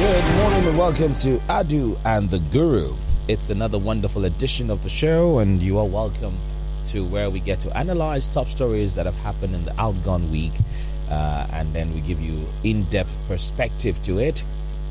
Good 0.00 0.36
morning 0.36 0.64
and 0.66 0.78
welcome 0.78 1.14
to 1.16 1.36
Adu 1.50 2.00
and 2.06 2.30
the 2.30 2.38
Guru. 2.38 2.96
It's 3.28 3.50
another 3.50 3.78
wonderful 3.78 4.24
edition 4.24 4.70
of 4.70 4.82
the 4.82 4.88
show, 4.88 5.40
and 5.40 5.62
you 5.62 5.76
are 5.76 5.86
welcome 5.86 6.38
to 6.84 7.04
where 7.04 7.28
we 7.28 7.38
get 7.38 7.60
to 7.60 7.76
analyze 7.76 8.26
top 8.26 8.46
stories 8.46 8.94
that 8.94 9.04
have 9.04 9.16
happened 9.16 9.54
in 9.54 9.66
the 9.66 9.78
outgone 9.78 10.30
week, 10.30 10.54
uh, 11.10 11.46
and 11.52 11.74
then 11.74 11.92
we 11.92 12.00
give 12.00 12.18
you 12.18 12.46
in 12.64 12.84
depth 12.84 13.14
perspective 13.28 14.00
to 14.00 14.18
it. 14.18 14.42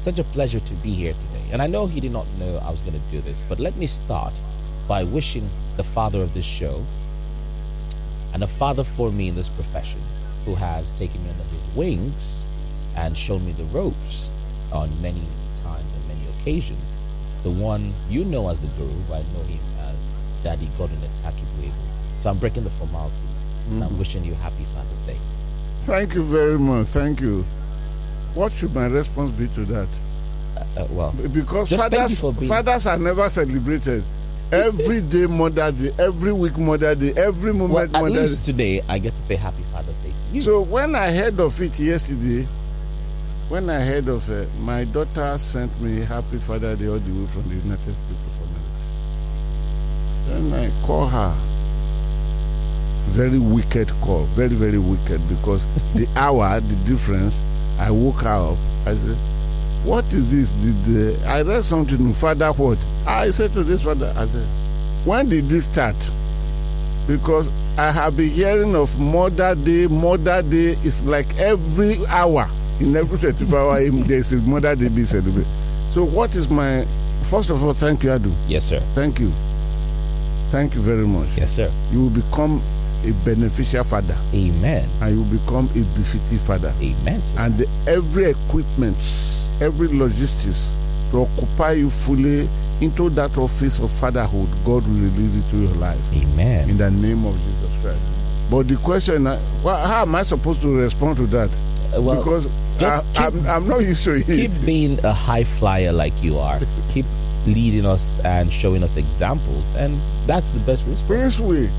Such 0.03 0.19
a 0.19 0.23
pleasure 0.23 0.59
to 0.59 0.73
be 0.75 0.91
here 0.91 1.13
today. 1.13 1.43
And 1.51 1.63
I 1.63 1.65
know 1.65 1.87
he 1.87 1.99
did 1.99 2.11
not 2.11 2.27
know 2.37 2.57
I 2.57 2.69
was 2.69 2.81
going 2.81 2.93
to 2.93 3.09
do 3.09 3.19
this, 3.21 3.41
but 3.49 3.59
let 3.59 3.75
me 3.77 3.87
start 3.87 4.39
by 4.87 5.03
wishing 5.03 5.49
the 5.77 5.83
father 5.83 6.21
of 6.21 6.35
this 6.35 6.45
show 6.45 6.85
and 8.31 8.43
a 8.43 8.47
father 8.47 8.83
for 8.83 9.11
me 9.11 9.29
in 9.29 9.35
this 9.35 9.49
profession 9.49 10.03
who 10.45 10.53
has 10.53 10.91
taken 10.91 11.23
me 11.23 11.31
under 11.31 11.45
his 11.45 11.75
wings 11.75 12.45
and 12.95 13.17
shown 13.17 13.43
me 13.43 13.53
the 13.53 13.65
ropes 13.65 14.33
on 14.71 14.89
many 15.01 15.23
times 15.55 15.93
and 15.93 16.07
many 16.07 16.21
occasions. 16.39 16.83
The 17.43 17.51
one 17.51 17.93
you 18.09 18.25
know 18.25 18.49
as 18.49 18.59
the 18.59 18.67
guru, 18.67 18.91
I 19.13 19.23
know 19.33 19.43
him 19.43 19.59
as 19.79 20.11
Daddy 20.43 20.69
Gordon 20.77 20.97
Atakibwebo. 20.99 21.73
So 22.21 22.29
I'm 22.29 22.37
breaking 22.37 22.63
the 22.65 22.69
formalities. 22.69 23.23
And 23.69 23.83
I'm 23.83 23.97
wishing 23.99 24.25
you 24.25 24.33
happy 24.33 24.65
Father's 24.73 25.03
Day. 25.03 25.17
Thank 25.81 26.15
you 26.15 26.23
very 26.23 26.57
much. 26.57 26.87
Thank 26.87 27.21
you. 27.21 27.45
What 28.33 28.51
should 28.51 28.73
my 28.73 28.85
response 28.87 29.31
be 29.31 29.47
to 29.49 29.65
that? 29.65 29.87
Uh, 30.75 30.87
well, 30.89 31.11
Because 31.31 31.69
Just 31.69 31.89
thank 31.89 32.09
you 32.09 32.15
fathers, 32.15 32.47
fathers 32.47 32.87
are 32.87 32.97
never 32.97 33.29
celebrated. 33.29 34.03
Every 34.51 35.01
day 35.01 35.27
Mother 35.27 35.71
Day, 35.71 35.93
every 35.99 36.33
week 36.33 36.57
Mother 36.57 36.95
Day, 36.95 37.13
every 37.13 37.53
moment 37.53 37.73
well 37.73 37.83
at 37.83 37.91
Mother 37.91 38.09
least 38.21 38.41
Day. 38.41 38.51
today 38.51 38.81
I 38.87 38.97
get 38.97 39.13
to 39.13 39.21
say 39.21 39.35
happy 39.35 39.61
Father's 39.71 39.99
Day 39.99 40.09
to 40.09 40.35
you. 40.35 40.41
So 40.41 40.61
when 40.61 40.95
I 40.95 41.11
heard 41.11 41.39
of 41.39 41.61
it 41.61 41.79
yesterday, 41.79 42.47
when 43.49 43.67
I 43.67 43.79
heard 43.79 44.07
of 44.07 44.29
it, 44.29 44.47
my 44.59 44.83
daughter 44.85 45.35
sent 45.39 45.81
me 45.81 46.01
Happy 46.01 46.37
Father 46.37 46.75
Day 46.75 46.87
all 46.87 46.99
the 46.99 47.11
way 47.11 47.27
from 47.27 47.49
the 47.49 47.55
United 47.55 47.81
States 47.81 48.21
of 48.27 48.37
America. 50.37 50.51
Then 50.51 50.53
I 50.53 50.85
call 50.85 51.07
her. 51.07 51.35
Very 53.07 53.39
wicked 53.39 53.89
call, 54.01 54.25
very 54.25 54.53
very 54.53 54.77
wicked 54.77 55.27
because 55.27 55.65
the 55.95 56.07
hour, 56.15 56.59
the 56.59 56.75
difference. 56.85 57.39
I 57.79 57.89
woke 57.89 58.23
up. 58.23 58.55
I 58.85 58.95
said, 58.95 59.17
"What 59.83 60.13
is 60.13 60.31
this?" 60.31 60.51
Did 60.51 61.19
uh, 61.23 61.27
I 61.27 61.41
read 61.41 61.63
something? 61.63 62.13
Father, 62.13 62.51
what? 62.51 62.77
I 63.07 63.31
said 63.31 63.53
to 63.53 63.63
this 63.63 63.81
father, 63.81 64.13
I 64.15 64.27
said, 64.27 64.45
"When 65.05 65.27
did 65.27 65.49
this 65.49 65.63
start?" 65.63 65.95
because 67.07 67.49
I 67.79 67.89
have 67.91 68.15
been 68.15 68.29
hearing 68.29 68.75
of 68.75 68.99
Mother 68.99 69.55
Day. 69.55 69.87
Mother 69.87 70.43
Day 70.43 70.77
is 70.83 71.01
like 71.03 71.35
every 71.39 72.05
hour 72.05 72.47
in 72.79 72.95
every 72.95 73.17
24 73.19 73.59
hour 73.59 73.89
there's 73.89 74.31
a 74.33 74.37
Mother 74.37 74.75
Day 74.75 74.87
being 74.89 75.05
celebrated. 75.05 75.47
So 75.91 76.03
what 76.03 76.35
is 76.35 76.49
my 76.49 76.85
first 77.23 77.49
of 77.49 77.63
all? 77.63 77.73
Thank 77.73 78.03
you, 78.03 78.09
Adu. 78.11 78.33
yes, 78.47 78.65
sir. 78.65 78.79
Thank 78.95 79.19
you, 79.19 79.31
thank 80.51 80.75
you 80.75 80.81
very 80.81 81.05
much. 81.07 81.29
Yes, 81.37 81.51
sir. 81.55 81.71
You 81.91 82.03
will 82.03 82.09
become 82.09 82.61
a 83.03 83.11
beneficial 83.25 83.83
father, 83.83 84.17
Amen. 84.33 84.87
and 85.01 85.15
you 85.15 85.23
will 85.23 85.39
become 85.39 85.69
a 85.75 85.97
befitting 85.97 86.39
father. 86.39 86.73
Amen. 86.81 87.21
And 87.37 87.65
every 87.87 88.25
equipment, 88.31 88.97
every 89.61 89.87
logistics 89.87 90.73
to 91.11 91.21
occupy 91.21 91.73
you 91.73 91.89
fully 91.89 92.49
into 92.81 93.09
that 93.11 93.37
office 93.37 93.79
of 93.79 93.91
fatherhood, 93.91 94.49
God 94.65 94.85
will 94.87 94.93
release 95.09 95.35
it 95.35 95.49
to 95.51 95.57
your 95.57 95.75
life 95.75 95.99
Amen. 96.13 96.69
in 96.69 96.77
the 96.77 96.91
name 96.91 97.25
of 97.25 97.35
Jesus 97.35 97.81
Christ. 97.81 97.99
But 98.49 98.67
the 98.67 98.77
question, 98.77 99.27
uh, 99.27 99.39
well, 99.63 99.85
how 99.85 100.01
am 100.03 100.15
I 100.15 100.23
supposed 100.23 100.61
to 100.61 100.75
respond 100.75 101.17
to 101.17 101.27
that? 101.27 101.49
Uh, 101.95 102.01
well, 102.01 102.17
because 102.17 102.47
just 102.77 103.05
I, 103.19 103.29
keep- 103.31 103.41
I'm, 103.41 103.49
I'm 103.49 103.67
not 103.67 103.79
used 103.81 104.03
to 104.05 104.15
it. 104.15 104.25
keep 104.25 104.51
being 104.65 105.03
a 105.03 105.13
high 105.13 105.43
flyer 105.43 105.91
like 105.91 106.13
you 106.23 106.37
are. 106.37 106.59
keep 106.91 107.05
leading 107.47 107.85
us 107.85 108.19
and 108.19 108.51
showing 108.51 108.83
us 108.83 108.95
examples, 108.97 109.73
and 109.75 109.99
that's 110.27 110.49
the 110.51 110.59
best 110.59 110.83
response. 110.85 111.07
Prince 111.07 111.39
Way, 111.39 111.69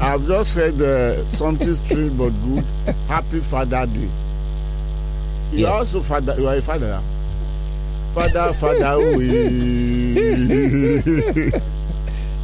I've 0.00 0.26
just 0.26 0.54
said 0.54 0.80
uh, 0.80 1.26
something 1.30 1.74
strange 1.74 2.16
but 2.16 2.30
good. 2.44 2.64
Happy 3.08 3.40
Father 3.40 3.86
Day. 3.86 4.08
You 5.52 5.66
Yes. 5.66 5.76
also 5.78 6.02
father. 6.02 6.34
You 6.38 6.48
are 6.48 6.56
a 6.56 6.62
father. 6.62 6.88
Now. 6.88 7.02
Father, 8.14 8.52
Father, 8.54 8.98
we. 9.16 11.50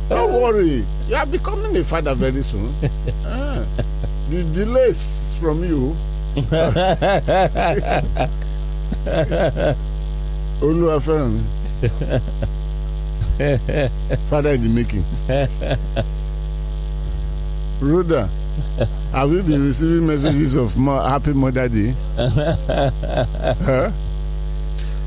Don't 0.09 0.33
worry. 0.43 0.85
You 1.09 1.15
are 1.17 1.27
becoming 1.27 1.77
a 1.77 1.85
father 1.85 2.15
very 2.15 2.43
soon. 2.43 2.75
Ah, 3.25 3.65
the 4.31 4.43
delays 4.55 5.09
from 5.41 5.65
you. 5.65 5.97
Oluwafẹ́ràn 10.63 11.31
mi. 11.33 11.41
Father 14.31 14.51
in 14.51 14.63
the 14.63 14.69
making. 14.69 15.05
Rhoda, 17.81 18.29
have 19.13 19.33
you 19.33 19.43
been 19.43 19.67
receiving 19.67 20.07
messages 20.07 20.55
of 20.55 20.73
Happy 20.75 21.33
Mother 21.33 21.69
Day? 21.69 21.95
huh? 22.17 23.91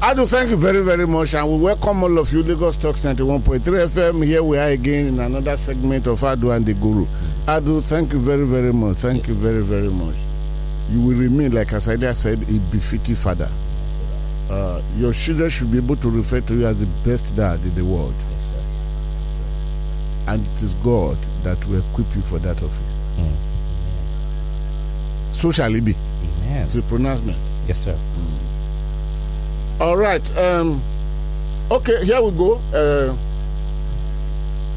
Adu, 0.02 0.28
thank 0.30 0.50
you 0.50 0.58
very, 0.58 0.82
very 0.82 1.08
much, 1.08 1.34
and 1.34 1.50
we 1.50 1.58
welcome 1.58 2.04
all 2.04 2.18
of 2.20 2.32
you, 2.34 2.44
Lagos 2.44 2.76
Talks 2.78 3.02
91.3 3.02 3.60
FM. 3.62 4.26
Here 4.26 4.44
we 4.44 4.58
are 4.58 4.68
again 4.70 5.08
in 5.08 5.20
another 5.20 5.56
segment 5.58 6.06
of 6.08 6.20
Adu 6.20 6.54
and 6.56 6.66
the 6.66 6.74
Guru. 6.74 7.08
Adu, 7.48 7.82
thank 7.82 8.12
you 8.14 8.20
very, 8.20 8.46
very 8.46 8.74
much. 8.74 8.98
Thank 8.98 9.28
you 9.30 9.34
very, 9.36 9.64
very 9.64 9.90
much. 9.90 10.16
You 10.90 11.02
will 11.02 11.16
remain, 11.18 11.52
like 11.52 11.70
Asaida 11.70 12.16
said, 12.16 12.44
a 12.44 12.60
befitting 12.72 13.16
father. 13.16 13.50
Uh, 14.50 14.82
your 14.98 15.14
children 15.14 15.50
should 15.50 15.72
be 15.72 15.78
able 15.80 15.96
to 15.98 16.10
refer 16.10 16.40
to 16.42 16.54
you 16.56 16.68
as 16.68 16.80
the 16.80 16.86
best 17.04 17.36
dad 17.36 17.60
in 17.64 17.74
the 17.74 17.84
world, 17.84 18.14
Yes, 18.32 18.50
sir. 18.50 18.64
and 20.28 20.46
it 20.46 20.62
is 20.62 20.76
God 20.76 21.18
that 21.44 21.66
will 21.68 21.80
equip 21.92 22.16
you 22.16 22.22
for 22.24 22.38
that 22.40 22.58
office. 22.62 22.94
Mm. 23.18 23.34
So 25.32 25.52
shall 25.52 25.74
it 25.74 25.84
be. 25.84 25.96
Amen. 26.44 26.66
It's 26.68 26.76
a 26.76 26.84
pronouncement. 26.84 27.38
Yes, 27.68 27.80
sir. 27.80 27.98
All 29.80 29.98
right. 29.98 30.38
Um, 30.38 30.82
okay, 31.72 32.06
here 32.06 32.22
we 32.22 32.30
go. 32.32 32.56
Uh, 32.72 33.18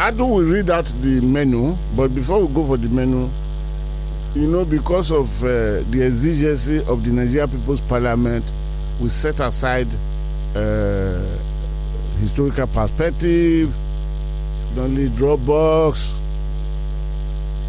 Adu 0.02 0.20
will 0.28 0.44
read 0.44 0.70
out 0.70 0.86
the 1.02 1.20
menu, 1.20 1.76
but 1.94 2.14
before 2.14 2.40
we 2.44 2.54
go 2.54 2.64
for 2.66 2.76
the 2.78 2.88
menu, 2.88 3.28
you 4.34 4.46
know, 4.46 4.64
because 4.64 5.10
of 5.10 5.42
uh, 5.42 5.82
the 5.90 6.02
exigency 6.04 6.84
of 6.84 7.04
the 7.04 7.10
Nigeria 7.10 7.48
People's 7.48 7.80
Parliament, 7.80 8.44
we 9.00 9.08
set 9.08 9.40
aside 9.40 9.88
uh, 10.54 11.22
historical 12.20 12.66
perspective, 12.66 13.74
only 14.76 15.08
Dropbox, 15.10 16.18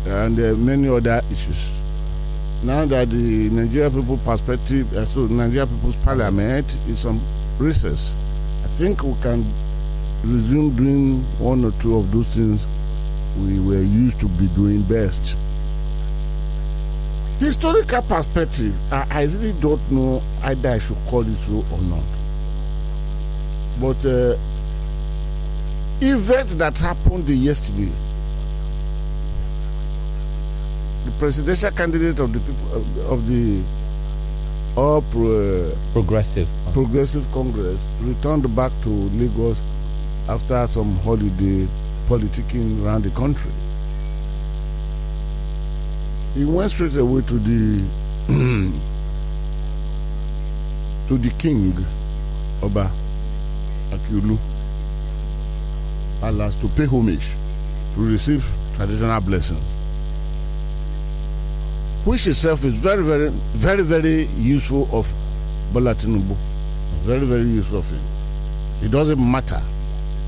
and 0.06 0.40
uh, 0.40 0.54
many 0.56 0.88
other 0.90 1.22
issues. 1.32 1.72
Now 2.62 2.86
that 2.88 3.10
the 3.10 3.50
Nigeria 3.50 3.90
People's 3.90 4.20
Perspective, 4.22 4.92
uh, 4.94 5.06
so 5.06 5.28
Nigeria 5.28 5.66
People's 5.66 5.96
Parliament 5.98 6.78
is 6.88 7.06
on 7.06 7.22
recess, 7.58 8.16
I 8.66 8.68
think 8.68 9.02
we 9.04 9.14
can 9.22 9.46
resume 10.24 10.76
doing 10.76 11.24
one 11.40 11.64
or 11.64 11.72
two 11.80 11.96
of 11.98 12.12
those 12.12 12.28
things 12.28 12.68
we 13.38 13.60
were 13.62 13.82
used 13.82 14.20
to 14.20 14.28
be 14.28 14.48
doing 14.50 14.82
best. 14.84 15.38
Historical 17.40 18.02
perspective, 18.02 18.76
I, 18.92 19.08
I 19.10 19.24
really 19.24 19.54
don't 19.54 19.92
know 19.92 20.22
either 20.44 20.70
I 20.70 20.80
should 20.80 20.98
call 21.08 21.22
it 21.28 21.38
so 21.38 21.64
or 21.72 21.82
not. 21.82 22.04
But 23.80 24.06
uh, 24.06 24.38
event 26.02 26.58
that 26.58 26.78
happened 26.78 27.30
yesterday 27.30 27.92
the 31.06 31.12
presidential 31.18 31.72
candidate 31.72 32.20
of 32.20 32.34
the 32.34 32.40
people 32.40 33.12
of 33.12 33.28
the, 33.28 33.64
All 34.76 35.02
Pro, 35.02 35.70
uh, 35.72 35.76
Progressive. 35.94 36.50
Progressive 36.74 37.26
Congress 37.32 37.80
returned 38.02 38.54
back 38.56 38.72
to 38.84 38.90
Lagos 38.90 39.62
after 40.28 40.68
some 40.68 40.98
holiday 40.98 41.68
politicking 42.08 42.84
around 42.84 43.04
the 43.04 43.10
country. 43.12 43.52
He 46.36 46.46
went 46.46 46.72
straight 46.72 46.96
away 46.96 47.22
to 47.24 47.34
the 47.40 47.84
to 51.08 51.18
the 51.18 51.30
king, 51.38 51.74
Oba 52.62 52.92
Akiolu, 53.92 54.38
alas 56.22 56.56
to 56.58 56.68
pay 56.70 56.86
homage, 56.86 57.28
to 57.96 58.02
receive 58.02 58.46
traditional 58.76 59.20
blessings 59.22 59.64
which 62.06 62.26
itself 62.28 62.64
is 62.66 62.74
very, 62.74 63.04
very, 63.04 63.30
very, 63.54 63.84
very 63.84 64.26
useful 64.38 64.88
of 64.92 65.12
Bola 65.74 65.94
Tinubu. 65.96 66.36
Very, 67.04 67.26
very 67.26 67.44
useful 67.44 67.80
of 67.80 67.90
him. 67.90 68.02
It 68.82 68.90
doesn't 68.92 69.20
matter. 69.20 69.62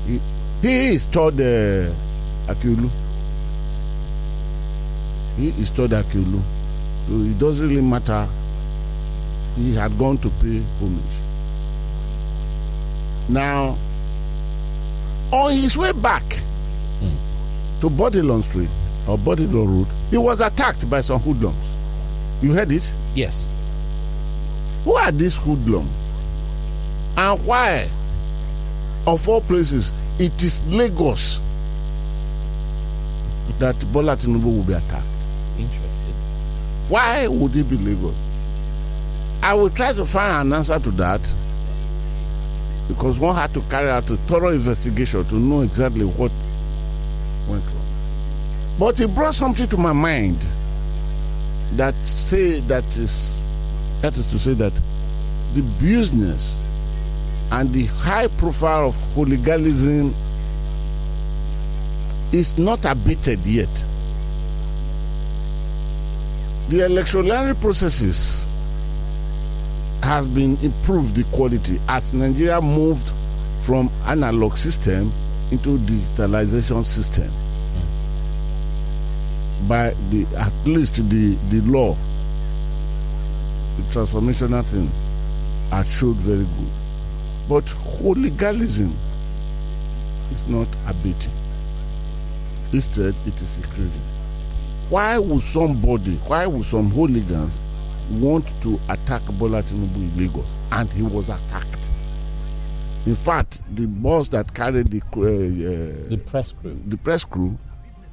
He, 0.06 0.20
he 0.60 0.94
is 0.94 1.06
told 1.06 1.40
uh, 1.40 1.90
Akiolu. 2.46 2.90
He 5.36 5.48
is 5.50 5.70
told 5.70 5.90
that 5.90 6.04
Akiolu. 6.06 6.42
So 7.08 7.14
it 7.14 7.38
doesn't 7.38 7.68
really 7.68 7.82
matter. 7.82 8.28
He 9.56 9.74
had 9.74 9.98
gone 9.98 10.18
to 10.18 10.30
pay 10.30 10.62
homage. 10.80 11.02
Now, 13.28 13.76
on 15.30 15.52
his 15.52 15.76
way 15.76 15.92
back 15.92 16.22
to 17.80 17.90
Bourdillon 17.90 18.42
Street 18.42 18.68
or 19.06 19.16
Bourdillon 19.18 19.78
Road, 19.78 19.86
he 20.10 20.18
was 20.18 20.40
attacked 20.40 20.88
by 20.88 21.00
some 21.00 21.20
hoodlums. 21.20 21.56
You 22.42 22.52
heard 22.52 22.72
it? 22.72 22.92
Yes. 23.14 23.46
Who 24.84 24.94
are 24.94 25.12
these 25.12 25.36
hoodlums? 25.36 25.90
And 27.16 27.44
why, 27.46 27.88
of 29.06 29.28
all 29.28 29.40
places, 29.40 29.92
it 30.18 30.42
is 30.42 30.62
Lagos 30.66 31.40
that 33.58 33.76
Bola 33.92 34.16
Tinubu 34.16 34.44
will 34.56 34.62
be 34.64 34.72
attacked? 34.72 35.06
Interesting. 35.58 36.14
Why 36.88 37.26
would 37.26 37.56
it 37.56 37.68
be 37.68 37.76
Lagos? 37.76 38.14
I 39.42 39.54
will 39.54 39.70
try 39.70 39.92
to 39.92 40.04
find 40.04 40.48
an 40.48 40.52
answer 40.52 40.78
to 40.78 40.90
that 40.92 41.20
because 42.88 43.18
one 43.18 43.34
had 43.34 43.52
to 43.54 43.60
carry 43.62 43.88
out 43.88 44.10
a 44.10 44.16
thorough 44.16 44.50
investigation 44.50 45.24
to 45.26 45.34
know 45.36 45.62
exactly 45.62 46.04
what 46.04 46.30
went 47.48 47.64
wrong. 47.64 47.86
But 48.78 49.00
it 49.00 49.14
brought 49.14 49.34
something 49.34 49.68
to 49.68 49.76
my 49.76 49.92
mind 49.92 50.44
that 51.76 51.94
say 52.06 52.60
that 52.60 52.84
is 52.96 53.40
that 54.02 54.16
is 54.16 54.26
to 54.28 54.38
say 54.38 54.54
that 54.54 54.72
the 55.54 55.62
business 55.80 56.58
and 57.50 57.72
the 57.72 57.86
high 57.86 58.28
profile 58.28 58.88
of 58.88 58.94
hooliganism 59.14 60.14
is 62.32 62.56
not 62.56 62.84
abated 62.84 63.46
yet. 63.46 63.68
The 66.72 66.86
electoral 66.86 67.54
processes 67.56 68.46
has 70.02 70.24
been 70.24 70.56
improved 70.62 71.14
the 71.14 71.24
quality 71.24 71.78
as 71.86 72.14
Nigeria 72.14 72.62
moved 72.62 73.12
from 73.60 73.90
analog 74.06 74.56
system 74.56 75.12
into 75.50 75.76
digitalization 75.80 76.86
system. 76.86 77.30
By 79.68 79.90
the 80.08 80.24
at 80.38 80.54
least 80.64 80.94
the 81.10 81.34
the 81.50 81.60
law 81.60 81.94
the 83.76 83.82
transformational 83.92 84.64
thing 84.64 84.90
has 85.72 85.86
showed 85.94 86.16
very 86.16 86.46
good. 86.56 86.72
But 87.50 87.68
hooliganism 87.68 88.96
is 90.30 90.46
not 90.48 90.68
abating. 90.86 91.34
Instead 92.72 93.14
it 93.26 93.42
is 93.42 93.58
increasing 93.58 94.00
why 94.92 95.16
would 95.18 95.40
somebody 95.42 96.16
why 96.28 96.44
would 96.46 96.66
some 96.66 96.90
hooligans 96.90 97.60
want 98.10 98.46
to 98.62 98.78
attack 98.90 99.22
Bola 99.38 99.62
Tinubu 99.62 99.96
in 99.96 100.18
Lagos, 100.18 100.46
and 100.70 100.92
he 100.92 101.02
was 101.02 101.28
attacked. 101.30 101.90
In 103.06 103.16
fact, 103.16 103.62
the 103.74 103.86
bus 103.86 104.28
that 104.28 104.52
carried 104.54 104.88
the 104.88 105.00
uh, 105.16 105.20
uh, 105.20 106.08
The 106.10 106.18
press 106.18 106.52
crew, 106.52 106.78
the 106.86 106.96
press 106.98 107.24
crew 107.24 107.58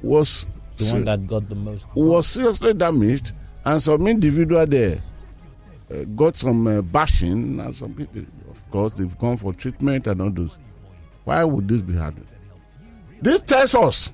was 0.02 0.46
the 0.78 0.86
one 0.86 1.04
that 1.04 1.26
got 1.26 1.48
the 1.48 1.54
most. 1.54 1.86
was 1.94 2.26
seriously 2.26 2.72
damaged, 2.74 3.32
and 3.64 3.82
some 3.82 4.06
individual 4.06 4.66
there 4.66 5.02
uh, 5.92 6.04
got 6.16 6.36
some 6.36 6.66
uh, 6.66 6.80
bashing, 6.82 7.60
and 7.60 7.76
some 7.76 7.92
people, 7.94 8.22
of 8.50 8.70
course, 8.70 8.94
they've 8.94 9.18
gone 9.18 9.36
for 9.36 9.52
treatment 9.52 10.06
and 10.06 10.20
all 10.22 10.30
those. 10.30 10.56
Why 11.24 11.44
would 11.44 11.68
this 11.68 11.82
be 11.82 11.92
happening? 11.94 12.26
This 13.20 13.42
tells 13.42 13.74
us 13.74 14.10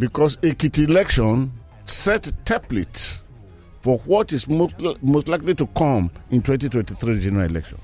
because 0.00 0.38
Ekiti 0.38 0.88
election 0.88 1.52
set 1.84 2.22
template 2.46 3.20
for 3.80 3.98
what 3.98 4.32
is 4.32 4.48
most, 4.48 4.74
most 5.02 5.28
likely 5.28 5.54
to 5.54 5.66
come 5.68 6.10
in 6.30 6.40
2023 6.40 7.20
general 7.20 7.44
election. 7.48 7.78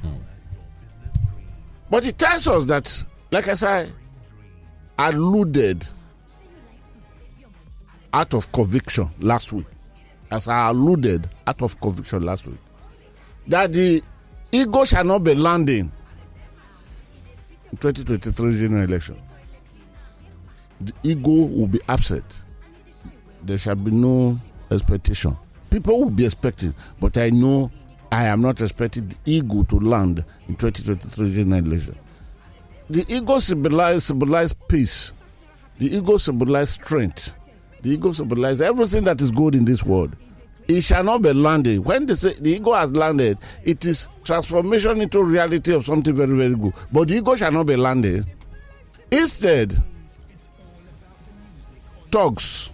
Hmm. 0.00 0.08
But 1.90 2.06
it 2.06 2.16
tells 2.18 2.48
us 2.48 2.64
that, 2.64 3.04
like 3.30 3.46
I 3.48 3.54
said, 3.54 3.92
alluded 4.98 5.86
out 8.14 8.32
of 8.32 8.50
conviction 8.52 9.10
last 9.20 9.52
week, 9.52 9.66
as 10.30 10.48
I 10.48 10.70
alluded 10.70 11.28
out 11.46 11.60
of 11.60 11.78
conviction 11.80 12.22
last 12.24 12.46
week, 12.46 12.58
that 13.48 13.70
the 13.74 14.02
ego 14.50 14.84
shall 14.86 15.04
not 15.04 15.24
be 15.24 15.34
landing 15.34 15.92
in 17.70 17.76
2023 17.78 18.58
general 18.60 18.84
election. 18.84 19.20
The 20.80 20.92
ego 21.02 21.30
will 21.30 21.66
be 21.66 21.80
absent. 21.88 22.42
There 23.42 23.58
shall 23.58 23.74
be 23.74 23.90
no 23.90 24.38
expectation. 24.70 25.36
People 25.70 26.00
will 26.00 26.10
be 26.10 26.24
expecting, 26.24 26.74
but 27.00 27.16
I 27.18 27.30
know 27.30 27.70
I 28.10 28.24
am 28.26 28.40
not 28.40 28.60
expecting 28.60 29.08
the 29.08 29.16
ego 29.26 29.64
to 29.64 29.80
land 29.80 30.24
in 30.48 30.56
2023 30.56 31.34
general 31.34 31.66
election. 31.66 31.96
The 32.90 33.04
ego 33.08 33.38
symbolizes 33.38 34.04
symbolize 34.04 34.52
peace. 34.52 35.12
The 35.78 35.96
ego 35.96 36.18
symbolizes 36.18 36.74
strength. 36.74 37.34
The 37.82 37.90
ego 37.90 38.12
symbolizes 38.12 38.60
everything 38.60 39.04
that 39.04 39.20
is 39.20 39.30
good 39.30 39.54
in 39.54 39.64
this 39.64 39.82
world. 39.82 40.14
It 40.68 40.82
shall 40.82 41.04
not 41.04 41.22
be 41.22 41.32
landed. 41.32 41.80
When 41.80 42.06
they 42.06 42.14
say 42.14 42.34
the 42.34 42.52
ego 42.52 42.72
has 42.72 42.94
landed, 42.94 43.38
it 43.64 43.84
is 43.84 44.08
transformation 44.22 45.00
into 45.00 45.22
reality 45.22 45.74
of 45.74 45.84
something 45.84 46.14
very, 46.14 46.34
very 46.36 46.54
good. 46.54 46.72
But 46.92 47.08
the 47.08 47.16
ego 47.16 47.36
shall 47.36 47.52
not 47.52 47.66
be 47.66 47.76
landed. 47.76 48.26
Instead, 49.10 49.82
thugs, 52.14 52.70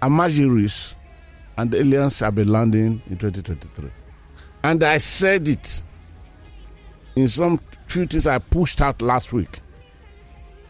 amajiris, 0.00 0.94
and 1.58 1.74
aliens 1.74 2.16
shall 2.16 2.30
be 2.30 2.42
landing 2.42 3.02
in 3.10 3.18
2023. 3.18 3.90
And 4.64 4.82
I 4.82 4.96
said 4.96 5.46
it 5.46 5.82
in 7.16 7.28
some 7.28 7.60
few 7.86 8.06
things 8.06 8.26
I 8.26 8.38
pushed 8.38 8.80
out 8.80 9.02
last 9.02 9.34
week 9.34 9.60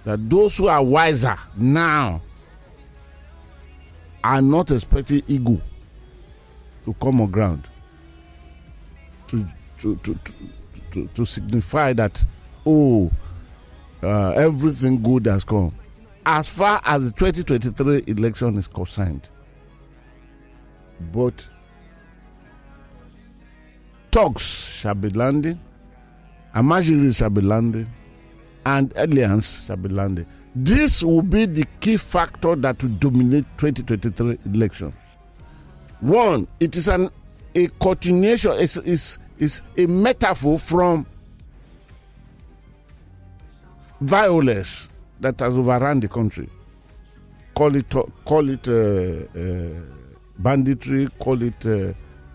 that 0.05 0.29
those 0.29 0.59
who 0.59 0.67
are 0.67 0.83
wiser 0.83 1.37
now 1.57 2.21
are 4.25 4.43
not 4.43 4.73
expecting 4.73 5.23
ego 5.29 5.61
to 6.87 6.95
come 6.95 7.21
on 7.21 7.31
ground 7.31 7.69
to 9.29 9.47
to 9.79 9.95
to 9.97 10.15
to, 10.15 10.33
to, 10.93 11.07
to 11.15 11.25
signify 11.25 11.93
that 11.93 12.25
oh 12.67 13.13
uh, 14.03 14.31
everything 14.31 15.01
good 15.01 15.27
has 15.27 15.45
come 15.45 15.73
as 16.27 16.49
far 16.49 16.81
as 16.85 17.05
the 17.13 17.19
2023 17.19 18.05
election 18.13 18.57
is 18.59 18.67
concerned 18.67 19.29
but 21.13 21.49
talks 24.11 24.69
shall 24.69 24.95
be 24.95 25.09
landing 25.11 25.59
Amajiri 26.55 27.17
shall 27.17 27.31
be 27.31 27.41
landing, 27.41 27.87
and 28.67 28.93
Alliance 28.97 29.67
shall 29.67 29.77
be 29.77 29.89
landing. 29.89 30.27
This 30.55 31.03
will 31.03 31.23
be 31.23 31.47
the 31.47 31.65
key 31.81 31.97
factor 31.97 32.57
that 32.57 32.83
will 32.83 32.91
dominate 32.91 33.45
2023 33.59 34.39
election. 34.53 34.93
One, 36.01 36.49
it 36.59 36.77
is 36.77 36.89
an 36.89 37.11
a 37.55 37.69
continuation, 37.81 38.53
it's, 38.53 38.77
it's, 38.79 39.19
it's 39.39 39.63
a 39.77 39.87
metaphor 39.87 40.59
from 40.59 41.07
violence 44.01 44.89
that 45.21 45.39
has 45.41 45.57
overrun 45.57 46.01
the 46.01 46.09
country. 46.09 46.49
Call 47.55 47.77
it 47.77 47.95
call 48.25 48.49
it 48.49 48.69
uh, 48.69 49.39
uh, 49.39 49.81
banditry, 50.39 51.07
call 51.19 51.43
it 51.43 51.67
uh, 51.67 51.93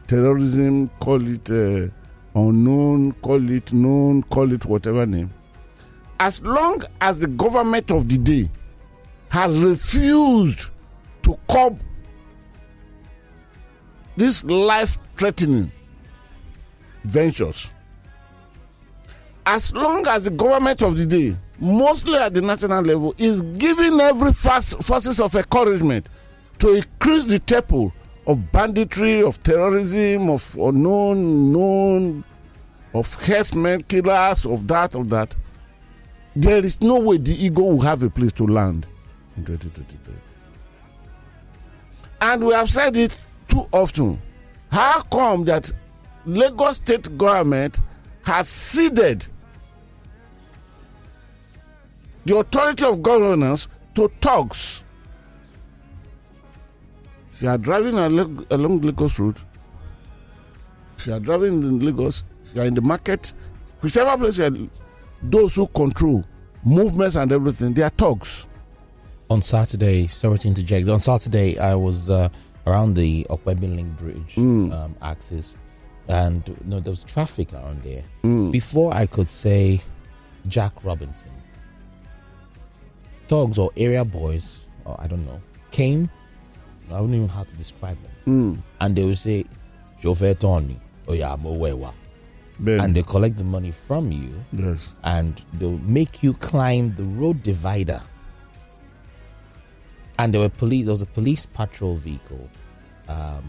terrorism, 0.07 0.89
call 0.99 1.27
it 1.27 1.49
uh, 1.49 1.87
unknown, 2.35 3.13
call 3.21 3.49
it 3.49 3.73
known, 3.73 4.21
call 4.23 4.51
it 4.53 4.65
whatever 4.65 5.05
name. 5.05 5.31
As 6.19 6.41
long 6.43 6.81
as 7.01 7.19
the 7.19 7.27
government 7.27 7.91
of 7.91 8.07
the 8.07 8.17
day 8.17 8.49
has 9.29 9.57
refused 9.59 10.69
to 11.23 11.37
curb 11.49 11.79
these 14.15 14.43
life 14.45 14.97
threatening 15.17 15.71
ventures, 17.03 17.71
as 19.45 19.73
long 19.73 20.07
as 20.07 20.25
the 20.25 20.31
government 20.31 20.81
of 20.83 20.97
the 20.97 21.05
day, 21.05 21.35
mostly 21.59 22.17
at 22.17 22.33
the 22.33 22.41
national 22.41 22.83
level, 22.83 23.15
is 23.17 23.41
giving 23.57 24.00
every 24.00 24.33
fast 24.33 24.81
forces 24.83 25.19
of 25.19 25.35
encouragement 25.35 26.07
to 26.59 26.75
increase 26.75 27.25
the 27.25 27.39
tempo 27.39 27.91
of 28.27 28.51
banditry, 28.51 29.21
of 29.21 29.41
terrorism, 29.43 30.29
of 30.29 30.55
unknown, 30.59 31.51
known, 31.51 32.24
of 32.93 33.13
herdsmen, 33.15 33.83
killers, 33.83 34.45
of 34.45 34.67
that, 34.67 34.95
of 34.95 35.09
that, 35.09 35.35
there 36.35 36.57
is 36.57 36.81
no 36.81 37.00
way 37.00 37.17
the 37.17 37.33
ego 37.45 37.62
will 37.62 37.81
have 37.81 38.03
a 38.03 38.09
place 38.09 38.31
to 38.33 38.45
land 38.45 38.85
in 39.38 39.45
2023. 39.45 40.13
And 42.21 42.43
we 42.43 42.53
have 42.53 42.69
said 42.69 42.97
it 42.97 43.15
too 43.47 43.67
often. 43.71 44.21
How 44.71 45.01
come 45.03 45.45
that 45.45 45.71
Lagos 46.25 46.77
state 46.77 47.17
government 47.17 47.79
has 48.24 48.50
ceded 48.50 49.25
the 52.25 52.36
authority 52.38 52.84
of 52.86 53.01
governance 53.01 53.67
to 53.96 54.08
thugs? 54.22 54.84
If 57.34 57.41
you 57.41 57.50
are 57.50 57.58
driving 57.58 57.98
along 57.98 58.82
Lagos 58.82 59.20
Road, 59.20 59.38
if 60.98 61.08
you 61.08 61.13
are 61.13 61.20
driving 61.20 61.62
in 61.63 61.79
Lagos, 61.79 62.24
if 62.46 62.55
you 62.55 62.62
are 62.62 62.65
in 62.65 62.74
the 62.74 62.82
market, 62.82 63.34
whichever 63.82 64.17
place 64.17 64.38
you 64.38 64.46
are, 64.46 64.58
those 65.22 65.55
who 65.55 65.67
control 65.67 66.24
movements 66.63 67.15
and 67.15 67.32
everything, 67.32 67.74
they 67.74 67.84
are 67.84 67.89
thugs. 67.89 68.48
On 69.29 69.41
Saturday, 69.41 70.08
sorry 70.08 70.38
to 70.39 70.48
interject. 70.48 70.88
On 70.88 71.00
Saturday, 71.00 71.58
I 71.58 71.75
was 71.75 72.10
uh, 72.10 72.29
around 72.67 72.94
the 72.96 73.25
Okwebi 73.29 73.75
Link 73.75 73.98
Bridge 73.98 74.36
Mm. 74.36 74.72
um, 74.74 74.96
axis, 75.01 75.55
and 76.08 76.48
you 76.48 76.55
know, 76.65 76.79
there 76.79 76.91
was 76.91 77.03
traffic 77.03 77.51
around 77.53 77.84
there. 77.84 78.03
Mm. 78.24 78.51
Before 78.51 78.94
I 78.94 79.08
could 79.08 79.27
say 79.27 79.82
Jack 80.48 80.72
Robinson, 80.84 81.32
thugs 83.27 83.58
or 83.58 83.72
area 83.77 84.03
boys, 84.05 84.60
or 84.86 84.96
I 85.00 85.08
don't 85.08 85.25
know, 85.25 85.39
came. 85.72 86.10
I 86.89 86.98
don't 86.98 87.10
even 87.10 87.22
know 87.22 87.27
how 87.27 87.44
to 87.44 87.55
describe 87.55 87.98
them. 88.01 88.12
Mm. 88.27 88.58
And 88.82 88.96
they 88.96 89.03
will 89.03 89.15
say, 89.15 89.46
Chauffeur 90.01 90.34
Tony, 90.34 90.79
oh 91.08 91.13
yeah. 91.13 91.36
Ben, 92.60 92.79
And 92.79 92.96
they 92.96 93.03
collect 93.03 93.38
the 93.38 93.44
money 93.44 93.72
from 93.72 94.12
you 94.12 94.34
yes. 94.53 94.96
and 95.03 95.41
they'll 95.53 95.77
make 95.79 96.24
you 96.24 96.34
climb 96.36 96.96
the 96.96 97.03
road 97.03 97.44
divider. 97.44 98.01
And 100.17 100.34
there 100.34 100.39
were 100.39 100.50
police. 100.50 100.86
There 100.86 100.94
was 100.94 101.01
a 101.01 101.08
police 101.08 101.46
patrol 101.46 101.96
vehicle, 101.96 102.50
um, 103.10 103.44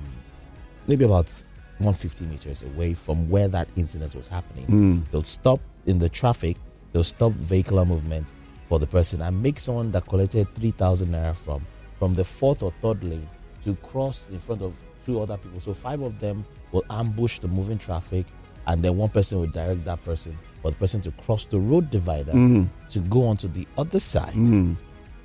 maybe 0.88 1.04
about 1.04 1.30
150 1.78 2.24
meters 2.24 2.62
away 2.62 2.94
from 2.94 3.30
where 3.30 3.46
that 3.46 3.68
incident 3.76 4.16
was 4.16 4.26
happening. 4.26 4.66
Mm. 4.66 5.10
They'll 5.12 5.22
stop 5.22 5.60
in 5.86 6.00
the 6.00 6.08
traffic. 6.08 6.56
They'll 6.92 7.04
stop 7.04 7.32
vehicular 7.32 7.84
movement 7.84 8.32
for 8.68 8.78
the 8.78 8.86
person 8.86 9.22
and 9.22 9.42
make 9.42 9.58
someone 9.58 9.90
that 9.92 10.06
collected 10.06 10.46
3,000 10.54 11.08
naira 11.08 11.34
from 11.36 11.64
from 11.98 12.14
the 12.14 12.24
fourth 12.24 12.62
or 12.62 12.72
third 12.82 13.02
lane 13.04 13.26
to 13.64 13.74
cross 13.76 14.28
in 14.30 14.38
front 14.38 14.60
of 14.62 14.74
two 15.06 15.20
other 15.20 15.36
people. 15.38 15.60
So 15.60 15.72
five 15.72 16.02
of 16.02 16.18
them 16.20 16.44
will 16.72 16.84
ambush 16.90 17.38
the 17.38 17.48
moving 17.48 17.78
traffic, 17.78 18.26
and 18.66 18.82
then 18.82 18.96
one 18.98 19.08
person 19.08 19.38
will 19.40 19.46
direct 19.46 19.84
that 19.86 20.04
person 20.04 20.36
for 20.62 20.70
the 20.72 20.76
person 20.76 21.00
to 21.02 21.10
cross 21.12 21.46
the 21.46 21.58
road 21.58 21.88
divider 21.90 22.32
Mm. 22.32 22.68
to 22.90 22.98
go 23.00 23.26
onto 23.28 23.48
the 23.48 23.66
other 23.78 23.98
side. 24.00 24.34
Mm. 24.34 24.76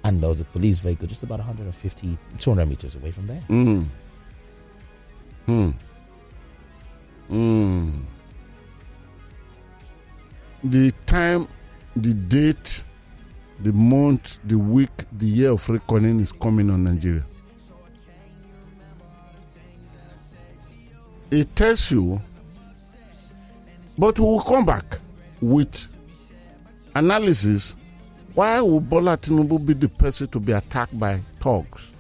And 0.04 0.22
there 0.22 0.30
was 0.30 0.40
a 0.40 0.46
police 0.46 0.80
vehicle 0.80 1.08
just 1.08 1.24
about 1.24 1.40
150, 1.40 2.18
200 2.40 2.66
meters 2.68 2.96
away 2.96 3.12
from 3.12 3.28
there. 3.28 3.44
Mm. 3.50 3.86
Mm. 5.48 5.74
Mm. 7.30 8.02
The 10.64 10.92
time, 11.06 11.48
the 11.96 12.14
date, 12.14 12.84
the 13.64 13.72
month, 13.74 14.40
the 14.46 14.58
week, 14.58 14.90
the 15.18 15.26
year 15.28 15.52
of 15.52 15.68
reckoning 15.70 16.20
is 16.20 16.32
coming 16.32 16.70
on 16.70 16.84
Nigeria. 16.84 17.24
It 21.30 21.56
tells 21.56 21.92
you, 21.92 22.20
but 23.98 24.20
we 24.20 24.26
will 24.26 24.42
come 24.42 24.66
back 24.66 25.00
with 25.42 25.88
analysis. 26.96 27.76
Why 28.34 28.60
would 28.62 28.90
Bola 28.90 29.18
Tinubu 29.18 29.66
be 29.66 29.74
the 29.74 29.90
person 29.90 30.28
to 30.30 30.40
be 30.40 30.52
attacked 30.54 30.98
by 31.00 31.20
thugs? 31.40 31.92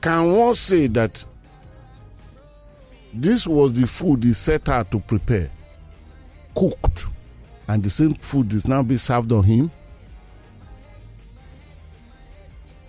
Can 0.00 0.32
one 0.32 0.54
say 0.54 0.88
that 0.88 1.24
this 3.14 3.46
was 3.46 3.72
the 3.72 3.86
food 3.86 4.24
he 4.24 4.32
set 4.32 4.68
out 4.68 4.90
to 4.90 4.98
prepare, 4.98 5.50
cooked, 6.54 7.06
and 7.68 7.82
the 7.82 7.90
same 7.90 8.14
food 8.14 8.52
is 8.52 8.66
now 8.66 8.82
being 8.82 8.98
served 8.98 9.32
on 9.32 9.42
him? 9.44 9.70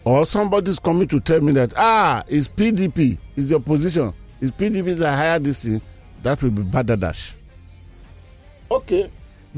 Or 0.06 0.26
somebody's 0.26 0.80
coming 0.80 1.08
to 1.08 1.20
tell 1.20 1.40
me 1.40 1.54
that, 1.54 1.74
ah, 1.78 2.24
it's 2.28 2.48
PDP, 2.48 3.18
it's 3.36 3.48
the 3.48 3.56
opposition, 3.56 4.14
it's 4.42 4.52
PDP 4.52 4.98
that 4.98 5.16
hired 5.16 5.44
this 5.44 5.64
thing, 5.64 5.82
that 6.24 6.42
will 6.44 6.52
be 6.52 6.62
Badadash. 6.64 7.34
Okay. 8.70 9.10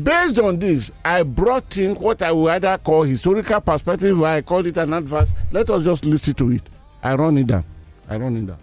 Based 0.02 0.38
on 0.40 0.60
this, 0.60 0.92
I 1.06 1.24
brought 1.24 1.78
in 1.78 1.96
what 1.96 2.22
I 2.22 2.32
would 2.32 2.52
either 2.52 2.78
call 2.78 3.04
historical 3.04 3.62
perspective, 3.62 4.20
or 4.20 4.28
I 4.28 4.42
call 4.42 4.66
it 4.66 4.76
an 4.76 4.92
adverse. 4.94 5.32
Let 5.52 5.70
us 5.70 5.86
just 5.86 6.04
listen 6.04 6.34
to 6.34 6.52
it. 6.52 6.64
I 7.02 7.16
run 7.16 7.38
it 7.38 7.48
down. 7.48 7.64
I 8.10 8.18
run 8.18 8.36
it 8.36 8.46
down. 8.46 8.58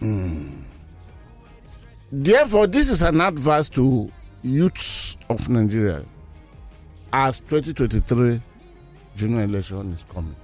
Mm. 0.00 0.62
Therefore, 2.12 2.66
this 2.66 2.88
is 2.88 3.02
an 3.02 3.20
advice 3.20 3.68
to 3.70 4.10
youths 4.42 5.16
of 5.28 5.48
Nigeria 5.48 6.04
as 7.12 7.40
2023 7.40 8.40
general 9.16 9.44
election 9.44 9.92
is 9.92 10.04
coming. 10.12 10.34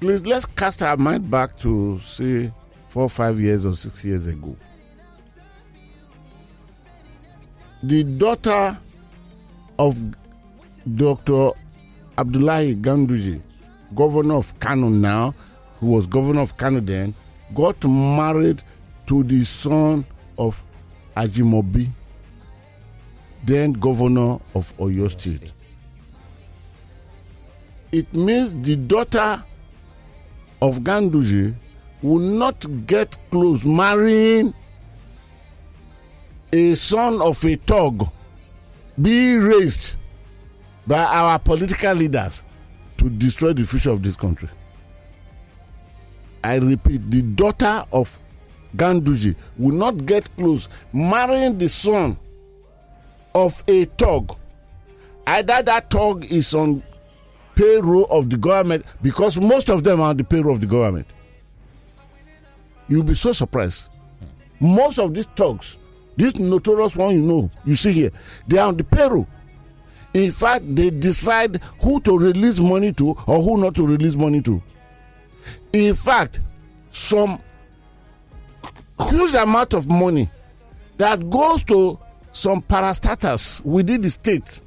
Please 0.00 0.26
let's 0.26 0.46
cast 0.46 0.82
our 0.82 0.96
mind 0.96 1.30
back 1.30 1.56
to 1.58 1.98
say 2.00 2.52
four, 2.88 3.08
five 3.08 3.40
years 3.40 3.64
or 3.64 3.74
six 3.74 4.04
years 4.04 4.26
ago. 4.26 4.56
The 7.82 8.04
daughter 8.04 8.76
of 9.78 9.96
Dr. 10.96 11.50
Abdullahi 12.18 12.76
Ganduje, 12.76 13.40
governor 13.94 14.34
of 14.36 14.58
Kano 14.60 14.88
now, 14.88 15.34
who 15.80 15.86
was 15.88 16.06
governor 16.06 16.42
of 16.42 16.56
Kano 16.56 16.80
then, 16.80 17.14
got 17.54 17.82
married 17.84 18.62
to 19.06 19.22
the 19.24 19.44
son 19.44 20.04
of 20.38 20.62
Ajimobi, 21.16 21.90
then 23.44 23.72
governor 23.72 24.38
of 24.54 24.76
Oyo 24.78 25.10
State. 25.10 25.52
It 27.90 28.12
means 28.14 28.54
the 28.62 28.76
daughter 28.76 29.42
of 30.62 30.78
Ganduje 30.80 31.54
will 32.02 32.18
not 32.18 32.86
get 32.86 33.16
close 33.30 33.64
marrying 33.64 34.54
a 36.52 36.74
son 36.74 37.20
of 37.22 37.44
a 37.44 37.56
thug 37.56 38.08
be 39.00 39.36
raised 39.36 39.96
by 40.86 40.98
our 41.02 41.38
political 41.38 41.94
leaders 41.94 42.42
to 42.98 43.08
destroy 43.08 43.52
the 43.52 43.64
future 43.64 43.90
of 43.90 44.02
this 44.02 44.16
country. 44.16 44.48
I 46.44 46.56
repeat, 46.56 47.10
the 47.10 47.22
daughter 47.22 47.84
of 47.92 48.18
Ganduje 48.76 49.36
will 49.58 49.74
not 49.74 50.06
get 50.06 50.34
close 50.36 50.68
marrying 50.92 51.58
the 51.58 51.68
son 51.68 52.16
of 53.34 53.62
a 53.68 53.84
thug. 53.84 54.36
Either 55.26 55.62
that 55.62 55.90
thug 55.90 56.24
is 56.30 56.54
on 56.54 56.82
payroll 57.54 58.06
of 58.06 58.30
the 58.30 58.36
government 58.36 58.84
because 59.02 59.38
most 59.38 59.70
of 59.70 59.84
them 59.84 60.00
are 60.00 60.10
on 60.10 60.16
the 60.16 60.24
payroll 60.24 60.54
of 60.54 60.60
the 60.60 60.66
government. 60.66 61.06
You'll 62.88 63.04
be 63.04 63.14
so 63.14 63.32
surprised. 63.32 63.88
Most 64.58 64.98
of 64.98 65.14
these 65.14 65.26
thugs, 65.36 65.78
this 66.16 66.34
notorious 66.36 66.96
one 66.96 67.14
you 67.14 67.20
know, 67.22 67.50
you 67.64 67.74
see 67.74 67.92
here, 67.92 68.10
they 68.46 68.58
are 68.58 68.68
on 68.68 68.76
the 68.76 68.84
payroll. 68.84 69.26
In 70.14 70.30
fact, 70.30 70.74
they 70.74 70.90
decide 70.90 71.60
who 71.82 72.00
to 72.00 72.18
release 72.18 72.58
money 72.58 72.92
to 72.94 73.10
or 73.26 73.40
who 73.42 73.56
not 73.56 73.74
to 73.76 73.86
release 73.86 74.14
money 74.14 74.42
to. 74.42 74.62
In 75.72 75.94
fact, 75.94 76.40
some 76.90 77.40
huge 79.10 79.34
amount 79.34 79.74
of 79.74 79.88
money 79.88 80.28
that 80.98 81.28
goes 81.30 81.62
to 81.64 81.98
some 82.32 82.62
parastatals 82.62 83.64
within 83.64 84.00
the 84.00 84.10
state 84.10 84.60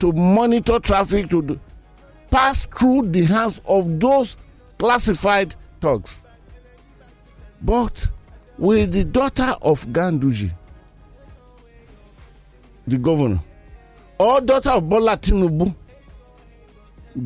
to 0.00 0.12
monitor 0.12 0.78
traffic 0.78 1.28
to 1.28 1.42
do, 1.42 1.60
pass 2.30 2.64
through 2.64 3.10
the 3.10 3.22
hands 3.24 3.60
of 3.66 3.98
those 4.00 4.36
classified 4.78 5.54
thugs. 5.80 6.20
But 7.62 8.10
with 8.56 8.92
the 8.92 9.04
daughter 9.04 9.56
of 9.62 9.84
Ganduje, 9.88 10.52
the 12.86 12.98
governor, 12.98 13.40
or 14.18 14.40
daughter 14.40 14.70
of 14.70 14.88
Bola 14.88 15.16
Tinubu, 15.16 15.74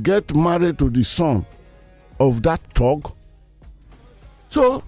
get 0.02 0.34
married 0.34 0.78
to 0.78 0.88
the 0.90 1.04
son 1.04 1.44
of 2.22 2.42
that 2.42 2.60
thug. 2.74 3.12
So, 4.48 4.82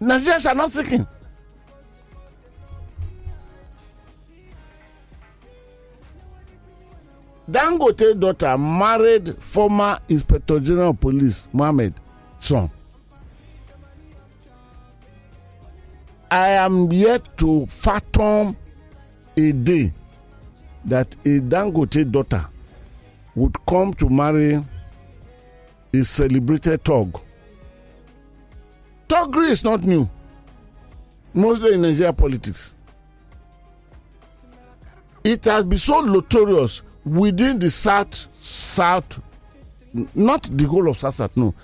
Nigerians 0.00 0.50
are 0.50 0.54
not 0.54 0.72
thinking. 0.72 1.06
Dangote 7.50 8.18
daughter 8.20 8.56
married 8.58 9.42
former 9.42 9.98
Inspector 10.08 10.60
General 10.60 10.90
of 10.90 11.00
Police 11.00 11.48
Mohammed 11.52 11.94
son. 12.38 12.70
I 16.30 16.48
am 16.48 16.90
yet 16.92 17.36
to 17.38 17.66
fathom 17.66 18.56
a 19.36 19.52
day 19.52 19.92
that 20.84 21.14
a 21.24 21.40
Dangote 21.40 22.10
daughter 22.10 22.48
would 23.34 23.54
come 23.66 23.92
to 23.94 24.08
marry 24.08 24.64
a 25.94 26.04
celebrated 26.04 26.84
Tog. 26.84 27.20
Thuggery 29.08 29.50
is 29.50 29.64
not 29.64 29.82
new, 29.82 30.08
mostly 31.34 31.74
in 31.74 31.82
Nigeria 31.82 32.12
politics. 32.12 32.74
It 35.24 35.44
has 35.44 35.64
been 35.64 35.78
so 35.78 36.00
notorious 36.00 36.82
within 37.04 37.58
the 37.58 37.70
south 37.70 38.28
south 38.40 39.20
not 40.14 40.48
the 40.56 40.64
whole 40.66 40.88
of 40.88 40.98
south 40.98 41.16
south 41.16 41.36
no 41.36 41.54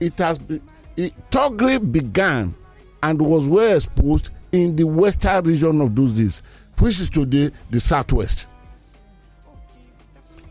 it 0.00 0.16
has 0.18 0.38
been 0.38 0.60
it, 0.96 1.12
Togri 1.30 1.78
began 1.92 2.54
and 3.02 3.20
was 3.20 3.46
well 3.46 3.74
exposed 3.76 4.30
in 4.52 4.76
the 4.76 4.84
western 4.84 5.44
region 5.44 5.80
of 5.80 5.94
those 5.94 6.12
days 6.12 6.42
which 6.78 7.00
is 7.00 7.10
today 7.10 7.50
the 7.70 7.80
southwest 7.80 8.46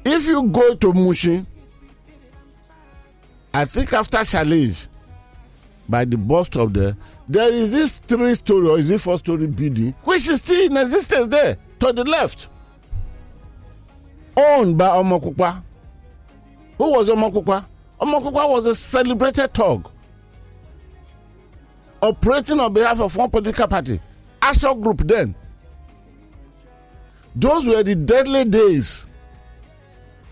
if 0.05 0.25
you 0.25 0.43
go 0.43 0.75
to 0.75 0.93
Mushin 0.93 1.45
I 3.53 3.65
think 3.65 3.93
after 3.93 4.23
challenge 4.23 4.87
by 5.87 6.05
the 6.05 6.17
bus 6.17 6.47
stop 6.47 6.73
there 6.73 6.95
there 7.27 7.51
is 7.51 7.71
this 7.71 7.99
three 7.99 8.35
story 8.35 8.69
or 8.69 8.79
is 8.79 8.89
it 8.89 8.99
four 9.01 9.17
story 9.17 9.47
building 9.47 9.93
which 10.03 10.27
is 10.27 10.41
still 10.41 10.65
in 10.65 10.77
existence 10.77 11.27
there 11.29 11.57
to 11.79 11.91
the 11.93 12.03
left 12.03 12.47
owned 14.35 14.77
by 14.77 14.87
Omokupa. 14.87 15.63
Who 16.77 16.91
was 16.91 17.09
Omokupa? 17.09 17.65
Omokupa 18.01 18.49
was 18.49 18.65
a 18.65 18.75
celebrated 18.75 19.53
thug 19.53 19.89
operating 22.01 22.59
on 22.59 22.73
behalf 22.73 22.99
of 22.99 23.15
one 23.15 23.29
political 23.29 23.67
party, 23.67 23.99
Ashok 24.41 24.81
Group 24.81 24.99
then. 25.07 25.33
Those 27.35 27.65
were 27.65 27.81
the 27.81 27.95
deadly 27.95 28.43
days 28.45 29.07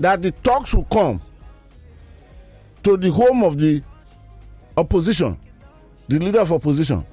that 0.02 0.22
the 0.22 0.32
talks 0.32 0.74
will 0.74 0.84
come 0.86 1.22
to 2.84 2.98
the 2.98 3.12
home 3.12 3.44
of 3.44 3.58
the 3.58 3.82
opposition, 4.76 5.38
the 6.08 6.18
leader 6.20 6.40
of 6.40 6.52
opposition, 6.52 7.06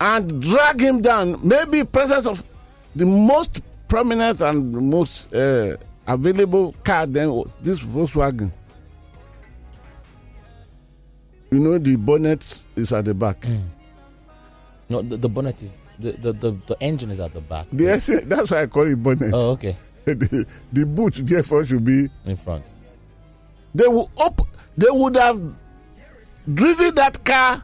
and 0.00 0.42
drag 0.42 0.80
him 0.80 1.00
down, 1.00 1.38
maybe 1.46 1.84
presence 1.84 2.26
of 2.26 2.42
the 2.96 3.06
most 3.06 3.62
prominent 3.88 4.40
and 4.40 4.72
most 4.90 5.32
uh, 5.34 5.76
available 6.06 6.72
car 6.84 7.06
then 7.06 7.30
was 7.32 7.54
this 7.62 7.78
Volkswagen. 7.80 8.50
You 11.52 11.60
know 11.60 11.78
the 11.78 11.94
bonnet 11.94 12.62
is 12.74 12.92
at 12.92 13.04
the 13.04 13.14
back. 13.14 13.46
No, 14.88 15.02
the, 15.02 15.16
the 15.16 15.28
bonnet 15.28 15.62
is 15.62 15.86
the, 16.00 16.12
the, 16.12 16.32
the, 16.32 16.50
the 16.66 16.76
engine 16.80 17.10
is 17.10 17.20
at 17.20 17.32
the 17.32 17.40
back. 17.40 17.68
Yes, 17.70 18.10
that's 18.24 18.50
why 18.50 18.62
I 18.62 18.66
call 18.66 18.82
it 18.90 18.96
bonnet. 19.00 19.32
Oh, 19.32 19.50
okay. 19.52 19.76
the, 20.14 20.46
the 20.72 20.84
boot 20.84 21.14
therefore 21.26 21.64
should 21.64 21.84
be. 21.84 22.10
In 22.26 22.36
front. 22.36 22.64
They 23.74 23.88
will 23.88 24.10
up. 24.18 24.40
They 24.76 24.90
would 24.90 25.16
have 25.16 25.42
driven 26.52 26.94
that 26.96 27.24
car 27.24 27.62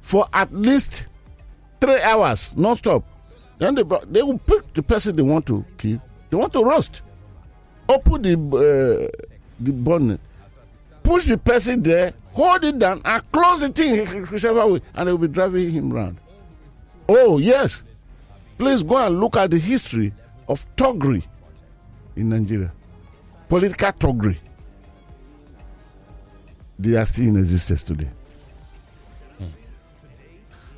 for 0.00 0.26
at 0.32 0.52
least 0.52 1.06
three 1.80 2.00
hours 2.00 2.56
non-stop. 2.56 3.04
Then 3.58 3.76
they 3.76 3.84
they 4.10 4.22
will 4.22 4.38
pick 4.38 4.72
the 4.72 4.82
person 4.82 5.14
they 5.14 5.22
want 5.22 5.46
to 5.46 5.64
kill. 5.78 6.00
They 6.30 6.36
want 6.36 6.52
to 6.54 6.64
roast. 6.64 7.02
Open 7.88 8.22
the 8.22 8.32
uh, 8.34 9.24
the 9.60 9.72
bonnet, 9.72 10.20
push 11.02 11.26
the 11.26 11.38
person 11.38 11.82
there, 11.82 12.12
hold 12.32 12.64
it 12.64 12.78
down, 12.78 13.02
and 13.04 13.30
close 13.30 13.60
the 13.60 13.68
thing 13.68 14.04
whichever 14.26 14.66
way, 14.66 14.80
and 14.96 15.06
they 15.06 15.12
will 15.12 15.18
be 15.18 15.28
driving 15.28 15.70
him 15.70 15.92
round. 15.92 16.16
Oh 17.08 17.38
yes, 17.38 17.82
please 18.58 18.82
go 18.82 18.96
and 18.96 19.20
look 19.20 19.36
at 19.36 19.50
the 19.50 19.58
history 19.58 20.12
of 20.48 20.64
Togri 20.76 21.24
in 22.16 22.28
Nigeria, 22.30 22.72
political 23.48 23.92
Togri. 23.92 24.36
They 26.78 26.96
are 26.96 27.06
still 27.06 27.28
in 27.28 27.36
existence 27.36 27.84
today. 27.84 28.10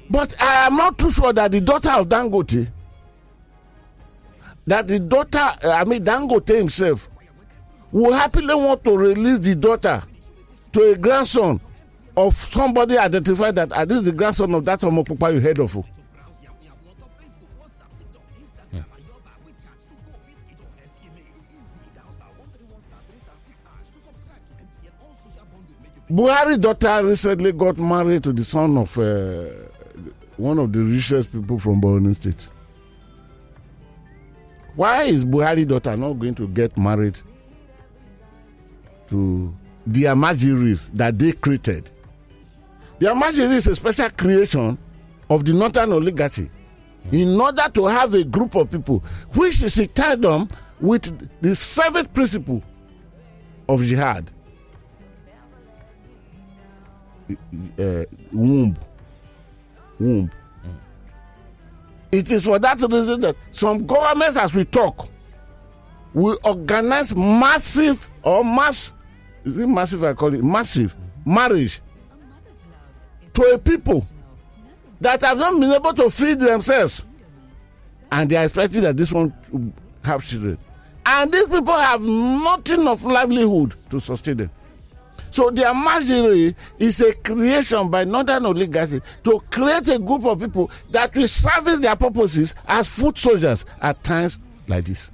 But 0.08 0.40
I 0.40 0.66
am 0.66 0.76
not 0.76 0.98
too 0.98 1.10
sure 1.10 1.32
that 1.32 1.50
the 1.50 1.60
daughter 1.60 1.90
of 1.90 2.08
Dangote, 2.08 2.68
that 4.66 4.86
the 4.86 5.00
daughter, 5.00 5.38
I 5.64 5.84
mean 5.84 6.04
Dangote 6.04 6.56
himself, 6.56 7.08
will 7.90 8.12
happily 8.12 8.54
want 8.54 8.84
to 8.84 8.96
release 8.96 9.38
the 9.40 9.54
daughter 9.56 10.02
to 10.72 10.92
a 10.92 10.96
grandson 10.96 11.60
of 12.16 12.36
somebody 12.36 12.96
identified 12.98 13.54
that 13.56 13.70
this 13.88 13.98
is 13.98 14.04
the 14.04 14.12
grandson 14.12 14.54
of 14.54 14.64
that 14.64 14.80
Omopupa 14.80 15.32
you 15.34 15.40
heard 15.40 15.58
of. 15.60 15.76
Buhari's 26.10 26.58
daughter 26.58 27.04
recently 27.04 27.50
got 27.52 27.78
married 27.78 28.22
to 28.24 28.32
the 28.32 28.44
son 28.44 28.78
of 28.78 28.96
uh, 28.96 29.46
one 30.36 30.58
of 30.58 30.72
the 30.72 30.78
richest 30.80 31.32
people 31.32 31.58
from 31.58 31.80
Borno 31.80 32.14
State. 32.14 32.46
Why 34.76 35.04
is 35.04 35.24
Buhari's 35.24 35.66
daughter 35.66 35.96
not 35.96 36.12
going 36.14 36.34
to 36.36 36.46
get 36.46 36.76
married 36.78 37.18
to 39.08 39.52
the 39.84 40.04
Amajiris 40.04 40.92
that 40.92 41.18
they 41.18 41.32
created? 41.32 41.90
The 43.00 43.06
Amajiri 43.08 43.54
is 43.56 43.66
a 43.66 43.74
special 43.74 44.08
creation 44.10 44.78
of 45.28 45.44
the 45.44 45.52
northern 45.54 45.92
oligarchy 45.92 46.50
in 47.10 47.38
order 47.40 47.68
to 47.74 47.86
have 47.86 48.14
a 48.14 48.22
group 48.22 48.54
of 48.54 48.70
people 48.70 49.02
which 49.34 49.60
is 49.62 49.78
in 49.78 49.88
tandem 49.88 50.48
with 50.80 51.40
the 51.42 51.54
seventh 51.54 52.12
principle 52.14 52.62
of 53.68 53.82
jihad 53.82 54.30
uh, 57.78 58.04
womb. 58.32 58.76
Womb. 59.98 60.30
It 62.12 62.30
is 62.30 62.42
for 62.42 62.58
that 62.58 62.80
reason 62.80 63.20
that 63.20 63.36
some 63.50 63.86
governments, 63.86 64.36
as 64.36 64.54
we 64.54 64.64
talk, 64.64 65.08
will 66.14 66.38
organize 66.44 67.14
massive 67.14 68.08
or 68.22 68.44
mass, 68.44 68.92
is 69.44 69.58
it 69.58 69.66
massive? 69.66 70.02
I 70.02 70.14
call 70.14 70.32
it 70.32 70.42
massive 70.42 70.94
marriage 71.26 71.80
to 73.34 73.42
a 73.42 73.58
people 73.58 74.06
that 75.00 75.20
have 75.22 75.38
not 75.38 75.60
been 75.60 75.72
able 75.72 75.92
to 75.92 76.08
feed 76.08 76.38
themselves, 76.38 77.04
and 78.10 78.30
they 78.30 78.36
are 78.36 78.44
expecting 78.44 78.80
that 78.82 78.96
this 78.96 79.12
one 79.12 79.34
have 80.04 80.24
children, 80.24 80.56
and 81.04 81.30
these 81.32 81.48
people 81.48 81.76
have 81.76 82.00
nothing 82.00 82.88
of 82.88 83.04
livelihood 83.04 83.74
to 83.90 84.00
sustain 84.00 84.36
them. 84.38 84.50
So 85.30 85.50
the 85.50 85.62
Amajiri 85.62 86.54
is 86.78 87.00
a 87.00 87.12
creation 87.14 87.88
by 87.90 88.04
northern 88.04 88.46
oligarchy 88.46 89.00
to 89.24 89.40
create 89.50 89.88
a 89.88 89.98
group 89.98 90.24
of 90.24 90.40
people 90.40 90.70
that 90.90 91.14
will 91.14 91.28
service 91.28 91.78
their 91.80 91.96
purposes 91.96 92.54
as 92.66 92.88
foot 92.88 93.18
soldiers 93.18 93.64
at 93.82 94.02
times 94.02 94.38
like 94.68 94.84
this. 94.86 95.10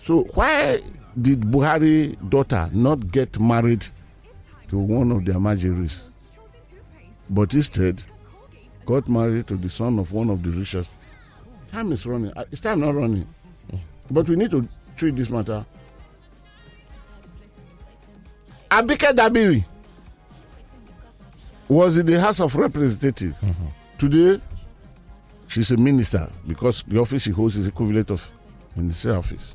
So 0.00 0.24
why 0.34 0.82
did 1.20 1.42
Buhari 1.42 2.16
daughter 2.28 2.68
not 2.72 3.10
get 3.12 3.38
married 3.38 3.86
to 4.68 4.78
one 4.78 5.12
of 5.12 5.24
the 5.24 5.32
Amajiris, 5.32 6.02
but 7.30 7.54
instead 7.54 8.02
got 8.86 9.08
married 9.08 9.46
to 9.48 9.56
the 9.56 9.70
son 9.70 9.98
of 9.98 10.12
one 10.12 10.30
of 10.30 10.42
the 10.42 10.50
richest? 10.50 10.94
Time 11.68 11.92
is 11.92 12.04
running. 12.06 12.32
Uh, 12.36 12.44
Is 12.50 12.60
time 12.60 12.80
not 12.80 12.94
running? 12.94 13.26
But 14.10 14.28
we 14.28 14.36
need 14.36 14.50
to 14.50 14.68
treat 14.96 15.16
this 15.16 15.30
matter. 15.30 15.64
Abike 18.70 19.12
Dabiri 19.14 19.64
was 21.68 21.98
in 21.98 22.06
the 22.06 22.20
House 22.20 22.40
of 22.40 22.54
Representatives. 22.56 23.34
Today, 23.98 24.40
she's 25.46 25.70
a 25.70 25.76
minister 25.76 26.28
because 26.46 26.82
the 26.84 26.98
office 27.00 27.22
she 27.22 27.30
holds 27.30 27.56
is 27.56 27.66
equivalent 27.66 28.10
of 28.10 28.28
ministerial 28.76 29.18
office. 29.20 29.54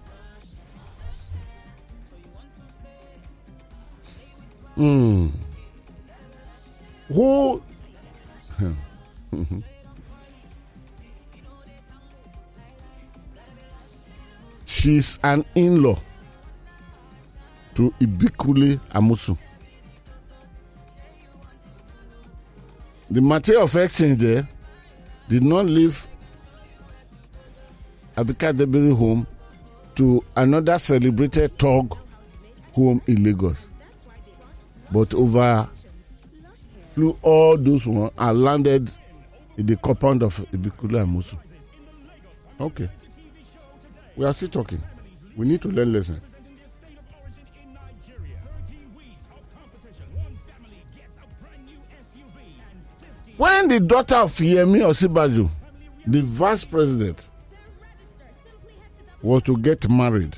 Hmm. 4.75 5.28
Who 7.10 7.62
she's 14.69 15.17
an 15.23 15.43
in-law 15.55 15.97
to 17.73 17.91
Ibikunle 17.99 18.79
Amosun. 18.93 19.38
The 23.10 23.19
matter 23.21 23.60
of 23.60 23.75
exchange 23.75 24.19
there 24.19 24.47
did 25.27 25.43
not 25.43 25.65
leave 25.65 26.08
Abike 28.15 28.53
Dabiri 28.55 28.95
home 28.95 29.25
to 29.95 30.23
another 30.36 30.77
celebrated 30.77 31.58
thug 31.58 31.97
home 32.73 33.01
in 33.08 33.23
Lagos. 33.23 33.58
But 34.91 35.15
over 35.15 35.67
flew 36.93 37.17
all 37.23 37.58
those 37.58 37.88
one 37.88 38.12
and 38.19 38.41
landed 38.43 38.91
in 39.58 39.65
the 39.65 39.77
compound 39.77 40.21
of 40.21 40.38
Ibikunle 40.53 41.03
Amosun. 41.03 41.39
Okay. 42.60 42.89
We 44.19 44.25
are 44.25 44.34
still 44.34 44.49
talking. 44.49 44.84
We 45.38 45.47
need 45.47 45.62
to 45.62 45.69
learn 45.69 45.93
lesson. 45.93 46.19
When 53.38 53.69
the 53.69 53.79
daughter 53.79 54.15
of 54.15 54.36
Yemi 54.36 54.82
Osinbajo 54.82 55.49
the 56.05 56.21
vice 56.21 56.65
president 56.65 57.29
was 59.21 59.41
to 59.43 59.55
get 59.58 59.89
married. 59.89 60.38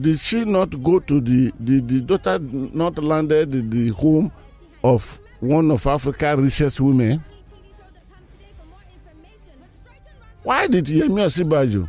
Did 0.00 0.20
she 0.20 0.44
not 0.44 0.80
go 0.84 1.00
to 1.00 1.20
the 1.20 1.52
the, 1.58 1.80
the 1.80 2.00
daughter 2.00 2.38
not 2.38 2.96
landed 3.02 3.72
the 3.72 3.88
home 3.88 4.30
of 4.84 5.18
one 5.40 5.72
of 5.72 5.84
Africa's 5.88 6.38
richest 6.38 6.80
women? 6.80 7.24
Why 10.42 10.66
did 10.66 10.86
Yemi 10.86 11.22
Osinbajo? 11.24 11.88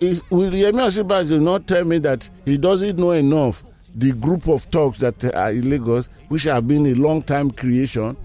Is 0.00 0.22
will 0.30 0.50
Yemi 0.50 0.80
Osinbajo 0.86 1.40
not 1.40 1.66
tell 1.66 1.84
me 1.84 1.98
that 1.98 2.28
he 2.44 2.58
doesn't 2.58 2.98
know 2.98 3.12
enough 3.12 3.64
the 3.94 4.12
group 4.12 4.46
of 4.48 4.70
talks 4.70 4.98
that 4.98 5.24
are 5.34 5.50
in 5.50 5.68
Lagos, 5.70 6.08
which 6.28 6.44
have 6.44 6.66
been 6.68 6.86
a 6.86 6.94
long 6.94 7.22
time 7.22 7.50
creation? 7.50 8.16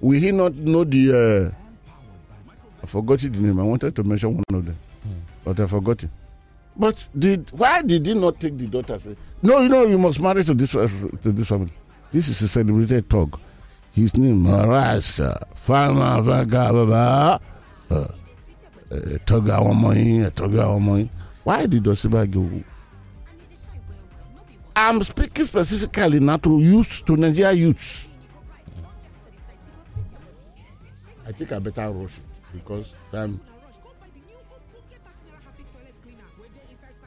Will 0.00 0.20
he 0.20 0.32
not 0.32 0.54
know 0.54 0.84
the? 0.84 1.52
Uh, 1.52 2.54
I 2.82 2.86
forgot 2.86 3.18
the 3.20 3.28
name. 3.30 3.58
I 3.58 3.62
wanted 3.62 3.94
to 3.96 4.02
mention 4.04 4.34
one 4.36 4.44
of 4.52 4.64
them, 4.66 4.76
but 5.44 5.58
I 5.60 5.66
forgot 5.66 6.02
it. 6.04 6.10
But 6.76 7.08
did 7.18 7.50
why 7.52 7.82
did 7.82 8.06
he 8.06 8.14
not 8.14 8.38
take 8.38 8.56
the 8.56 8.66
daughter? 8.68 8.98
Say, 8.98 9.16
no, 9.42 9.60
you 9.60 9.68
know, 9.68 9.84
you 9.84 9.98
must 9.98 10.20
marry 10.20 10.44
to 10.44 10.54
this 10.54 10.70
to 10.72 10.88
this 11.24 11.48
family. 11.48 11.72
This 12.12 12.28
is 12.28 12.40
a 12.42 12.48
celebrated 12.48 13.10
talk. 13.10 13.40
His 13.92 14.16
name 14.16 14.44
Marasha 14.44 15.42
Fama 15.56 16.22
Vagababa. 16.22 17.40
Tọ́gà 19.26 19.52
àwọn 19.58 19.72
ọmọ 19.76 19.88
yín, 20.00 20.30
tọ́gà 20.38 20.62
àwọn. 20.68 21.08
Why 21.44 21.66
did 21.66 21.84
Osinbajo? 21.86 22.62
I'm 24.76 25.02
speaking 25.02 25.44
specifically 25.44 26.20
now 26.20 26.36
to 26.36 26.60
youth, 26.60 27.04
to 27.06 27.16
Nigeria 27.16 27.52
youths. 27.52 28.06
I 31.26 31.32
think 31.32 31.52
I 31.52 31.58
better 31.58 31.90
rush 31.90 32.12
because 32.52 32.94
time. 33.10 33.40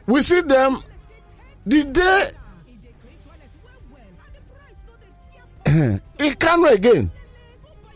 We 0.05 0.21
see 0.21 0.41
them 0.41 0.83
the 1.65 1.83
day 1.85 2.31
in 6.19 6.33
Kano 6.33 6.67
again 6.67 7.09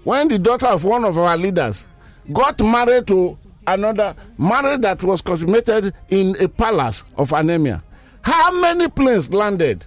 when 0.04 0.28
the 0.28 0.39
daughter 0.39 0.67
of 0.67 0.86
one 0.86 1.04
of 1.04 1.17
our 1.17 1.36
leaders 1.38 1.88
got 2.32 2.60
married 2.62 3.08
to 3.08 3.38
another 3.67 4.15
marriage 4.38 4.82
that 4.82 5.04
was 5.04 5.21
consummated 5.21 5.93
in 6.10 6.36
a 6.41 6.47
palace 6.47 7.04
of 7.17 7.32
anemia. 7.34 7.84
How 8.21 8.51
many 8.60 8.88
planes 8.89 9.32
landed? 9.34 9.86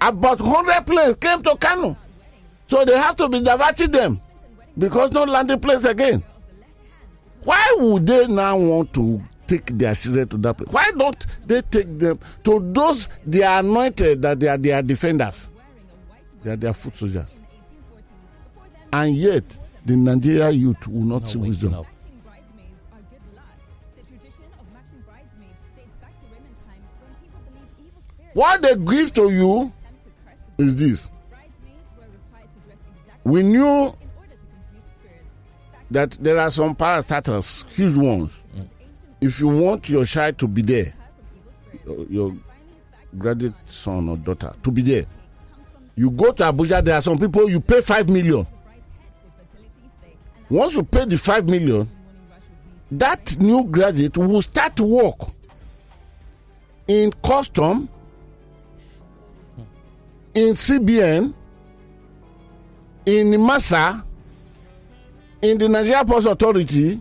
About 0.00 0.40
100 0.40 0.86
planes 0.86 1.16
came 1.16 1.42
to 1.42 1.56
Kano. 1.56 1.96
So 2.68 2.84
they 2.84 2.96
have 2.96 3.16
to 3.16 3.28
be 3.28 3.40
diverting 3.40 3.90
them 3.90 4.20
because 4.78 5.12
no 5.12 5.24
landing 5.24 5.60
place 5.60 5.84
again. 5.84 6.22
Why 7.44 7.74
would 7.78 8.06
they 8.06 8.26
now 8.26 8.56
want 8.56 8.92
to 8.94 9.20
take 9.46 9.66
their 9.78 9.94
children 9.94 10.28
to 10.28 10.36
that 10.38 10.56
place? 10.56 10.68
Why 10.70 10.90
don't 10.96 11.26
they 11.46 11.60
take 11.62 11.98
them 11.98 12.18
to 12.44 12.60
those 12.72 13.08
they 13.26 13.42
are 13.42 13.60
anointed 13.60 14.22
that 14.22 14.40
they 14.40 14.48
are 14.48 14.56
their 14.58 14.80
defenders? 14.82 15.48
They 16.42 16.52
are 16.52 16.56
their 16.56 16.72
foot 16.74 16.96
soldiers. 16.96 17.36
And 18.92 19.14
yet, 19.16 19.44
the 19.84 19.96
Nigeria 19.96 20.50
youth 20.50 20.86
will 20.86 21.02
not, 21.02 21.22
Not 21.22 21.30
see 21.30 21.38
wisdom. 21.38 21.74
up. 21.74 21.86
What 28.34 28.62
they 28.62 28.74
give 28.76 29.12
to 29.14 29.30
you 29.30 29.72
is 30.58 30.74
this. 30.76 31.10
We 33.24 33.42
knew 33.42 33.94
that 35.90 36.12
there 36.12 36.38
are 36.38 36.50
some 36.50 36.74
parastatals, 36.74 37.68
huge 37.70 37.96
ones. 37.96 38.42
Mm. 38.56 38.66
If 39.20 39.38
you 39.40 39.48
want 39.48 39.88
your 39.88 40.04
child 40.04 40.38
to 40.38 40.48
be 40.48 40.62
there, 40.62 40.92
your, 41.86 42.06
your 42.06 42.36
graduate 43.16 43.54
son 43.66 44.08
or 44.08 44.16
daughter 44.16 44.52
to 44.62 44.70
be 44.70 44.82
there, 44.82 45.06
you 45.94 46.10
go 46.10 46.32
to 46.32 46.42
Abuja. 46.44 46.82
There 46.82 46.94
are 46.96 47.00
some 47.02 47.18
people 47.18 47.48
you 47.48 47.60
pay 47.60 47.82
five 47.82 48.08
million. 48.08 48.46
Once 50.48 50.74
you 50.74 50.82
pay 50.82 51.04
the 51.04 51.16
five 51.18 51.46
million, 51.46 51.88
that 52.90 53.38
new 53.38 53.64
graduate 53.64 54.16
will 54.16 54.42
start 54.42 54.78
work 54.80 55.16
in 56.88 57.12
custom, 57.24 57.88
in 60.34 60.54
CBN, 60.54 61.34
in 63.06 63.44
Massa, 63.44 64.04
in 65.42 65.58
the 65.58 65.68
Nigeria 65.68 66.04
Post 66.04 66.26
Authority, 66.26 67.00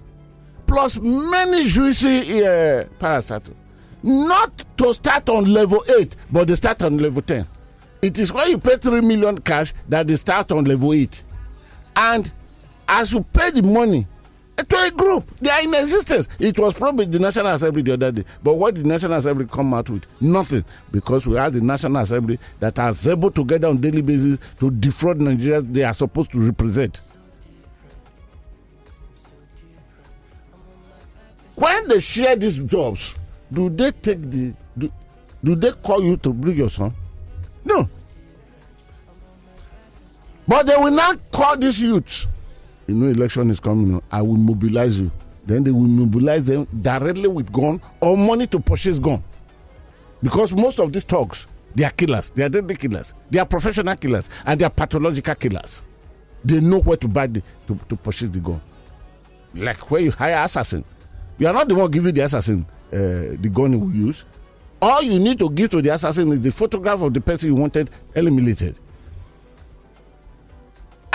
plus 0.68 1.00
many 1.00 1.64
juicy 1.64 2.46
uh. 2.46 3.40
Not 4.04 4.66
to 4.78 4.94
start 4.94 5.30
on 5.30 5.46
level 5.46 5.84
8, 5.88 6.16
but 6.32 6.48
they 6.48 6.56
start 6.56 6.82
on 6.82 6.98
level 6.98 7.22
10. 7.22 7.48
It 8.02 8.18
is 8.18 8.34
when 8.34 8.50
you 8.50 8.58
pay 8.58 8.78
3 8.78 9.02
million 9.02 9.38
cash 9.38 9.74
that 9.90 10.08
they 10.08 10.16
start 10.16 10.52
on 10.52 10.66
level 10.66 10.92
8. 10.94 11.24
And 11.96 12.34
as 12.88 13.14
you 13.14 13.22
pay 13.22 13.52
the 13.52 13.62
money 13.62 14.08
to 14.70 14.78
a 14.78 14.92
group, 14.92 15.30
they 15.40 15.50
are 15.50 15.62
in 15.62 15.74
existence. 15.74 16.28
It 16.40 16.58
was 16.60 16.74
probably 16.74 17.06
the 17.06 17.20
National 17.20 17.48
Assembly 17.48 17.82
the 17.82 17.94
other 17.94 18.12
day. 18.12 18.24
But 18.44 18.54
what 18.56 18.76
did 18.76 18.84
the 18.86 18.90
National 18.90 19.14
Assembly 19.14 19.48
come 19.52 19.74
out 19.74 19.90
with? 19.90 20.06
Nothing. 20.22 20.64
Because 20.92 21.28
we 21.28 21.36
have 21.38 21.54
the 21.54 21.62
National 21.62 21.98
Assembly 22.02 22.40
that 22.60 22.78
are 22.80 22.94
able 23.10 23.32
to 23.32 23.46
get 23.46 23.64
on 23.64 23.78
daily 23.78 24.02
basis 24.02 24.40
to 24.60 24.72
defraud 24.72 25.20
Nigerians 25.20 25.72
they 25.74 25.84
are 25.84 25.94
supposed 25.94 26.32
to 26.32 26.40
represent. 26.40 27.02
When 31.56 31.88
they 31.88 32.00
share 32.00 32.36
these 32.36 32.58
jobs, 32.64 33.16
do 33.54 33.70
they 33.70 33.92
take 33.92 34.22
the 34.32 34.54
do, 34.78 34.92
do 35.44 35.56
they 35.56 35.72
call 35.74 36.04
you 36.04 36.18
to 36.18 36.34
bring 36.34 36.58
your 36.58 36.70
son? 36.70 36.94
No. 37.64 37.88
But 40.48 40.66
they 40.66 40.76
will 40.76 40.92
not 40.92 41.20
call 41.32 41.58
these 41.58 41.82
youths. 41.82 42.28
You 42.88 42.96
know, 42.96 43.08
election 43.08 43.50
is 43.50 43.60
coming. 43.60 44.02
I 44.12 44.22
will 44.22 44.38
mobilize 44.38 45.00
you. 45.00 45.12
Then 45.46 45.64
they 45.64 45.72
will 45.72 45.82
mobilize 45.82 46.44
them 46.44 46.68
directly 46.82 47.28
with 47.28 47.52
gun 47.52 47.82
or 48.00 48.18
money 48.18 48.48
to 48.48 48.60
purchase 48.60 49.00
gun. 49.00 49.24
Because 50.22 50.54
most 50.54 50.80
of 50.80 50.94
these 50.94 51.04
thugs, 51.04 51.48
they 51.74 51.84
are 51.84 51.90
killers. 51.92 52.30
They 52.32 52.44
are 52.44 52.50
deadly 52.50 52.76
killers. 52.76 53.14
They 53.30 53.40
are 53.40 53.46
professional 53.46 53.96
killers 53.96 54.30
and 54.46 54.60
they 54.60 54.66
are 54.66 54.70
pathological 54.70 55.36
killers. 55.36 55.82
They 56.44 56.60
know 56.60 56.80
where 56.80 56.98
to 56.98 57.08
buy 57.08 57.28
the 57.28 57.42
to, 57.68 57.80
to 57.90 57.96
purchase 57.96 58.30
the 58.30 58.40
gun. 58.40 58.62
Like 59.56 59.90
where 59.90 60.02
you 60.02 60.12
hire 60.12 60.44
assassin. 60.44 60.84
You 61.38 61.48
are 61.48 61.54
not 61.54 61.68
the 61.68 61.76
one 61.76 61.90
giving 61.90 62.14
the 62.14 62.22
assassin 62.22 62.66
uh, 62.94 63.36
the 63.40 63.50
gun 63.54 63.72
he 63.72 63.78
will 63.78 63.92
use. 63.94 64.26
All 64.82 65.02
you 65.02 65.20
need 65.20 65.40
to 65.40 65.50
give 65.50 65.70
to 65.72 65.82
the 65.82 65.94
assassin 65.94 66.32
is 66.32 66.42
the 66.42 66.52
photograph 66.52 67.02
of 67.02 67.14
the 67.14 67.22
person 67.22 67.50
you 67.50 67.56
wanted 67.56 67.90
eliminated. 68.16 68.78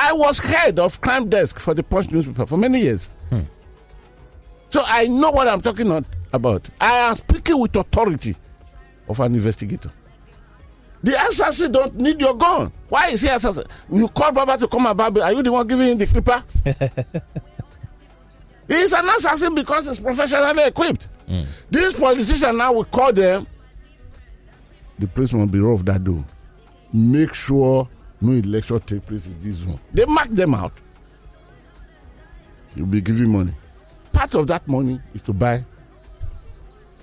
I 0.07 0.13
was 0.13 0.39
head 0.39 0.79
of 0.79 1.01
crime 1.01 1.29
desk 1.29 1.59
for 1.59 1.75
the 1.75 1.83
Punch 1.83 2.13
newspaper 2.13 2.47
for 2.47 2.57
many 2.57 2.81
years. 2.81 3.11
Hmm. 3.29 3.41
So 4.71 4.83
I 4.87 5.07
know 5.09 5.33
what 5.33 5.49
I'm 5.49 5.61
talking 5.61 5.91
about. 6.33 6.69
I 6.81 6.93
am 7.09 7.17
speaking 7.17 7.59
with 7.59 7.75
authority 7.75 8.37
of 9.09 9.19
an 9.19 9.35
investigator. 9.35 9.91
The 11.03 11.21
assassin 11.27 11.73
don't 11.73 11.97
need 11.97 12.21
your 12.21 12.35
gun. 12.35 12.71
Why 12.89 13.09
is 13.09 13.23
he 13.23 13.29
assassin? 13.29 13.65
You 13.91 14.07
call 14.09 14.31
Baba 14.31 14.57
to 14.59 14.69
come 14.69 14.87
about. 14.87 15.19
Are 15.19 15.33
you 15.33 15.43
the 15.43 15.51
one 15.51 15.67
giving 15.67 15.89
him 15.89 15.99
the 15.99 16.07
clipper? 16.07 16.45
He's 18.69 18.93
an 18.93 19.09
assassin 19.09 19.55
because 19.57 19.87
he's 19.87 20.01
professionally 20.01 20.65
equipped. 20.65 21.09
Hmm. 21.29 21.43
These 21.71 21.95
politicians 21.95 22.57
now 22.57 22.73
will 22.73 22.85
call 22.85 23.13
them. 23.13 23.47
The 24.99 25.09
must 25.17 25.51
be 25.51 25.61
rough 25.61 25.85
that 25.85 26.03
do. 26.03 26.25
Make 26.93 27.35
sure 27.35 27.89
no 28.21 28.33
election 28.33 28.81
take 28.81 29.07
place 29.07 29.27
in 29.27 29.37
this 29.43 29.57
zone. 29.57 29.79
They 29.93 30.05
mark 30.05 30.29
them 30.31 30.55
out. 30.55 30.73
You'll 32.75 32.87
be 32.87 33.01
giving 33.01 33.29
money. 33.31 33.53
Part 34.13 34.35
of 34.35 34.47
that 34.49 34.67
money 34.67 35.01
is 35.15 35.23
to 35.23 35.33
buy 35.33 35.65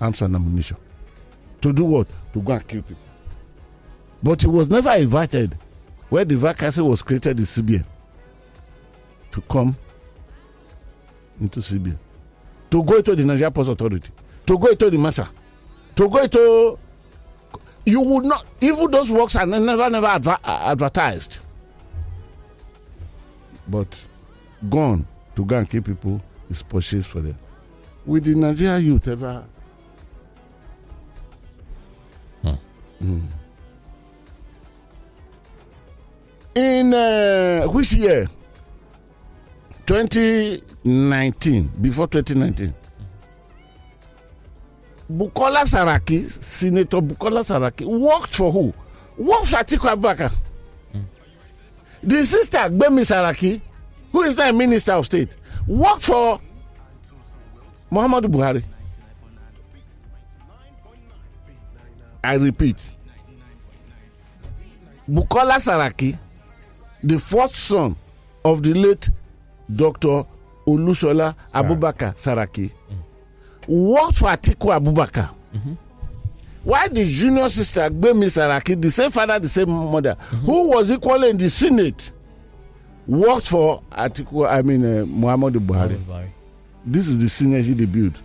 arms 0.00 0.22
and 0.22 0.34
ammunition. 0.34 0.76
To 1.60 1.72
do 1.72 1.84
what? 1.84 2.08
To 2.32 2.40
go 2.42 2.52
and 2.52 2.66
kill 2.66 2.82
people. 2.82 3.02
But 4.22 4.40
he 4.42 4.48
was 4.48 4.68
never 4.68 4.90
invited 4.92 5.56
where 6.08 6.24
the 6.24 6.36
vacancy 6.36 6.80
was 6.82 7.02
created 7.02 7.38
in 7.38 7.44
CBN 7.44 7.84
to 9.32 9.40
come 9.42 9.76
into 11.40 11.60
CBN, 11.60 11.98
to 12.70 12.82
go 12.82 12.96
into 12.96 13.14
the 13.16 13.24
Nigeria 13.24 13.50
Post 13.50 13.70
Authority, 13.70 14.10
to 14.46 14.58
go 14.58 14.68
into 14.68 14.90
the 14.90 14.98
MASA, 14.98 15.28
to 15.96 16.08
go 16.08 16.18
into. 16.18 16.78
You 17.86 18.00
would 18.00 18.24
not, 18.24 18.46
even 18.60 18.90
those 18.90 19.10
works 19.10 19.36
are 19.36 19.46
never, 19.46 19.90
never 19.90 20.06
adver- 20.06 20.38
advertised. 20.44 21.38
But 23.68 24.06
gone 24.68 25.06
to 25.36 25.44
go 25.44 25.58
and 25.58 25.68
kill 25.68 25.82
people 25.82 26.20
is 26.48 26.62
purchased 26.62 27.08
for 27.08 27.20
them. 27.20 27.38
Will 28.06 28.20
the 28.20 28.34
Nigeria 28.34 28.78
youth 28.78 29.08
ever? 29.08 29.44
Mm. 33.02 33.20
In 36.54 36.94
uh, 36.94 37.64
which 37.64 37.92
year? 37.92 38.26
2019, 39.86 41.70
before 41.82 42.06
2019, 42.06 42.72
Bukola 45.10 45.64
Saraki, 45.66 46.30
Senator 46.30 47.00
Bukola 47.00 47.44
Saraki, 47.44 47.84
worked 47.84 48.34
for 48.34 48.50
who? 48.50 48.72
Worked 49.18 49.46
for 49.48 49.56
Atiku 49.56 49.90
Abubakar. 49.94 50.32
The 52.02 52.24
sister, 52.24 52.58
Gbemi 52.58 53.00
Saraki, 53.04 53.60
who 54.12 54.22
is 54.22 54.36
now 54.36 54.50
minister 54.52 54.92
of 54.92 55.06
state, 55.06 55.36
worked 55.66 56.02
for 56.02 56.40
Muhammadu 57.90 58.26
Buhari. 58.30 58.62
I 62.22 62.34
repeat, 62.36 62.76
Bukola 65.08 65.56
Saraki, 65.60 66.16
the 67.02 67.18
fourth 67.18 67.54
son 67.54 67.94
of 68.44 68.62
the 68.62 68.72
late 68.72 69.10
Dr. 69.74 70.24
Olusola 70.66 71.34
Abubakar 71.52 72.14
Saraki, 72.16 72.72
worked 73.68 74.16
for 74.18 74.28
Atiku 74.28 74.76
Abubakar. 74.78 75.30
Why 76.64 76.88
the 76.88 77.04
junior 77.04 77.48
sister 77.50 77.90
Gbemi 77.90 78.26
Saraki, 78.30 78.80
the 78.80 78.90
same 78.90 79.10
father, 79.10 79.38
the 79.38 79.48
same 79.50 79.68
mother, 79.68 80.14
who 80.46 80.70
was 80.70 80.90
equally 80.90 81.28
in 81.30 81.36
the 81.36 81.50
Senate, 81.50 82.10
worked 83.06 83.48
for 83.48 83.82
Atiku, 83.92 84.48
I 84.48 84.62
mean, 84.62 84.82
uh, 84.82 85.04
Muhammadu 85.04 85.58
Buhari. 85.58 85.98
This 86.86 87.06
is 87.08 87.18
the 87.18 87.26
synergy 87.26 87.76
they 87.76 87.84
build. 87.84 88.18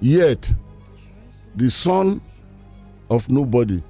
Yet, 0.00 0.52
the 1.54 1.68
son 1.68 2.20
of 3.10 3.28
nobody, 3.28 3.82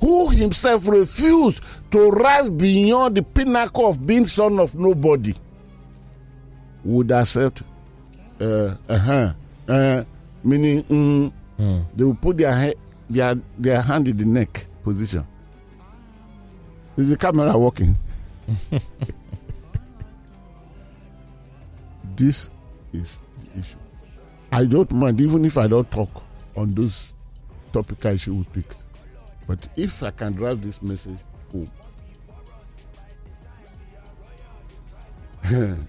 who 0.00 0.30
himself 0.30 0.86
refused 0.88 1.62
to 1.90 2.10
rise 2.10 2.48
beyond 2.48 3.14
the 3.16 3.22
pinnacle 3.22 3.88
of 3.88 4.06
being 4.06 4.24
son 4.26 4.58
of 4.58 4.74
nobody, 4.74 5.34
would 6.84 7.10
accept, 7.12 7.62
uh, 8.40 8.74
uh-huh, 8.88 9.32
uh, 9.70 10.04
meaning, 10.44 10.82
mm, 10.84 11.32
they 11.94 12.04
will 12.04 12.14
put 12.14 12.36
their, 12.38 12.54
he- 12.66 12.74
their, 13.08 13.34
their 13.58 13.80
hand 13.80 14.08
in 14.08 14.16
the 14.16 14.24
neck 14.24 14.66
position. 14.82 15.24
Is 16.96 17.08
the 17.08 17.16
camera 17.16 17.56
working? 17.56 17.96
this 22.16 22.50
is 22.92 23.18
the 23.52 23.60
issue. 23.60 23.76
I 24.52 24.64
don't 24.64 24.90
mind, 24.92 25.20
even 25.20 25.44
if 25.44 25.56
I 25.56 25.66
don't 25.68 25.88
talk 25.90 26.10
on 26.56 26.74
those 26.74 27.14
topical 27.72 28.12
issues 28.12 28.34
we 28.36 28.44
picked. 28.62 28.76
But 29.46 29.68
if 29.76 30.02
I 30.02 30.10
can 30.10 30.32
drive 30.32 30.62
this 30.62 30.82
message 30.82 31.18
home. 31.52 31.70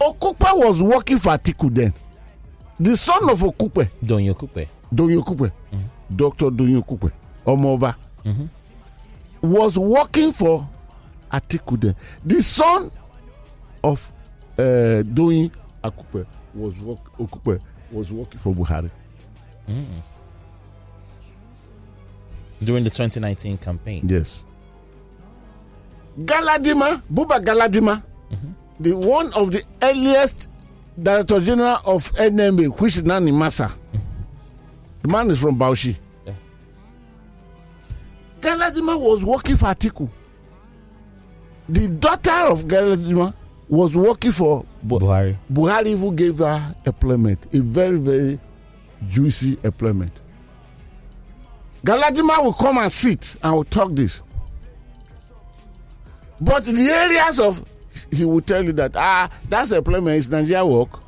Okupe 0.00 0.56
was 0.58 0.82
working 0.82 1.18
for 1.18 1.30
Atiku 1.30 1.72
then. 1.74 1.92
The 2.80 2.96
son 2.96 3.30
of 3.30 3.40
Okupe, 3.40 3.88
Donyo 4.02 4.34
Kupe. 4.34 4.68
Doyin 4.94 5.20
Okupe, 5.20 5.50
Dr. 6.14 6.46
Mm-hmm. 6.46 6.56
Doyin 6.56 6.82
Okupe, 6.82 7.12
Omoba, 7.46 7.96
mm-hmm. 8.24 8.46
was 9.42 9.78
working 9.78 10.32
for 10.32 10.68
Atiku 11.32 11.80
then. 11.80 11.96
The 12.24 12.42
son 12.42 12.90
of 13.82 14.12
uh, 14.58 15.02
Doyin 15.02 15.50
Okupe 15.82 16.26
was 16.54 16.74
work, 16.76 17.18
Okupe 17.18 17.60
was 17.90 18.10
working 18.10 18.38
for 18.38 18.54
Buhari. 18.54 18.90
Mm-hmm. 19.68 19.98
During 22.62 22.84
the 22.84 22.90
2019 22.90 23.58
campaign. 23.58 24.02
Yes. 24.08 24.44
Galadima, 26.18 27.02
Buba 27.12 27.44
Galadima, 27.44 28.02
the 28.78 28.92
one 28.92 29.32
of 29.32 29.50
the 29.50 29.62
earliest 29.82 30.48
Director 31.00 31.40
General 31.40 31.80
of 31.84 32.12
NMA, 32.12 32.78
which 32.80 32.96
is 32.96 33.02
in 33.02 33.38
Massa. 33.38 33.70
The 35.02 35.08
man 35.08 35.30
is 35.30 35.38
from 35.38 35.58
Bauchi. 35.58 35.96
Yeah. 36.26 36.32
Galadima 38.40 38.98
was 38.98 39.24
working 39.24 39.56
for 39.56 39.66
Atiku. 39.66 40.08
The 41.68 41.88
daughter 41.88 42.30
of 42.52 42.64
Galadima 42.64 43.34
was 43.68 43.96
working 43.96 44.32
for 44.32 44.64
Bu- 44.82 44.98
Buhari. 45.00 45.36
Buhari 45.52 45.86
even 45.88 46.14
gave 46.14 46.38
her 46.38 46.74
employment, 46.86 47.38
a 47.52 47.58
very, 47.60 47.98
very 47.98 48.38
juicy 49.08 49.58
employment. 49.64 50.12
Galadima 51.84 52.42
will 52.42 52.52
come 52.52 52.78
and 52.78 52.90
sit 52.92 53.36
and 53.42 53.54
will 53.54 53.64
talk 53.64 53.90
this. 53.94 54.22
But 56.40 56.64
the 56.64 56.88
areas 56.90 57.38
of, 57.40 57.64
he 58.14 58.24
will 58.24 58.40
tell 58.40 58.64
you 58.64 58.72
that, 58.72 58.92
ah, 58.96 59.30
that's 59.48 59.72
employment, 59.72 60.16
it's 60.18 60.28
Nigeria 60.28 60.64
work. 60.64 61.00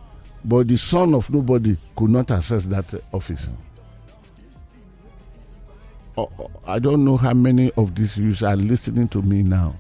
But 0.45 0.69
the 0.69 0.77
son 0.77 1.15
of 1.15 1.31
nobody 1.31 1.77
could 1.97 2.11
not 2.11 2.31
access 2.31 2.65
that 2.67 2.93
uh, 2.95 2.99
office. 3.13 3.51
Oh, 6.17 6.31
oh, 6.39 6.51
I 6.67 6.79
don't 6.79 7.05
know 7.05 7.17
how 7.17 7.35
many 7.35 7.71
of 7.77 7.95
these 7.95 8.17
youths 8.17 8.43
are 8.43 8.57
listening 8.57 9.09
to 9.09 9.23
me 9.23 9.43
now. 9.43 9.75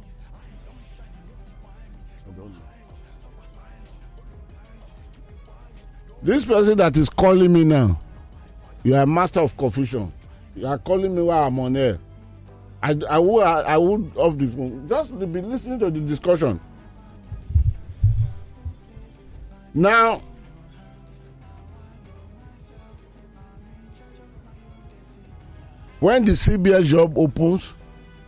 This 6.22 6.44
person 6.44 6.76
that 6.78 6.96
is 6.96 7.08
calling 7.08 7.52
me 7.52 7.62
now, 7.62 8.00
you 8.82 8.96
are 8.96 9.02
a 9.02 9.06
master 9.06 9.40
of 9.40 9.56
confusion. 9.56 10.12
You 10.56 10.66
are 10.66 10.78
calling 10.78 11.14
me 11.14 11.22
while 11.22 11.44
I'm 11.44 11.58
on 11.60 11.76
air. 11.76 11.98
I, 12.82 12.94
I 13.08 13.18
would 13.18 13.42
I, 13.42 13.76
would 13.78 14.12
off 14.16 14.36
the 14.36 14.46
phone. 14.46 14.86
Just 14.88 15.18
be 15.18 15.40
listening 15.40 15.78
to 15.80 15.90
the 15.90 16.00
discussion. 16.00 16.60
Now, 19.76 20.22
when 26.00 26.24
the 26.24 26.32
CBS 26.32 26.84
job 26.84 27.18
opens, 27.18 27.74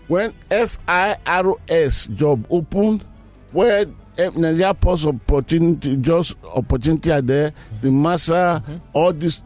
when 0.09 0.35
FIRS 0.51 2.09
job 2.09 2.47
opened, 2.51 3.07
where 3.53 3.87
eh, 4.19 4.31
Nigeria 4.37 4.75
Post 4.75 5.07
opportunity, 5.07 5.97
just 5.97 6.37
opportunity 6.45 7.11
are 7.13 7.23
there, 7.23 7.55
the 7.81 7.91
massa, 7.91 8.63
all 8.93 9.15
this, 9.15 9.43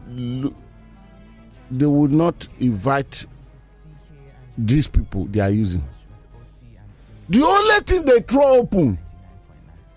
they 1.71 1.85
would 1.85 2.11
not 2.11 2.45
invite 2.59 3.25
these 4.57 4.87
people 4.87 5.23
they 5.27 5.39
are 5.39 5.49
using. 5.49 5.85
The 7.29 7.43
only 7.45 7.79
thing 7.85 8.03
they 8.03 8.19
throw 8.19 8.57
open 8.57 8.99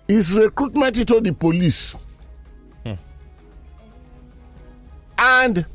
is 0.07 0.33
recruitment 0.35 0.97
into 0.99 1.19
the 1.21 1.33
police. 1.33 1.95
And 5.17 5.65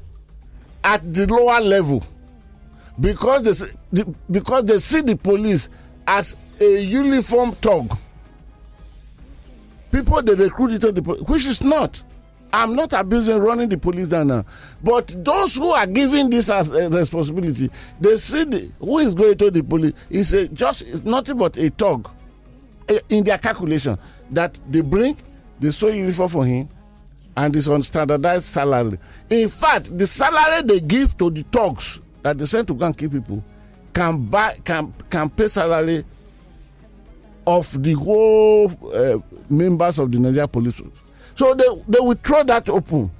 at 0.84 1.14
the 1.14 1.26
lower 1.26 1.60
level, 1.60 2.04
because 3.00 3.42
they, 3.42 3.50
s- 3.50 3.76
the, 3.92 4.14
because 4.30 4.64
they 4.64 4.78
see 4.78 5.00
the 5.00 5.16
police 5.16 5.68
as 6.06 6.36
a 6.60 6.80
uniform 6.80 7.52
thug. 7.52 7.96
People 9.90 10.22
they 10.22 10.34
recruit 10.34 10.72
into 10.72 10.92
the 10.92 11.02
police, 11.02 11.22
which 11.28 11.46
is 11.46 11.60
not. 11.60 12.02
I'm 12.54 12.76
not 12.76 12.92
abusing 12.92 13.38
running 13.38 13.68
the 13.68 13.78
police 13.78 14.08
down 14.08 14.28
now, 14.28 14.44
but 14.84 15.08
those 15.24 15.54
who 15.56 15.70
are 15.70 15.86
giving 15.86 16.28
this 16.30 16.50
as 16.50 16.70
a 16.70 16.88
responsibility, 16.90 17.70
they 18.00 18.16
see 18.16 18.44
the, 18.44 18.70
who 18.78 18.98
is 18.98 19.14
going 19.14 19.38
to 19.38 19.50
the 19.50 19.62
police 19.64 19.94
is 20.10 20.32
a, 20.34 20.48
just 20.48 20.82
it's 20.82 21.02
nothing 21.02 21.38
but 21.38 21.56
a 21.56 21.70
thug 21.70 22.08
eh, 22.88 22.98
in 23.08 23.24
their 23.24 23.38
calculation 23.38 23.98
that 24.32 24.58
they 24.70 24.80
bring 24.80 25.16
the 25.60 25.70
sew 25.72 25.88
uniform 25.88 26.28
for 26.28 26.44
him 26.44 26.68
and 27.36 27.54
it's 27.56 27.68
on 27.68 27.82
standardized 27.82 28.44
salary. 28.44 28.98
In 29.30 29.48
fact, 29.48 29.96
the 29.96 30.06
salary 30.06 30.62
they 30.62 30.80
give 30.80 31.16
to 31.18 31.30
the 31.30 31.42
thugs 31.42 32.00
that 32.22 32.38
they 32.38 32.44
send 32.46 32.68
to 32.68 32.74
go 32.74 32.92
people 32.92 33.42
can 33.92 34.26
buy 34.26 34.56
can 34.64 34.92
can 35.10 35.28
pay 35.30 35.48
salary 35.48 36.04
of 37.46 37.82
the 37.82 37.92
whole 37.94 38.70
uh, 38.94 39.18
members 39.50 39.98
of 39.98 40.10
the 40.10 40.18
Nigeria 40.18 40.48
police. 40.48 40.80
So 41.34 41.54
they 41.54 41.66
they 41.88 42.00
will 42.00 42.14
throw 42.14 42.42
that 42.44 42.68
open. 42.68 43.10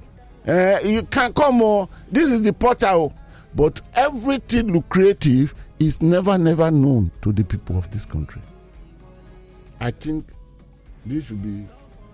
Uh, 0.47 0.79
you 0.83 1.03
can 1.03 1.33
come 1.33 1.61
on. 1.61 1.87
This 2.11 2.31
is 2.31 2.41
the 2.41 2.53
portal, 2.53 3.13
but 3.55 3.81
everything 3.95 4.71
lucrative 4.73 5.53
is 5.79 6.01
never 6.01 6.37
never 6.37 6.71
known 6.71 7.11
to 7.21 7.31
the 7.31 7.43
people 7.43 7.77
of 7.77 7.89
this 7.91 8.05
country. 8.05 8.41
I 9.79 9.91
think 9.91 10.25
this 11.05 11.25
should 11.25 11.41
be 11.41 11.65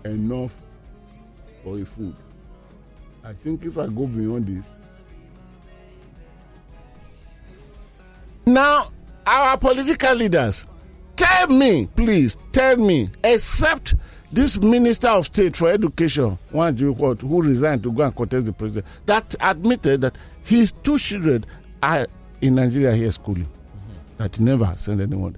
enough 0.06 0.54
for 1.64 1.80
a 1.80 1.86
food. 1.86 2.16
I 3.24 3.34
think 3.34 3.66
if 3.66 3.78
I 3.78 3.88
go 3.88 4.08
beyond 4.08 4.48
this. 4.48 4.66
Now, 8.46 8.92
our 9.28 9.58
political 9.58 10.16
leaders, 10.16 10.66
tell 11.16 11.48
me, 11.48 11.88
please, 11.96 12.38
tell 12.52 12.78
me, 12.78 13.10
except 13.24 13.94
this 14.32 14.58
minister 14.60 15.10
of 15.10 15.26
state 15.26 15.56
for 15.58 15.70
education, 15.70 16.38
one 16.52 16.76
who 16.78 17.42
resigned 17.42 17.84
to 17.84 17.92
go 17.92 18.04
and 18.04 18.16
contest 18.16 18.46
the 18.48 18.54
president, 18.54 18.86
that 19.06 19.36
admitted 19.40 20.02
that 20.02 20.18
his 20.44 20.72
two 20.84 20.98
children 20.98 21.46
are 21.84 22.08
in 22.42 22.56
Nigeria 22.56 22.96
here 22.96 23.12
schooling, 23.12 23.46
mm-hmm. 23.46 24.18
that 24.24 24.36
he 24.36 24.44
never 24.44 24.74
sent 24.78 25.02
anyone. 25.02 25.36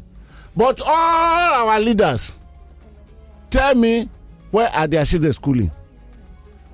But 0.56 0.82
all 0.82 0.90
our 1.70 1.80
leaders, 1.80 2.34
tell 3.52 3.76
me 3.76 4.10
where 4.50 4.70
are 4.70 4.88
their 4.88 5.06
children 5.06 5.34
schooling? 5.34 5.72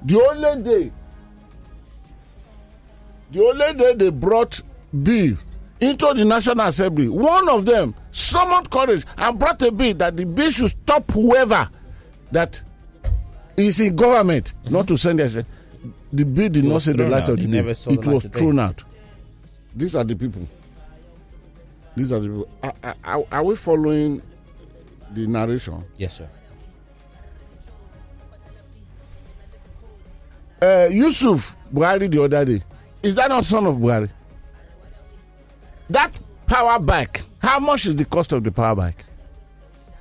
The 0.05 0.21
only 0.21 0.63
day, 0.63 0.91
the 3.31 3.43
only 3.43 3.73
day 3.73 3.93
they 3.95 4.09
brought 4.09 4.61
bill 5.03 5.35
into 5.79 6.13
the 6.13 6.25
National 6.25 6.61
Assembly, 6.67 7.09
one 7.09 7.49
of 7.49 7.65
them 7.65 7.93
summoned 8.11 8.69
courage 8.69 9.05
and 9.17 9.37
brought 9.37 9.61
a 9.61 9.71
bill 9.71 9.93
that 9.95 10.15
the 10.17 10.25
bill 10.25 10.49
should 10.49 10.69
stop 10.69 11.09
whoever 11.11 11.69
that 12.31 12.61
is 13.57 13.79
in 13.79 13.95
government 13.95 14.53
mm-hmm. 14.63 14.73
not 14.73 14.87
to 14.87 14.97
send 14.97 15.19
their. 15.19 15.45
The 16.13 16.23
bill 16.23 16.49
did 16.49 16.63
not 16.63 16.81
see 16.81 16.93
the 16.93 17.07
light 17.07 17.23
out. 17.23 17.29
of 17.29 17.37
the 17.39 17.47
day. 17.47 17.59
It 17.59 18.05
was 18.05 18.23
thrown 18.25 18.59
out. 18.59 18.83
These 19.75 19.95
are 19.95 20.03
the 20.03 20.15
people. 20.15 20.47
These 21.95 22.13
are 22.13 22.19
the 22.19 22.27
people. 22.27 22.49
Are, 22.63 22.73
are, 23.03 23.23
are 23.31 23.43
we 23.43 23.55
following 23.55 24.21
the 25.11 25.27
narration? 25.27 25.83
Yes, 25.97 26.17
sir. 26.17 26.29
Uh, 30.61 30.87
Yusuf 30.91 31.55
Buhari 31.73 32.09
the 32.11 32.23
other 32.23 32.45
day. 32.45 32.63
Is 33.03 33.15
that 33.15 33.29
not 33.29 33.45
son 33.45 33.65
of 33.67 33.75
Buhari? 33.75 34.09
That 35.89 36.19
power 36.47 36.79
bike, 36.79 37.21
how 37.41 37.59
much 37.59 37.85
is 37.85 37.95
the 37.95 38.05
cost 38.05 38.31
of 38.33 38.43
the 38.43 38.51
power 38.51 38.75
bike? 38.75 39.05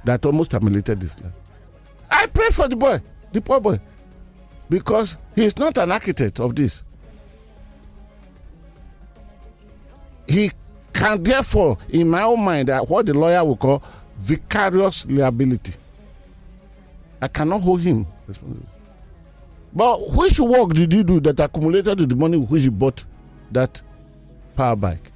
That 0.04 0.24
almost 0.24 0.50
terminated 0.52 1.00
this 1.00 1.18
life. 1.20 1.32
I 2.10 2.26
pray 2.26 2.50
for 2.50 2.68
the 2.68 2.76
boy, 2.76 3.00
the 3.32 3.40
poor 3.40 3.60
boy, 3.60 3.78
because 4.70 5.18
he 5.34 5.44
is 5.44 5.58
not 5.58 5.76
an 5.78 5.92
architect 5.92 6.40
of 6.40 6.54
this. 6.56 6.84
He 10.28 10.50
can 10.92 11.22
therefore, 11.22 11.78
in 11.90 12.08
my 12.08 12.22
own 12.22 12.40
mind, 12.42 12.70
what 12.88 13.06
the 13.06 13.14
lawyer 13.14 13.44
will 13.44 13.56
call 13.56 13.82
vicarious 14.18 15.06
liability. 15.06 15.74
I 17.20 17.28
cannot 17.28 17.60
hold 17.60 17.80
him 17.80 18.06
responsible. 18.26 18.66
But 19.72 20.10
which 20.12 20.40
work 20.40 20.70
did 20.72 20.92
he 20.92 21.02
do 21.02 21.20
that 21.20 21.38
accumulated 21.40 21.98
the 22.08 22.16
money 22.16 22.38
which 22.38 22.62
he 22.62 22.68
bought 22.70 23.04
that 23.52 23.80
power 24.56 24.76
bike? 24.76 25.12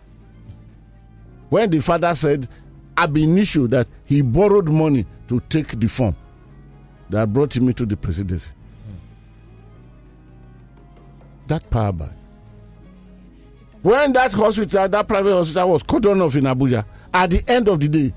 When 1.48 1.70
the 1.70 1.80
father 1.80 2.14
said 2.14 2.48
ab 2.96 3.16
initio 3.16 3.66
that 3.68 3.88
he 4.04 4.20
borrowed 4.22 4.68
money 4.68 5.06
to 5.28 5.40
take 5.48 5.78
the 5.80 5.86
form 5.88 6.14
that 7.08 7.32
brought 7.32 7.56
him 7.56 7.68
into 7.68 7.86
the 7.86 7.96
presidency. 7.96 8.50
That 11.48 11.68
power 11.70 11.92
bike. 11.92 12.10
When 13.82 14.12
that 14.12 14.32
hospital, 14.32 14.88
that 14.88 15.08
private 15.08 15.32
hospital 15.32 15.70
was 15.70 15.82
cut 15.82 16.04
off 16.06 16.36
in 16.36 16.44
Abuja, 16.44 16.84
at 17.12 17.30
the 17.30 17.42
end 17.48 17.68
of 17.68 17.80
the 17.80 17.88
day, 17.88 18.12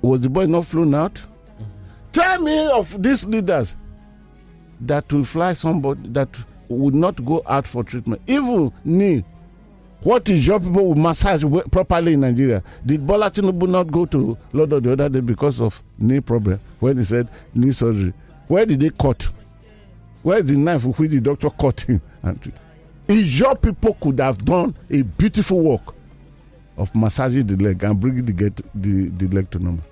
was 0.00 0.20
the 0.20 0.30
boy 0.30 0.46
not 0.46 0.64
flown 0.66 0.94
out? 0.94 1.14
Mm-hmm. 1.14 1.64
Tell 2.12 2.40
me 2.40 2.66
of 2.68 3.00
these 3.02 3.24
leaders 3.26 3.76
that 4.86 5.12
will 5.12 5.24
fly 5.24 5.52
somebody 5.52 6.08
that 6.10 6.28
would 6.68 6.94
not 6.94 7.24
go 7.24 7.42
out 7.46 7.66
for 7.66 7.84
treatment. 7.84 8.20
Even 8.26 8.72
knee. 8.84 9.24
What 10.02 10.28
is 10.28 10.46
your 10.46 10.58
people 10.58 10.88
will 10.88 10.94
massage 10.96 11.44
properly 11.70 12.14
in 12.14 12.20
Nigeria? 12.20 12.62
Did 12.84 13.06
Bola 13.06 13.30
Tinubu 13.30 13.68
not 13.68 13.84
go 13.90 14.04
to 14.06 14.36
London 14.52 14.82
the 14.82 14.92
other 14.92 15.08
day 15.08 15.20
because 15.20 15.60
of 15.60 15.80
knee 15.98 16.20
problem 16.20 16.58
when 16.80 16.98
he 16.98 17.04
said 17.04 17.28
knee 17.54 17.70
surgery? 17.72 18.12
Where 18.48 18.66
did 18.66 18.80
they 18.80 18.90
cut? 18.90 19.28
Where 20.22 20.38
is 20.38 20.46
the 20.46 20.56
knife 20.56 20.84
with 20.84 20.98
which 20.98 21.10
the 21.12 21.20
doctor 21.20 21.50
cut 21.50 21.80
him? 21.82 22.00
Is 23.08 23.40
your 23.40 23.56
people 23.56 23.94
could 24.00 24.20
have 24.20 24.44
done 24.44 24.74
a 24.88 25.02
beautiful 25.02 25.58
work 25.60 25.92
of 26.76 26.94
massaging 26.94 27.46
the 27.46 27.56
leg 27.56 27.82
and 27.84 27.98
bringing 28.00 28.24
the, 28.24 28.32
get, 28.32 28.56
the, 28.74 29.08
the 29.08 29.26
leg 29.28 29.50
to 29.50 29.58
normal. 29.58 29.84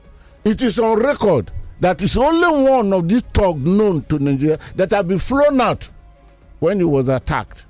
It 0.45 0.63
is 0.63 0.79
on 0.79 0.99
record 0.99 1.51
that 1.81 2.01
is 2.03 2.17
only 2.17 2.49
one 2.71 2.93
of 2.93 3.09
these 3.09 3.23
thugs 3.23 3.61
known 3.61 4.03
to 4.05 4.19
Nigeria 4.19 4.59
that 4.77 4.91
have 4.91 5.09
been 5.09 5.19
flown 5.19 5.61
out 5.61 5.89
when 6.59 6.79
he 6.79 6.85
was 6.85 7.09
attacked. 7.09 7.67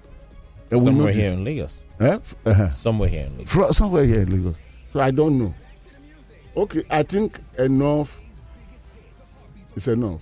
And 0.71 0.81
somewhere 0.81 1.13
here 1.13 1.33
in 1.33 1.45
Lagos. 1.45 1.85
Eh? 2.01 2.19
Uh-huh. 2.47 2.69
Somewhere 2.69 3.09
here 3.09 3.27
in 3.27 3.39
Lagos. 3.39 3.77
somewhere 3.77 4.05
here 4.05 4.23
in 4.23 4.31
Lagos. 4.31 4.59
So 4.93 5.01
I 5.01 5.11
don't 5.11 5.39
know. 5.39 5.55
Okay, 6.57 6.83
I 6.91 7.03
think 7.05 7.39
enough 7.59 8.21
is 9.77 9.87
enough. 9.89 10.21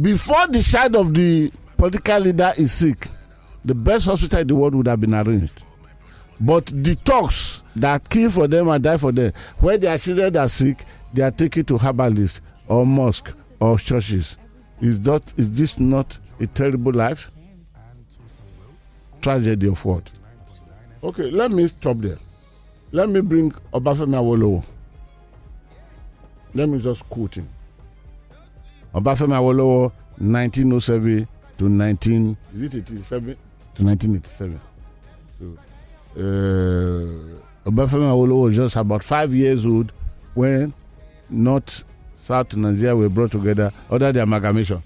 Before 0.00 0.46
the 0.48 0.60
child 0.60 0.96
of 0.96 1.14
the 1.14 1.50
political 1.76 2.18
leader 2.18 2.52
is 2.56 2.72
sick, 2.72 3.06
the 3.64 3.74
best 3.74 4.06
hospital 4.06 4.40
in 4.40 4.46
the 4.48 4.54
world 4.54 4.74
would 4.74 4.86
have 4.88 5.00
been 5.00 5.14
arranged. 5.14 5.62
But 6.40 6.66
the 6.66 6.96
talks 6.96 7.53
that 7.76 8.08
kill 8.08 8.30
for 8.30 8.46
them 8.48 8.68
and 8.68 8.82
die 8.82 8.96
for 8.96 9.12
them, 9.12 9.32
where 9.58 9.78
their 9.78 9.98
children 9.98 10.36
are 10.36 10.48
sick, 10.48 10.84
they 11.12 11.22
are 11.22 11.30
taken 11.30 11.64
to 11.66 11.78
herbalists 11.78 12.40
or 12.68 12.86
mosque 12.86 13.32
or 13.60 13.78
churches. 13.78 14.36
Is 14.80 15.00
that 15.02 15.32
is 15.36 15.52
this 15.56 15.78
not 15.78 16.18
a 16.40 16.46
terrible 16.46 16.92
life? 16.92 17.30
Tragedy 19.22 19.68
of 19.68 19.84
what? 19.84 20.10
Okay, 21.02 21.30
let 21.30 21.50
me 21.50 21.66
stop 21.68 21.96
there. 21.98 22.18
Let 22.92 23.08
me 23.08 23.20
bring 23.20 23.50
Obafemi 23.72 24.14
Awolowo. 24.16 24.64
Let 26.54 26.68
me 26.68 26.78
just 26.80 27.08
quote 27.08 27.36
him. 27.36 27.48
Obafemi 28.94 29.32
Awolowo, 29.34 29.92
1907 30.18 31.26
to 31.58 31.68
19 31.68 32.36
is 32.56 32.62
it 32.62 32.74
87 32.90 33.36
to 33.74 33.84
1987. 33.84 34.60
So, 35.38 35.58
uh, 36.16 37.43
Obafemi 37.64 38.02
Awolowo 38.04 38.42
was 38.44 38.56
just 38.56 38.76
about 38.76 39.02
five 39.02 39.32
years 39.34 39.64
old 39.64 39.90
when 40.34 40.74
North 41.30 41.84
South 42.16 42.54
Nigeria 42.56 42.94
were 42.94 43.08
brought 43.08 43.32
together 43.32 43.72
under 43.90 44.12
the 44.12 44.22
amalgamation, 44.22 44.76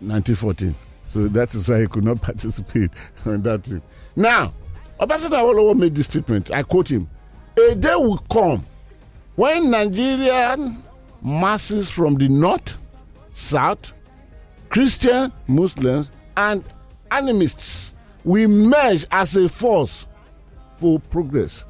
1914. 0.00 0.74
So 1.12 1.28
that 1.28 1.54
is 1.54 1.66
why 1.68 1.80
he 1.80 1.86
could 1.86 2.04
not 2.04 2.20
participate 2.22 2.90
in 3.24 3.42
that 3.42 3.64
thing. 3.64 3.80
Now, 4.16 4.52
Obafemi 5.00 5.30
Awolowo 5.30 5.74
made 5.78 5.94
this 5.94 6.06
statement. 6.06 6.50
I 6.52 6.62
quote 6.62 6.90
him: 6.90 7.08
"A 7.70 7.74
day 7.74 7.94
will 7.94 8.18
come 8.30 8.66
when 9.36 9.70
Nigerian 9.70 10.82
masses 11.22 11.88
from 11.88 12.16
the 12.16 12.28
north, 12.28 12.76
south, 13.32 13.94
Christian, 14.68 15.32
Muslims, 15.48 16.10
and 16.36 16.62
animists 17.10 17.94
will 18.24 18.48
merge 18.48 19.06
as 19.10 19.36
a 19.36 19.48
force 19.48 20.06
for 20.78 20.98
progress 21.00 21.64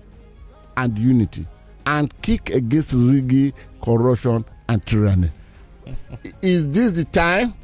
and 0.76 0.98
unity 0.98 1.46
and 1.86 2.12
kick 2.22 2.50
against 2.50 2.92
rigging, 2.92 3.52
corruption, 3.82 4.44
and 4.68 4.84
tyranny. 4.86 5.30
is 6.42 6.68
this 6.68 6.92
the 6.92 7.04
time 7.04 7.54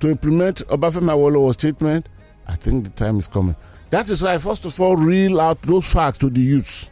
to 0.00 0.10
implement 0.10 0.58
Obafemi 0.68 1.10
Awolowo's 1.10 1.54
statement? 1.54 2.08
I 2.46 2.54
think 2.56 2.84
the 2.84 2.90
time 2.90 3.18
is 3.18 3.26
coming. 3.28 3.56
That 3.90 4.08
is 4.08 4.22
why, 4.22 4.38
first 4.38 4.64
of 4.64 4.78
all, 4.80 4.96
reel 4.96 5.40
out 5.40 5.60
those 5.62 5.90
facts 5.90 6.18
to 6.18 6.30
the 6.30 6.40
youths. 6.40 6.90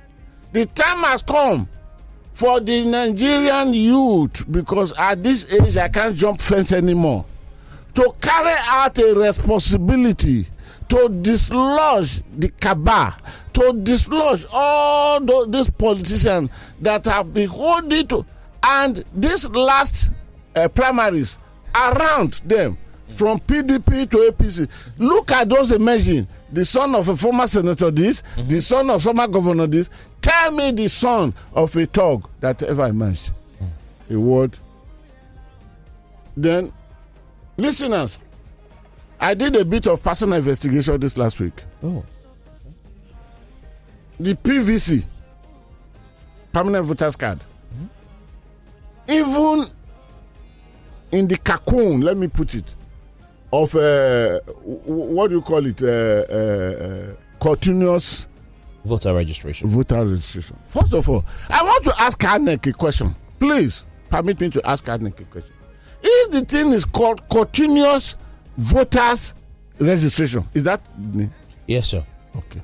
The 0.52 0.66
time 0.66 1.02
has 1.04 1.22
come 1.22 1.68
for 2.32 2.60
the 2.60 2.84
Nigerian 2.84 3.72
youth 3.74 4.44
because 4.50 4.92
at 4.98 5.22
this 5.22 5.50
age 5.52 5.76
I 5.76 5.88
can't 5.88 6.14
jump 6.16 6.40
fence 6.40 6.72
anymore 6.72 7.24
to 7.94 8.14
carry 8.20 8.54
out 8.68 8.98
a 8.98 9.14
responsibility 9.14 10.46
to 10.88 11.08
dislodge 11.22 12.22
the 12.38 12.48
cabal, 12.50 13.14
to 13.56 13.72
dislodge 13.72 14.44
all 14.52 15.18
those, 15.20 15.50
these 15.50 15.70
politicians 15.70 16.50
that 16.80 17.06
have 17.06 17.32
been 17.32 17.48
holding 17.48 18.06
to, 18.06 18.24
and 18.62 19.02
this 19.14 19.48
last 19.48 20.10
uh, 20.54 20.68
primaries 20.68 21.38
around 21.74 22.34
them 22.44 22.76
from 23.08 23.40
PDP 23.40 24.10
to 24.10 24.18
APC. 24.30 24.68
Look 24.98 25.32
at 25.32 25.48
those 25.48 25.72
emerging. 25.72 26.28
The 26.52 26.64
son 26.66 26.94
of 26.94 27.08
a 27.08 27.16
former 27.16 27.46
senator, 27.46 27.90
this, 27.90 28.22
mm-hmm. 28.36 28.48
the 28.48 28.60
son 28.60 28.90
of 28.90 29.02
former 29.02 29.26
governor, 29.26 29.66
this. 29.66 29.88
Tell 30.20 30.50
me 30.50 30.70
the 30.72 30.88
son 30.88 31.32
of 31.54 31.74
a 31.76 31.86
thug 31.86 32.28
that 32.40 32.62
ever 32.62 32.86
emerged. 32.88 33.30
Mm. 34.10 34.16
A 34.16 34.20
word. 34.20 34.58
Then, 36.36 36.72
listeners, 37.56 38.18
I 39.18 39.32
did 39.32 39.56
a 39.56 39.64
bit 39.64 39.86
of 39.86 40.02
personal 40.02 40.34
investigation 40.36 41.00
this 41.00 41.16
last 41.16 41.40
week. 41.40 41.62
Oh. 41.82 42.04
The 44.18 44.34
PVC, 44.34 45.04
permanent 46.52 46.84
voters 46.86 47.16
card, 47.16 47.38
mm-hmm. 47.74 49.10
even 49.12 49.66
in 51.12 51.28
the 51.28 51.36
cocoon, 51.36 52.00
let 52.00 52.16
me 52.16 52.28
put 52.28 52.54
it, 52.54 52.74
of 53.52 53.74
uh, 53.76 54.40
what 54.84 55.28
do 55.28 55.36
you 55.36 55.42
call 55.42 55.64
it? 55.66 55.82
Uh, 55.82 55.86
uh, 55.86 57.14
continuous 57.40 58.26
voter 58.84 59.14
registration. 59.14 59.68
Voter 59.68 60.04
registration. 60.06 60.56
First 60.68 60.94
of 60.94 61.08
all, 61.08 61.24
I 61.50 61.62
want 61.62 61.84
to 61.84 62.00
ask 62.00 62.18
Karnek 62.18 62.66
a 62.66 62.72
question. 62.72 63.14
Please 63.38 63.84
permit 64.08 64.40
me 64.40 64.50
to 64.50 64.66
ask 64.66 64.84
Karnek 64.84 65.20
a 65.20 65.24
question. 65.24 65.52
If 66.02 66.30
the 66.30 66.44
thing 66.44 66.72
is 66.72 66.84
called 66.84 67.28
continuous 67.28 68.16
voters 68.56 69.34
registration. 69.78 70.44
Is 70.54 70.64
that 70.64 70.80
Yes, 71.66 71.88
sir. 71.88 72.04
Okay. 72.36 72.60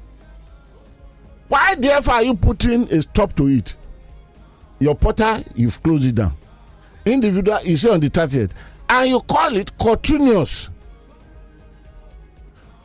Why, 1.52 1.74
therefore, 1.74 2.14
are 2.14 2.22
you 2.22 2.34
putting 2.34 2.90
a 2.90 3.02
stop 3.02 3.36
to 3.36 3.46
it? 3.46 3.76
Your 4.78 4.94
portal, 4.94 5.44
you've 5.54 5.82
closed 5.82 6.06
it 6.06 6.14
down. 6.14 6.32
individual 7.04 7.58
is 7.62 7.84
on 7.84 8.00
the 8.00 8.08
30th, 8.08 8.52
and 8.88 9.10
you 9.10 9.20
call 9.20 9.54
it 9.58 9.70
continuous. 9.76 10.70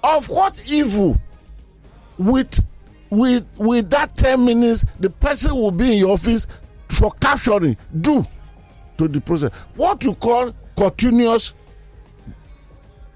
Of 0.04 0.28
what 0.28 0.62
evil 0.70 1.16
with 2.18 2.62
with 3.10 3.48
with 3.56 3.90
that 3.92 4.18
10 4.18 4.44
minutes 4.44 4.84
the 5.00 5.12
person 5.12 5.56
will 5.56 5.72
be 5.72 5.94
in 5.94 6.00
your 6.00 6.10
office 6.12 6.46
for 6.90 7.12
capturing 7.22 7.78
do 8.02 8.26
to 8.98 9.08
the 9.08 9.22
process 9.22 9.54
what 9.78 10.04
you 10.04 10.14
call 10.16 10.54
continuous 10.76 11.54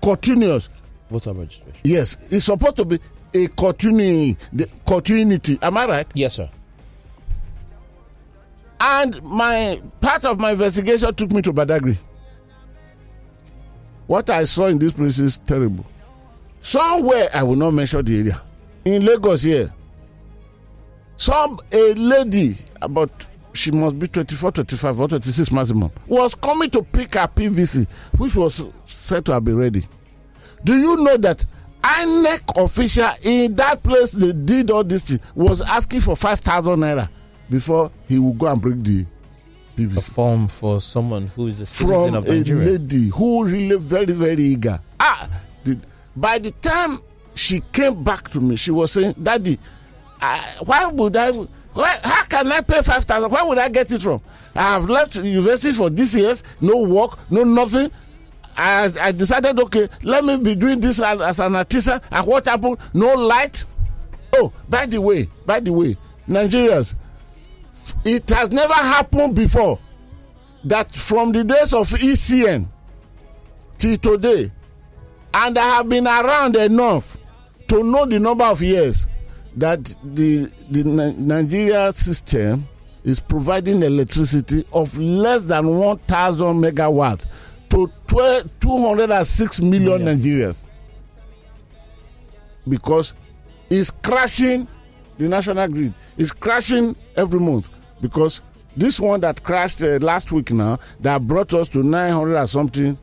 continuous 0.01 0.69
Voter 1.09 1.33
registration. 1.33 1.81
yes 1.83 2.15
it's 2.31 2.45
supposed 2.45 2.77
to 2.77 2.85
be 2.85 2.99
a 3.33 3.47
continuity, 3.49 4.37
the 4.53 4.69
continuity. 4.85 5.57
Am 5.61 5.77
i 5.77 5.85
right? 5.85 6.07
Yes, 6.13 6.35
sir. 6.35 6.49
and 8.81 9.21
my 9.21 9.79
part 10.01 10.25
of 10.25 10.39
my 10.39 10.51
investigation 10.51 11.13
took 11.13 11.31
me 11.31 11.41
to 11.43 11.53
badagry. 11.53 11.97
What 14.07 14.29
i 14.29 14.43
saw 14.43 14.65
in 14.65 14.79
this 14.79 14.91
place 14.91 15.19
is 15.19 15.37
terrible. 15.37 15.85
Somewhere 16.61 17.29
i 17.33 17.43
will 17.43 17.55
not 17.55 17.71
mention 17.71 18.03
the 18.03 18.19
area. 18.19 18.41
In 18.83 19.05
lagos 19.05 19.43
here 19.43 19.71
some 21.17 21.59
a 21.71 21.93
lady 21.93 22.57
about 22.81 23.11
she 23.53 23.69
must 23.69 23.99
be 23.99 24.07
24 24.07 24.51
25 24.51 24.99
or 24.99 25.07
26 25.09 25.51
maximum 25.51 25.91
was 26.07 26.33
coming 26.33 26.67
to 26.71 26.81
pick 26.81 27.13
her 27.13 27.27
pvc 27.27 27.85
which 28.17 28.35
was 28.35 28.63
said 28.85 29.23
to 29.25 29.31
have 29.33 29.43
been 29.43 29.57
ready. 29.57 29.85
Do 30.63 30.75
you 30.75 30.97
know 30.97 31.17
that 31.17 31.45
INEC 31.83 32.63
official 32.63 33.09
in 33.23 33.55
that 33.55 33.81
place 33.83 34.11
they 34.11 34.31
did 34.33 34.69
all 34.71 34.83
this 34.83 35.03
thing 35.03 35.19
was 35.35 35.61
asking 35.61 36.01
for 36.01 36.15
5000 36.15 36.79
naira 36.79 37.09
before 37.49 37.91
he 38.07 38.19
would 38.19 38.37
go 38.37 38.47
and 38.47 38.61
bring 38.61 38.83
the 38.83 39.05
A 39.77 39.81
pvc 39.81 40.03
form 40.11 40.47
for 40.47 40.79
someone 40.81 41.27
who 41.27 41.47
is 41.47 41.59
a 41.61 41.65
citizen 41.65 42.05
from 42.05 42.15
of 42.15 42.27
a 42.27 42.33
Nigeria. 42.35 42.71
lady 42.71 43.09
who 43.09 43.43
really 43.45 43.75
very 43.77 44.13
very 44.13 44.43
eager. 44.43 44.79
Ah 44.99 45.27
the, 45.63 45.77
by 46.15 46.37
the 46.39 46.51
time 46.51 46.99
she 47.33 47.61
came 47.71 48.03
back 48.03 48.29
to 48.29 48.39
me 48.39 48.55
she 48.55 48.71
was 48.71 48.91
saying 48.91 49.13
daddy 49.21 49.57
I, 50.21 50.39
why 50.65 50.85
would 50.85 51.15
i 51.15 51.31
why, 51.31 51.97
how 52.03 52.23
can 52.25 52.51
i 52.51 52.61
pay 52.61 52.81
5000 52.81 53.31
where 53.31 53.45
would 53.45 53.57
i 53.57 53.69
get 53.69 53.89
it 53.91 54.01
from? 54.01 54.21
I 54.55 54.73
have 54.73 54.89
left 54.89 55.15
university 55.15 55.73
for 55.73 55.89
this 55.89 56.13
years 56.13 56.43
no 56.59 56.77
work 56.83 57.17
no 57.31 57.43
nothing 57.43 57.89
I, 58.57 58.89
I 58.99 59.11
decided 59.11 59.59
okay 59.59 59.87
let 60.03 60.23
me 60.25 60.37
be 60.37 60.55
doing 60.55 60.79
this 60.79 60.99
as, 60.99 61.21
as 61.21 61.39
an 61.39 61.55
artisan 61.55 61.95
eh? 61.95 61.99
and 62.11 62.27
what 62.27 62.45
happened? 62.45 62.77
No 62.93 63.13
light? 63.13 63.63
Oh 64.33 64.51
by 64.69 64.85
the 64.85 64.99
way 65.01 65.29
by 65.45 65.59
the 65.59 65.71
way 65.73 65.97
nigerians 66.27 66.95
it 68.05 68.29
has 68.29 68.51
never 68.51 68.73
happened 68.73 69.35
before 69.35 69.79
that 70.65 70.93
from 70.93 71.31
the 71.31 71.43
days 71.43 71.73
of 71.73 71.89
ECN 71.89 72.67
till 73.77 73.97
today, 73.97 74.51
and 75.33 75.57
I 75.57 75.75
have 75.77 75.89
been 75.89 76.07
around 76.07 76.55
enough 76.55 77.17
to 77.69 77.83
know 77.83 78.05
the 78.05 78.19
number 78.19 78.43
of 78.45 78.61
years 78.61 79.07
that 79.57 79.83
the 80.03 80.51
the 80.69 80.83
Nigeria 80.83 81.91
system 81.93 82.67
is 83.03 83.19
providing 83.19 83.81
electricity 83.81 84.65
of 84.71 84.95
less 84.99 85.41
than 85.45 85.65
1,000 85.79 86.45
megawatts 86.61 87.25
to 87.71 87.91
12, 88.07 88.49
206 88.59 89.61
million 89.61 90.03
Million. 90.03 90.19
Nigerians 90.19 90.57
because 92.67 93.15
it's 93.69 93.89
crashing 93.91 94.67
the 95.17 95.27
national 95.27 95.67
grid. 95.67 95.93
It's 96.17 96.31
crashing 96.31 96.95
every 97.15 97.39
month 97.39 97.69
because 98.01 98.43
this 98.77 98.99
one 98.99 99.19
that 99.21 99.43
crashed 99.43 99.81
uh, 99.81 99.97
last 100.01 100.31
week 100.31 100.51
now 100.51 100.79
that 100.99 101.25
brought 101.27 101.53
us 101.53 101.67
to 101.69 101.83
900 101.83 102.37
or 102.37 102.47
something, 102.47 102.97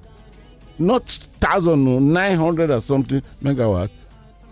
not 0.78 1.06
thousand, 1.40 1.84
no, 1.84 1.98
900 1.98 2.70
or 2.70 2.80
something 2.80 3.22
megawatt 3.42 3.90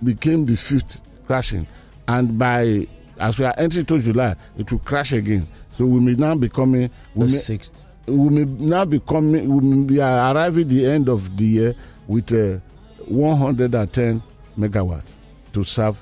became 0.02 0.44
the 0.44 0.56
fifth 0.56 1.00
crashing, 1.26 1.66
and 2.08 2.38
by 2.38 2.86
as 3.18 3.38
we 3.38 3.44
are 3.46 3.54
entering 3.56 3.86
to 3.86 3.98
July, 3.98 4.34
it 4.58 4.70
will 4.70 4.78
crash 4.80 5.12
again. 5.12 5.46
So 5.72 5.86
we 5.86 6.00
may 6.00 6.14
now 6.14 6.34
be 6.34 6.48
coming. 6.48 6.90
The 7.14 7.20
may, 7.20 7.26
sixth. 7.28 7.85
We 8.06 8.28
may 8.30 8.44
now 8.44 8.84
be 8.84 9.00
coming. 9.00 9.48
We 9.48 9.60
may 9.60 9.84
be 9.86 10.00
arriving 10.00 10.68
the 10.68 10.86
end 10.86 11.08
of 11.08 11.36
the 11.36 11.44
year 11.44 11.74
with 12.06 12.32
uh, 12.32 12.60
110 13.06 14.22
megawatts 14.58 15.10
to 15.52 15.64
serve. 15.64 16.00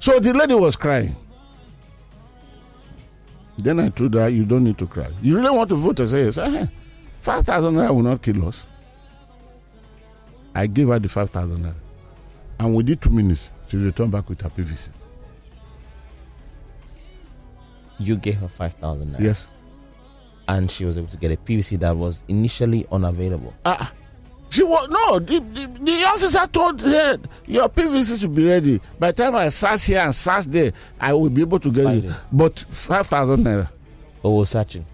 So 0.00 0.18
the 0.20 0.32
lady 0.32 0.54
was 0.54 0.76
crying. 0.76 1.14
Then 3.58 3.80
I 3.80 3.88
told 3.88 4.14
her, 4.14 4.28
"You 4.28 4.44
don't 4.44 4.64
need 4.64 4.78
to 4.78 4.86
cry. 4.86 5.08
You 5.20 5.36
really 5.36 5.50
want 5.50 5.68
to 5.70 5.76
vote?" 5.76 5.98
I 6.00 6.06
said, 6.06 6.34
"Yes." 6.36 6.68
Five 7.22 7.44
thousand 7.44 7.74
naira 7.74 7.92
will 7.92 8.02
not 8.02 8.22
kill 8.22 8.46
us. 8.46 8.64
I 10.54 10.66
gave 10.68 10.88
her 10.88 10.98
the 11.00 11.08
five 11.08 11.30
thousand 11.30 11.64
naira, 11.64 11.74
and 12.60 12.74
within 12.76 12.96
two 12.98 13.10
minutes, 13.10 13.50
she 13.68 13.76
returned 13.76 14.12
back 14.12 14.28
with 14.28 14.40
her 14.42 14.48
PVC. 14.48 14.90
You 17.98 18.16
gave 18.16 18.36
her 18.36 18.48
5,000 18.48 19.08
naira. 19.14 19.20
Yes. 19.20 19.48
And 20.48 20.70
she 20.70 20.84
was 20.84 20.96
able 20.98 21.08
to 21.08 21.16
get 21.18 21.30
a 21.30 21.36
PVC 21.36 21.78
that 21.80 21.96
was 21.96 22.24
initially 22.26 22.86
unavailable. 22.90 23.52
Ah, 23.64 23.92
she 24.50 24.62
was 24.62 24.88
no. 24.88 25.18
The, 25.18 25.40
the, 25.40 25.66
the 25.84 26.04
officer 26.06 26.46
told 26.46 26.80
her 26.80 27.18
your 27.46 27.68
PVC 27.68 28.18
should 28.20 28.34
be 28.34 28.46
ready. 28.46 28.80
By 28.98 29.12
the 29.12 29.22
time 29.24 29.36
I 29.36 29.50
search 29.50 29.84
here 29.84 30.00
and 30.00 30.14
search 30.14 30.46
there, 30.46 30.72
I 30.98 31.12
will 31.12 31.28
be 31.28 31.42
able 31.42 31.60
to 31.60 31.70
get 31.70 31.84
Find 31.84 32.04
it. 32.04 32.10
it. 32.10 32.16
But 32.32 32.58
five 32.70 33.06
thousand 33.06 33.44
naira. 33.44 33.68
But 34.22 34.30
we're 34.30 34.44
searching. 34.46 34.86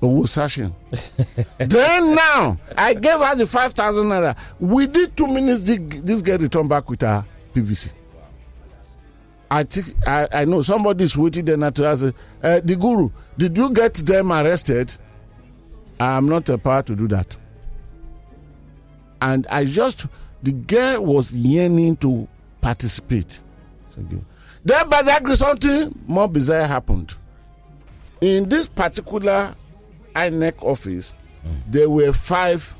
Owó 0.00 0.28
searching. 0.28 0.74
then 1.58 2.14
now 2.14 2.56
I 2.76 2.94
gave 2.94 3.18
her 3.20 3.34
the 3.36 3.46
five 3.46 3.72
thousand 3.74 4.04
naira. 4.06 4.36
Within 4.58 5.12
two 5.12 5.26
minutes, 5.28 5.60
this 5.60 6.22
girl 6.22 6.38
returned 6.38 6.68
back 6.70 6.88
with 6.88 7.02
her 7.02 7.24
PVC. 7.54 7.90
I 9.52 9.64
think 9.64 9.94
I, 10.08 10.26
I 10.32 10.44
know 10.46 10.62
somebody 10.62 11.04
is 11.04 11.14
waiting 11.14 11.44
there 11.44 11.58
now 11.58 11.68
to 11.68 11.84
ask 11.84 12.02
uh, 12.42 12.60
the 12.64 12.74
guru. 12.74 13.10
Did 13.36 13.54
you 13.58 13.68
get 13.68 13.92
them 13.92 14.32
arrested? 14.32 14.94
I 16.00 16.16
am 16.16 16.26
not 16.26 16.48
empowered 16.48 16.86
to 16.86 16.96
do 16.96 17.06
that. 17.08 17.36
And 19.20 19.46
I 19.48 19.66
just 19.66 20.06
the 20.42 20.52
girl 20.52 21.04
was 21.04 21.32
yearning 21.32 21.98
to 21.98 22.26
participate. 22.62 23.40
Then, 24.64 24.88
by 24.88 25.02
that 25.02 25.28
something 25.36 26.00
more 26.06 26.28
bizarre 26.28 26.66
happened. 26.66 27.14
In 28.22 28.48
this 28.48 28.66
particular 28.66 29.54
INEC 30.16 30.62
office, 30.62 31.14
there 31.68 31.90
were 31.90 32.14
five 32.14 32.74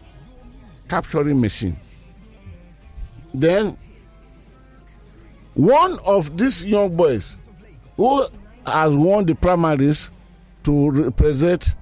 capturing 0.89 1.39
machines. 1.39 1.77
Then 3.35 3.77
one 5.55 5.99
of 6.01 6.37
these 6.37 6.65
young 6.65 6.97
boys 6.97 7.37
who 7.97 8.25
has 8.67 8.95
won 8.95 9.27
the 9.27 9.35
primaries 9.35 10.11
to 10.65 10.91
represent 10.91 11.75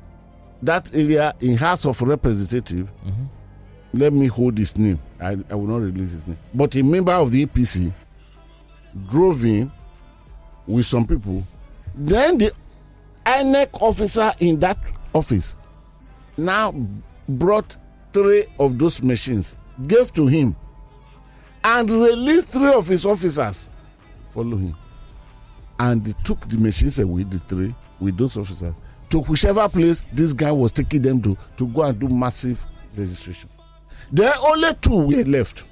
that 0.62 0.92
area 0.94 1.34
in 1.40 1.56
House 1.56 1.84
of 1.86 2.00
Representative, 2.02 2.88
mm-hmm. 3.06 3.24
let 3.94 4.12
me 4.12 4.26
hold 4.26 4.58
his 4.58 4.76
name. 4.76 4.98
I, 5.20 5.38
I 5.50 5.54
will 5.54 5.66
not 5.66 5.78
release 5.82 6.12
his 6.12 6.26
name. 6.26 6.38
But 6.54 6.74
a 6.76 6.82
member 6.82 7.12
of 7.12 7.30
the 7.30 7.46
APC 7.46 7.92
drove 9.08 9.44
in 9.44 9.70
with 10.66 10.86
some 10.86 11.06
people. 11.06 11.44
Then 11.94 12.38
the 12.38 12.52
INEC 13.26 13.68
officer 13.80 14.32
in 14.40 14.58
that 14.60 14.78
office 15.14 15.56
now 16.36 16.74
brought 17.28 17.76
three 18.12 18.46
of 18.58 18.78
those 18.78 19.02
machines, 19.02 19.56
gave 19.86 20.12
to 20.14 20.26
him, 20.26 20.56
and 21.64 21.90
released 21.90 22.48
three 22.48 22.72
of 22.72 22.86
his 22.86 23.06
officers. 23.06 23.68
Follow 24.32 24.56
him. 24.56 24.74
And 25.78 26.04
they 26.04 26.14
took 26.24 26.48
the 26.48 26.58
machines 26.58 26.98
away, 26.98 27.24
the 27.24 27.38
three, 27.38 27.74
with 28.00 28.16
those 28.16 28.36
officers, 28.36 28.74
to 29.11 29.20
whichever 29.20 29.68
place 29.68 30.02
this 30.12 30.32
guy 30.32 30.52
was 30.52 30.72
taking 30.72 31.02
them 31.02 31.20
to, 31.22 31.36
to 31.56 31.66
go 31.68 31.82
and 31.82 31.98
do 31.98 32.08
massive 32.08 32.62
registration. 32.96 33.48
There 34.12 34.30
are 34.30 34.52
only 34.52 34.74
two 34.74 35.06
were 35.06 35.24
left. 35.24 35.64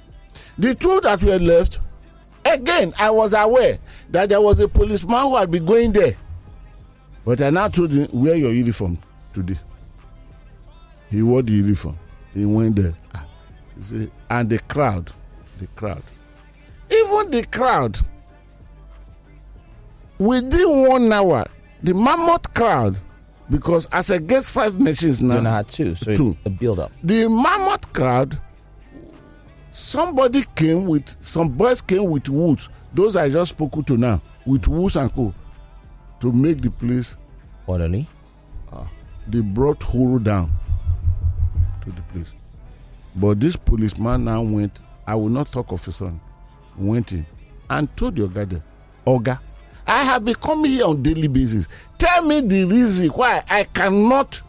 The 0.57 0.75
two 0.75 0.99
that 1.01 1.23
were 1.23 1.39
left, 1.39 1.79
again, 2.45 2.93
I 2.97 3.09
was 3.11 3.33
aware 3.33 3.77
that 4.09 4.29
there 4.29 4.41
was 4.41 4.59
a 4.59 4.67
policeman 4.67 5.21
who 5.21 5.37
had 5.37 5.51
been 5.51 5.65
going 5.65 5.91
there. 5.91 6.15
But 7.25 7.41
I 7.41 7.49
now 7.49 7.67
told 7.67 7.91
him, 7.91 8.09
wear 8.11 8.35
your 8.35 8.53
uniform 8.53 8.97
today. 9.33 9.57
He 11.09 11.21
wore 11.21 11.41
the 11.41 11.51
uniform. 11.51 11.97
He 12.33 12.45
went 12.45 12.75
there. 12.75 12.93
Ah, 13.15 13.25
he 13.77 13.83
said, 13.83 14.11
and 14.29 14.49
the 14.49 14.59
crowd, 14.59 15.11
the 15.59 15.67
crowd, 15.75 16.01
even 16.89 17.31
the 17.31 17.43
crowd, 17.51 17.97
within 20.17 20.87
one 20.87 21.11
hour, 21.13 21.45
the 21.83 21.93
mammoth 21.93 22.53
crowd, 22.53 22.97
because 23.49 23.87
as 23.91 24.11
I 24.11 24.17
get 24.19 24.45
five 24.45 24.79
machines 24.79 25.21
now, 25.21 25.37
You 25.39 25.45
had 25.45 25.67
two, 25.67 25.95
so 25.95 26.15
Two. 26.15 26.37
a 26.45 26.49
build 26.49 26.79
up. 26.79 26.91
the 27.03 27.27
mammoth 27.29 27.91
crowd 27.93 28.39
somebody 29.71 30.43
came 30.55 30.85
with 30.85 31.15
some 31.25 31.47
boys 31.49 31.79
came 31.81 32.03
with 32.09 32.27
woods 32.27 32.67
those 32.93 33.15
i 33.15 33.29
just 33.29 33.51
spoke 33.51 33.85
to 33.85 33.95
now 33.97 34.19
with 34.45 34.67
woods 34.67 34.97
and 34.97 35.13
co 35.13 35.33
to 36.19 36.31
make 36.33 36.59
the 36.61 36.69
place 36.71 37.15
Orderly. 37.67 38.07
Uh, 38.73 38.83
they 39.27 39.39
brought 39.41 39.79
Huru 39.83 40.19
down 40.23 40.51
to 41.83 41.91
the 41.91 42.01
place. 42.11 42.33
But 43.15 43.39
this 43.39 43.55
policeman 43.55 44.25
now 44.25 44.41
went, 44.41 44.79
I 45.09 45.15
will 45.15 45.29
not 45.29 45.51
talk 45.51 45.71
of 45.71 45.83
his 45.83 45.95
son, 45.95 46.21
went 46.77 47.13
in 47.13 47.25
and 47.67 47.97
told 47.97 48.15
your 48.15 48.27
that, 48.27 48.49
Oga, 49.07 49.39
I 49.87 50.03
have 50.03 50.23
been 50.23 50.35
coming 50.35 50.69
here 50.69 50.85
on 50.85 51.01
daily 51.01 51.27
basis. 51.27 51.67
Tell 51.97 52.21
me 52.23 52.41
the 52.41 52.65
reason 52.65 53.09
why 53.09 53.43
I 53.49 53.63
cannot 53.63 54.39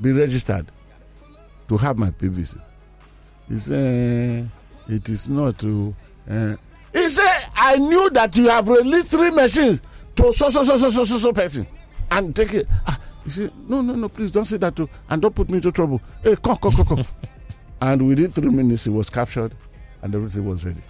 be 0.00 0.12
registered 0.12 0.64
to 1.68 1.76
have 1.76 1.98
my 1.98 2.08
PVC. 2.08 2.58
He 3.50 3.56
said, 3.58 4.48
it 4.88 5.06
is 5.10 5.28
not 5.28 5.58
to. 5.58 5.94
Uh, 6.26 6.56
he 6.94 7.06
said, 7.10 7.40
I 7.54 7.76
knew 7.76 8.08
that 8.10 8.34
you 8.38 8.48
have 8.48 8.66
released 8.66 9.08
three 9.08 9.30
machines 9.30 9.82
to 10.14 10.32
so, 10.32 10.48
so, 10.48 10.62
so, 10.62 10.78
so, 10.78 10.88
so, 10.88 11.04
so, 11.04 11.18
so 11.18 11.32
person 11.34 11.66
and 12.10 12.34
take 12.34 12.54
it. 12.54 12.66
Ah, 12.86 12.98
he 13.24 13.28
said, 13.30 13.52
no, 13.68 13.82
no, 13.82 13.94
no, 13.94 14.08
please 14.08 14.30
don't 14.30 14.46
say 14.46 14.56
that 14.56 14.74
to, 14.76 14.88
and 15.10 15.20
don't 15.20 15.34
put 15.34 15.50
me 15.50 15.56
into 15.56 15.70
trouble. 15.70 16.00
Hey, 16.24 16.34
come, 16.36 16.56
come, 16.56 16.72
come, 16.72 16.86
come. 16.86 17.04
and 17.80 18.06
within 18.06 18.30
three 18.30 18.48
minutes, 18.50 18.84
he 18.84 18.90
was 18.90 19.08
captured 19.10 19.54
and 20.02 20.14
everything 20.14 20.44
was 20.44 20.64
ready. 20.64 20.82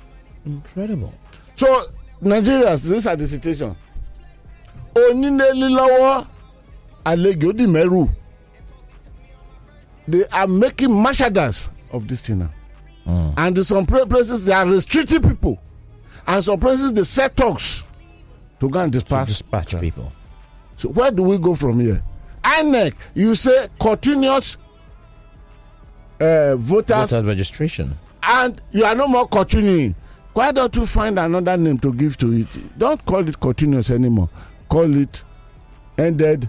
Incredible. 0.46 1.12
So, 1.56 1.82
Nigerians, 2.22 2.82
this 2.82 3.04
is 3.06 3.18
the 3.18 3.28
situation. 3.28 3.76
Àlejò 7.06 7.52
di 7.56 7.66
mẹ́rù. 7.66 8.08
They 10.08 10.24
are 10.32 10.46
making 10.46 10.88
mashaders 10.90 11.70
of 11.92 12.08
this 12.08 12.20
thing 12.22 12.40
now. 12.40 12.50
Mm. 13.06 13.34
And 13.36 13.58
in 13.58 13.64
some 13.64 13.86
places, 13.86 14.44
they 14.44 14.52
are 14.52 14.66
restricting 14.66 15.22
people. 15.22 15.58
And 16.26 16.42
some 16.44 16.58
places, 16.60 16.92
they 16.92 17.04
set 17.04 17.36
talks 17.36 17.84
to 18.58 18.68
go 18.68 18.80
and 18.80 18.92
To 18.92 18.98
dispatch. 18.98 19.28
dispatch 19.28 19.80
people. 19.80 20.12
So, 20.76 20.88
where 20.90 21.10
do 21.10 21.22
we 21.22 21.38
go 21.38 21.54
from 21.54 21.80
here? 21.80 22.02
INEC, 22.42 22.94
you 23.14 23.34
say 23.34 23.68
continuous 23.80 24.56
uh, 26.20 26.56
voters, 26.56 27.10
Voter 27.10 27.26
registration. 27.26 27.94
and 28.22 28.60
you 28.72 28.84
are 28.84 28.94
no 28.94 29.08
more 29.08 29.26
continuing. 29.28 29.94
Why 30.32 30.52
don't 30.52 30.74
you 30.76 30.86
find 30.86 31.18
another 31.18 31.56
name 31.56 31.78
to 31.80 31.92
give 31.92 32.16
to 32.18 32.32
it? 32.32 32.46
Don't 32.78 33.04
call 33.04 33.28
it 33.28 33.40
continuous 33.40 33.90
anymore. 33.90 34.28
Call 34.68 34.96
it 34.96 35.24
ended, 35.98 36.48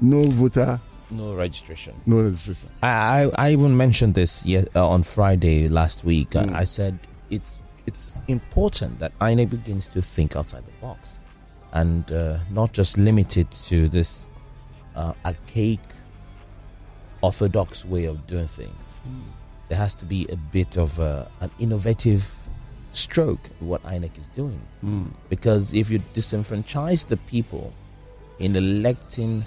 no 0.00 0.22
voter, 0.24 0.78
No 1.10 1.34
registration. 1.34 1.94
no 2.06 2.22
registration. 2.24 2.68
I, 2.82 2.88
I, 3.36 3.46
I 3.48 3.52
even 3.52 3.76
mentioned 3.76 4.14
this 4.14 4.44
ye- 4.44 4.64
uh, 4.76 4.86
on 4.88 5.02
Friday 5.04 5.68
last 5.68 6.04
week. 6.04 6.36
Uh, 6.36 6.44
Mm. 6.44 6.54
I 6.54 6.64
said 6.64 6.98
it's 7.30 7.58
it's 7.86 8.18
important 8.28 8.98
that 8.98 9.18
INEC 9.20 9.48
begins 9.50 9.88
to 9.88 10.02
think 10.02 10.36
outside 10.36 10.64
the 10.66 10.72
box 10.82 11.18
and 11.72 12.12
uh, 12.12 12.36
not 12.50 12.72
just 12.74 12.98
limit 12.98 13.38
it 13.38 13.50
to 13.68 13.88
this 13.88 14.26
uh, 14.94 15.14
archaic, 15.24 15.80
orthodox 17.20 17.84
way 17.84 18.04
of 18.04 18.26
doing 18.26 18.46
things. 18.46 18.94
There 19.68 19.78
has 19.78 19.94
to 19.96 20.04
be 20.04 20.26
a 20.30 20.36
bit 20.36 20.76
of 20.78 20.98
uh, 20.98 21.26
an 21.40 21.50
innovative 21.58 22.32
stroke 22.92 23.40
what 23.60 23.82
INEC 23.84 24.16
is 24.18 24.26
doing. 24.28 24.60
Because 25.28 25.74
if 25.74 25.90
you 25.90 25.98
disenfranchise 26.14 27.06
the 27.06 27.16
people 27.16 27.72
in 28.38 28.56
electing 28.56 29.44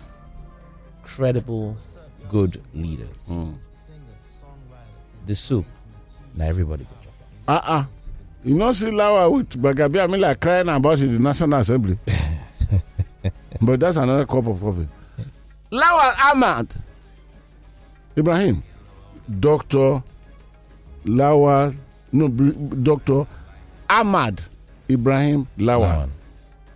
credible, 1.03 1.77
good 2.29 2.61
leaders, 2.73 3.29
the 5.25 5.35
soup, 5.35 5.65
now 6.35 6.45
everybody 6.45 6.85
can 6.85 6.95
chop 7.03 7.13
it. 7.19 7.37
Uh 7.47 7.61
uh 7.63 7.85
You 8.43 8.55
know, 8.55 8.71
see 8.71 8.87
Lawa 8.87 9.31
with 9.31 9.49
Bagabi 9.61 9.97
Amila 10.07 10.39
crying 10.39 10.67
about 10.69 10.99
it 10.99 11.03
in 11.05 11.13
the 11.13 11.19
National 11.19 11.59
Assembly. 11.59 11.97
but 13.61 13.79
that's 13.79 13.97
another 13.97 14.25
cup 14.25 14.47
of 14.47 14.59
coffee. 14.59 14.87
Lawa 15.71 16.15
Ahmad 16.31 16.73
Ibrahim, 18.17 18.63
Dr. 19.39 20.03
Lawal, 21.05 21.75
no, 22.11 22.27
Dr. 22.27 23.25
Ahmad 23.89 24.41
Ibrahim 24.89 25.47
Lawal. 25.57 26.07
Lawan. 26.07 26.09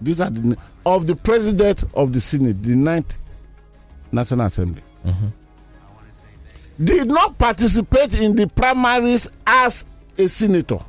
These 0.02 0.22
are 0.22 0.30
the 0.30 0.58
of 0.86 1.08
the 1.08 1.16
president 1.16 1.84
of 1.94 2.14
the 2.14 2.22
Senate, 2.22 2.62
the 2.62 2.76
ninth 2.76 3.18
National 4.12 4.46
Assembly. 4.46 4.82
Mm-hmm. 5.06 5.28
Did 6.84 7.08
not 7.08 7.38
participate 7.38 8.16
in 8.16 8.36
the 8.36 8.48
primaries 8.48 9.28
as 9.48 9.86
a 10.18 10.28
senator. 10.28 10.80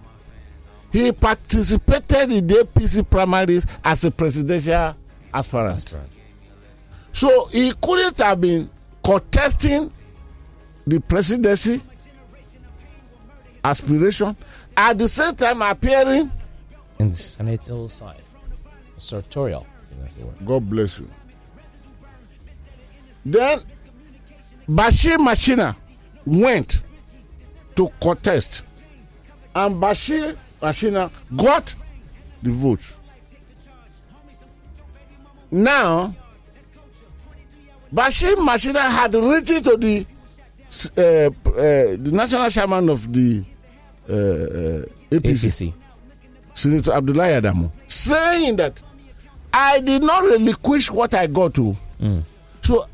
He 0.93 1.13
participated 1.13 2.33
in 2.33 2.47
the 2.47 2.55
APC 2.55 3.09
primaries 3.09 3.67
as 3.85 4.05
a 4.05 4.11
presidential 4.11 4.97
aspirant. 5.33 5.93
Right. 5.93 6.03
So 7.13 7.47
he 7.47 7.73
couldn't 7.81 8.19
have 8.19 8.41
been 8.41 8.69
contesting 9.05 9.93
the 10.87 11.01
presidency 11.01 11.83
aspiration 13.65 14.37
at 14.77 14.99
the 14.99 15.09
same 15.09 15.35
time 15.35 15.63
appearing. 15.63 16.31
In 16.99 17.11
the 17.11 17.17
senatorial 17.17 17.89
side, 17.89 18.23
sartorial. 18.97 19.67
I 19.67 19.89
think 19.89 20.01
that's 20.03 20.17
the 20.17 20.25
word. 20.25 20.47
God 20.47 20.71
bless 20.71 20.99
you. 20.99 21.09
Then 23.25 23.61
Bashir 24.69 25.19
Machina 25.19 25.77
went 26.25 26.83
to 27.75 27.91
contest, 28.01 28.63
and 29.55 29.77
Bashir 29.83 30.37
Machina 30.63 31.11
got 31.37 31.75
the 32.43 32.53
vote. 32.53 32.81
Now, 35.51 36.15
Bashir 37.93 38.43
Machina 38.43 38.83
had 38.83 39.15
reached 39.15 39.65
to 39.65 39.77
the 39.77 40.07
uh, 40.99 41.01
uh, 41.01 41.31
the 41.97 42.11
national 42.13 42.49
chairman 42.51 42.89
of 42.89 43.13
the 43.13 43.45
uh, 44.09 44.13
uh, 44.13 44.85
APC, 45.11 45.69
ACC. 45.69 45.75
Senator 46.55 46.93
Abdullahi 46.93 47.33
Adamu, 47.41 47.71
saying 47.87 48.57
that 48.57 48.81
I 49.53 49.81
did 49.81 50.03
not 50.03 50.23
relinquish 50.25 50.91
what 50.91 51.15
I 51.15 51.27
got 51.27 51.55
to. 51.55 51.77
Mm. 52.01 52.23
So, 52.63 52.87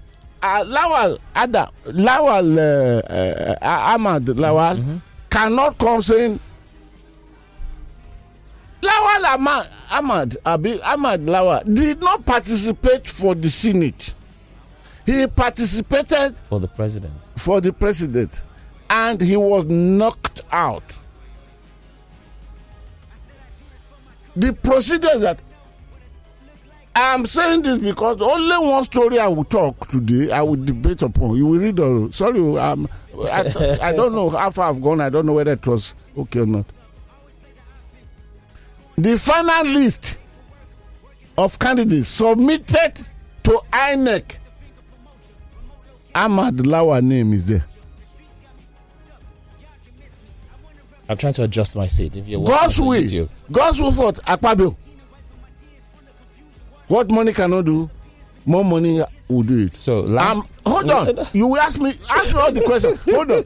uh, 0.42 0.64
Lawal 0.64 1.18
Ada, 1.36 1.70
Lawal 1.86 2.58
uh, 2.58 3.12
uh, 3.12 3.56
Ahmad 3.94 4.24
Lawal 4.26 5.00
cannot 5.30 5.78
come 5.78 6.02
saying 6.02 6.38
Lawal 8.82 9.24
Ahmad 9.24 9.68
Ahmad 9.90 10.36
Abi, 10.44 10.80
Ahmad 10.82 11.20
Lawal 11.26 11.62
did 11.74 12.00
not 12.00 12.24
participate 12.26 13.06
for 13.08 13.34
the 13.34 13.48
Senate. 13.48 14.14
He 15.06 15.26
participated 15.26 16.36
For 16.48 16.60
the 16.60 16.68
president. 16.68 17.12
for 17.36 17.60
the 17.60 17.72
president 17.72 18.42
and 18.88 19.20
he 19.20 19.36
was 19.36 19.64
knocked 19.64 20.42
out. 20.52 20.84
The 24.36 24.52
procedure 24.52 25.18
that 25.18 25.40
I'm 26.94 27.26
saying 27.26 27.62
this 27.62 27.78
because 27.78 28.20
only 28.20 28.58
one 28.58 28.84
story 28.84 29.18
I 29.18 29.26
will 29.26 29.44
talk 29.44 29.88
today, 29.88 30.30
I 30.30 30.42
will 30.42 30.56
debate 30.62 31.02
upon. 31.02 31.36
You 31.36 31.46
will 31.46 31.58
read 31.58 31.80
all. 31.80 32.12
Sorry, 32.12 32.38
um, 32.58 32.86
I, 33.30 33.78
I 33.82 33.92
don't 33.92 34.12
know 34.14 34.28
how 34.30 34.50
far 34.50 34.68
I've 34.68 34.82
gone. 34.82 35.00
I 35.00 35.08
don't 35.08 35.24
know 35.26 35.32
whether 35.32 35.52
it 35.52 35.66
was 35.66 35.94
okay 36.16 36.40
or 36.40 36.46
not. 36.46 36.66
The 38.96 39.18
final 39.18 39.64
list 39.72 40.18
of 41.38 41.58
candidates 41.58 42.08
submitted 42.08 42.94
to 43.44 43.60
INEC 43.72 44.36
Ahmad 46.14 46.56
Lawa 46.58 47.02
name 47.02 47.32
is 47.32 47.46
there. 47.46 47.64
I'm 51.08 51.16
trying 51.16 51.32
to 51.34 51.44
adjust 51.44 51.76
my 51.76 51.86
seat. 51.86 52.16
If 52.16 52.26
you're 52.28 52.42
God's 52.44 52.80
will. 52.80 53.28
Godswill 53.50 53.94
thought 53.94 54.14
Akpabio. 54.26 54.76
What 56.88 57.10
money 57.10 57.32
cannot 57.32 57.64
do, 57.66 57.90
more 58.46 58.64
money 58.64 59.02
will 59.28 59.42
do 59.42 59.66
it. 59.66 59.76
So 59.76 60.00
last. 60.00 60.40
Um, 60.40 60.46
hold 60.72 60.90
on. 60.90 61.26
You 61.32 61.46
will 61.48 61.60
ask 61.60 61.78
me, 61.80 61.98
ask 62.08 62.34
me 62.34 62.40
all 62.40 62.52
the 62.52 62.62
questions. 62.62 62.98
hold 63.04 63.30
on. 63.30 63.44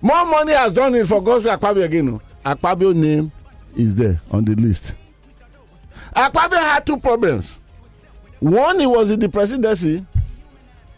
More 0.00 0.24
money 0.26 0.52
has 0.52 0.72
done 0.72 0.94
it 0.94 1.06
for 1.06 1.22
Godswill 1.22 1.56
Akpabio 1.58 1.84
again. 1.84 2.20
Akpabio 2.44 2.94
name 2.94 3.32
is 3.76 3.94
there 3.94 4.20
on 4.30 4.44
the 4.44 4.54
list. 4.54 4.94
Akpabio 6.14 6.58
had 6.58 6.84
two 6.86 6.98
problems. 6.98 7.60
One, 8.40 8.78
he 8.80 8.86
was 8.86 9.10
in 9.10 9.18
the 9.20 9.28
presidency 9.28 10.04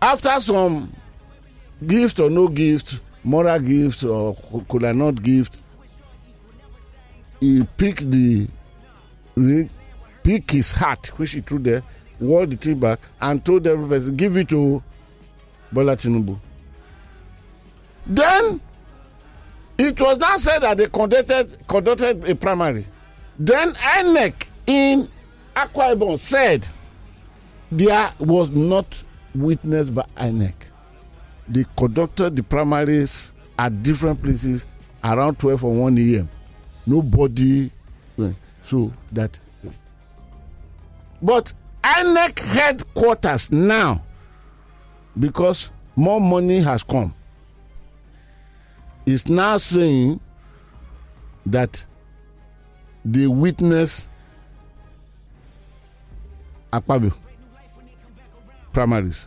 after 0.03 0.39
some 0.41 0.93
gift 1.87 2.21
or 2.21 2.31
no 2.31 2.49
gift, 2.49 3.01
moral 3.25 3.59
gift 3.61 4.05
or 4.05 4.37
could 4.69 4.85
I 4.85 4.93
not 4.93 5.23
gift. 5.23 5.57
He 7.41 7.65
picked 7.77 8.11
the 8.11 8.49
pick 10.23 10.51
his 10.51 10.73
hat, 10.73 11.07
which 11.17 11.33
he 11.33 11.41
threw 11.41 11.59
there, 11.59 11.83
wore 12.19 12.45
the 12.47 12.57
tree 12.57 12.75
back, 12.75 13.01
and 13.21 13.43
told 13.45 13.67
every 13.67 13.89
person, 13.89 14.17
give 14.17 14.37
it 14.37 14.49
to 14.51 14.83
Bola 15.73 15.97
Tinubu. 15.97 16.39
Then 18.07 18.61
it 19.79 19.99
was 20.01 20.19
now 20.19 20.37
said 20.37 20.61
that 20.61 20.77
they 20.77 20.87
conducted 20.87 21.57
conducted 21.67 22.29
a 22.29 22.35
primary. 22.35 22.85
Then 23.39 23.73
INEC 23.75 24.35
in 24.67 25.09
Akwa 25.57 25.95
Ibom 25.97 26.19
said 26.19 26.67
there 27.73 28.13
was 28.19 28.51
not 28.51 29.03
witnessed 29.35 29.95
by 29.95 30.05
INEC. 30.17 30.53
They 31.51 31.65
conducted 31.77 32.37
the 32.37 32.45
primaries 32.45 33.33
at 33.59 33.83
different 33.83 34.23
places 34.23 34.65
around 35.03 35.39
12 35.41 35.65
or 35.65 35.75
1 35.75 35.99
a.m. 35.99 36.29
Nobody, 36.87 37.71
uh, 38.19 38.31
so 38.65 38.93
that. 39.13 39.39
But 41.21 41.53
INEC 41.83 42.39
headquarters 42.39 43.51
now, 43.51 44.03
because 45.19 45.71
more 45.97 46.21
money 46.21 46.61
has 46.61 46.85
come, 46.85 47.13
is 49.05 49.27
now 49.29 49.57
saying 49.57 50.21
that 51.47 51.85
they 53.05 53.27
witness 53.27 54.09
Akpabio 56.73 57.13
primaries. 58.73 59.27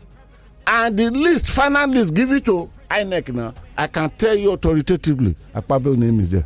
And 0.65 0.97
the 0.97 1.09
list, 1.09 1.47
final 1.47 1.89
list, 1.89 2.13
give 2.13 2.31
it 2.31 2.45
to 2.45 2.69
INEC 2.89 3.33
now. 3.33 3.53
I 3.77 3.87
can 3.87 4.09
tell 4.11 4.35
you 4.35 4.51
authoritatively, 4.53 5.35
Akpabio 5.53 5.97
name 5.97 6.19
is 6.19 6.29
there. 6.29 6.45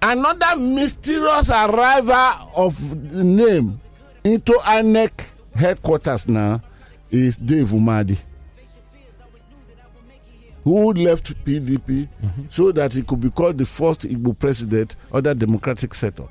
Another 0.00 0.56
mysterious 0.56 1.50
arrival 1.50 2.50
of 2.54 3.10
the 3.12 3.24
name 3.24 3.80
into 4.22 4.52
INEC 4.52 5.10
headquarters 5.54 6.28
now 6.28 6.60
is 7.10 7.36
Dave 7.36 7.68
Umahi, 7.68 8.18
who 10.62 10.92
left 10.92 11.34
PDP 11.44 12.08
mm-hmm. 12.22 12.42
so 12.48 12.72
that 12.72 12.92
he 12.92 13.02
could 13.02 13.20
be 13.20 13.30
called 13.30 13.58
the 13.58 13.64
first 13.66 14.02
Igbo 14.02 14.38
president 14.38 14.96
of 15.10 15.16
under 15.16 15.34
democratic 15.34 15.94
setup. 15.94 16.30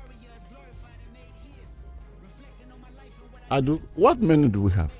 Adu, 3.50 3.80
what 3.94 4.20
menu 4.20 4.48
do 4.48 4.62
we 4.62 4.70
have? 4.72 4.90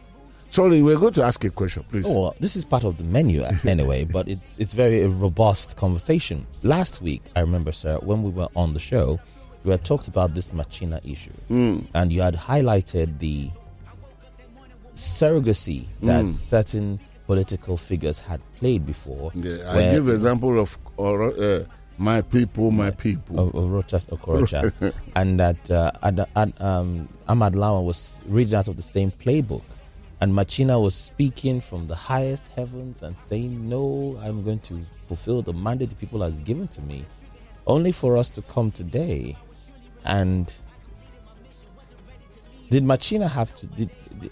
Sorry, 0.55 0.83
we're 0.83 1.01
going 1.01 1.15
to 1.15 1.25
ask 1.25 1.43
a 1.43 1.51
question, 1.51 1.83
please. 1.89 2.05
Oh, 2.07 2.21
well, 2.21 2.37
this 2.39 2.55
is 2.55 2.65
part 2.65 2.85
of 2.85 2.97
the 2.97 3.03
menu 3.03 3.43
uh, 3.43 3.51
anyway, 3.65 4.05
but 4.05 4.29
it's 4.29 4.57
it's 4.57 4.73
very 4.73 5.03
a 5.03 5.09
robust 5.09 5.77
conversation. 5.77 6.47
Last 6.63 7.03
week, 7.03 7.23
I 7.35 7.41
remember, 7.41 7.73
sir, 7.73 7.99
when 7.99 8.23
we 8.23 8.31
were 8.31 8.47
on 8.55 8.73
the 8.73 8.79
show, 8.79 9.19
we 9.65 9.73
had 9.73 9.85
talked 9.85 10.07
about 10.07 10.33
this 10.35 10.53
Machina 10.53 11.01
issue, 11.05 11.33
and 11.93 12.13
you 12.13 12.23
had 12.23 12.37
highlighted 12.37 13.19
the 13.19 13.51
surrogacy 14.95 15.87
that 16.03 16.33
certain 16.37 17.01
political 17.27 17.77
figures 17.77 18.21
had 18.21 18.41
played 18.61 18.87
before. 18.87 19.33
Yeah, 19.35 19.57
I 19.73 19.91
give 19.91 20.09
example 20.09 20.61
of 20.61 20.79
uh, 21.01 21.65
my 21.99 22.21
people, 22.23 22.71
my 22.71 22.93
people. 22.93 23.41
of, 23.41 23.55
of 23.57 23.65
Rochas 23.71 24.07
Okorocha, 24.07 24.95
and 25.17 25.41
that 25.41 25.69
uh, 25.69 25.91
Ad, 26.05 26.25
Ad, 26.37 26.53
um, 26.61 27.09
Ahmad 27.27 27.55
Lawan 27.55 27.85
was 27.85 28.21
reading 28.27 28.55
out 28.55 28.69
of 28.69 28.77
the 28.77 28.83
same 28.83 29.11
playbook, 29.11 29.63
and 30.25 30.35
Machina 30.35 30.81
was 30.81 30.95
speaking 30.95 31.61
from 31.61 31.87
the 31.87 31.95
highest 31.95 32.51
heavens 32.53 33.03
and 33.03 33.15
saying, 33.29 33.69
"No, 33.69 34.19
I'm 34.23 34.43
going 34.43 34.61
to 34.61 34.81
fulfill 35.07 35.43
the 35.43 35.53
mandate 35.53 35.91
the 35.91 35.97
people 35.97 36.23
has 36.23 36.41
given 36.41 36.67
to 36.69 36.81
me," 36.81 37.05
only 37.67 37.93
for 37.93 38.17
us 38.17 38.31
to 38.31 38.41
come 38.41 38.71
today, 38.71 39.37
and 40.03 40.51
did 42.71 42.85
Machina 42.85 43.29
have 43.29 43.55
to? 43.57 43.67
Did, 43.67 43.91
did, 44.19 44.31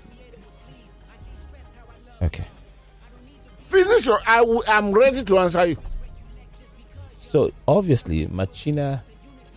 okay. 2.23 2.47
Finish 3.67 4.09
or 4.09 4.19
I 4.27 4.39
w- 4.39 4.63
I'm 4.67 4.93
ready 4.93 5.23
to 5.25 5.39
answer 5.41 5.67
you. 5.67 5.77
So 7.21 7.53
obviously, 7.69 8.29
Machina 8.29 9.05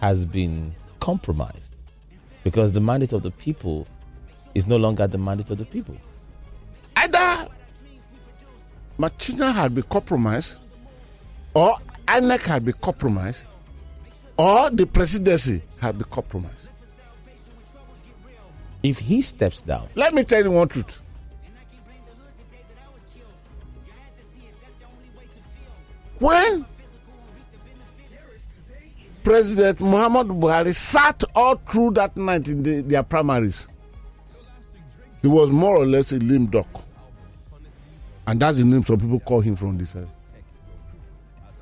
has 0.01 0.25
been 0.25 0.75
compromised 0.99 1.71
because 2.43 2.73
the 2.73 2.81
mandate 2.81 3.13
of 3.13 3.23
the 3.23 3.31
people 3.31 3.87
is 4.53 4.67
no 4.67 4.75
longer 4.75 5.07
the 5.07 5.17
mandate 5.17 5.49
of 5.49 5.59
the 5.59 5.65
people. 5.65 5.95
Either 6.95 7.47
Machina 8.97 9.51
had 9.51 9.73
been 9.75 9.83
compromised, 9.83 10.57
or 11.53 11.75
INEC 12.07 12.41
had 12.43 12.65
been 12.65 12.75
compromised, 12.81 13.43
or 14.37 14.69
the 14.69 14.85
presidency 14.85 15.61
had 15.79 15.97
been 15.97 16.07
compromised. 16.09 16.67
If 18.83 18.99
he 18.99 19.21
steps 19.21 19.61
down, 19.61 19.87
Let 19.95 20.13
me 20.13 20.23
tell 20.23 20.43
you 20.43 20.51
one 20.51 20.67
truth. 20.67 21.01
When 26.19 26.65
President 29.23 29.81
Muhammad 29.81 30.27
Buhari 30.27 30.73
sat 30.73 31.23
all 31.35 31.55
through 31.55 31.91
that 31.91 32.15
night 32.15 32.47
in 32.47 32.61
the, 32.63 32.81
their 32.81 33.03
primaries, 33.03 33.67
he 35.25 35.29
was 35.29 35.49
more 35.49 35.75
or 35.77 35.85
less 35.85 36.11
a 36.11 36.17
lame 36.19 36.45
duck. 36.45 36.67
And 38.27 38.39
that's 38.39 38.57
the 38.57 38.63
name 38.65 38.85
some 38.85 38.99
people 38.99 39.19
call 39.19 39.41
him 39.41 39.55
from 39.55 39.77
this 39.77 39.89
side. 39.91 40.07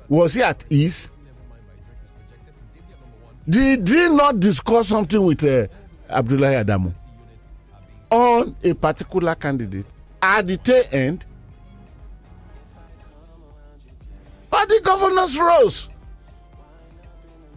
Was 0.08 0.34
he 0.34 0.42
at 0.42 0.64
ease? 0.70 1.10
Did 3.48 3.88
he 3.88 4.08
not 4.08 4.38
discuss 4.40 4.88
something 4.88 5.22
with 5.24 5.44
uh, 5.44 5.66
Abdullahi 6.10 6.56
Adamu? 6.56 6.92
on 8.14 8.54
a 8.62 8.72
particular 8.74 9.34
candidate 9.34 9.86
at 10.22 10.46
the 10.46 10.56
tail 10.56 10.84
end, 10.92 11.24
but 14.50 14.68
the 14.68 14.80
governors 14.84 15.36
rose. 15.38 15.88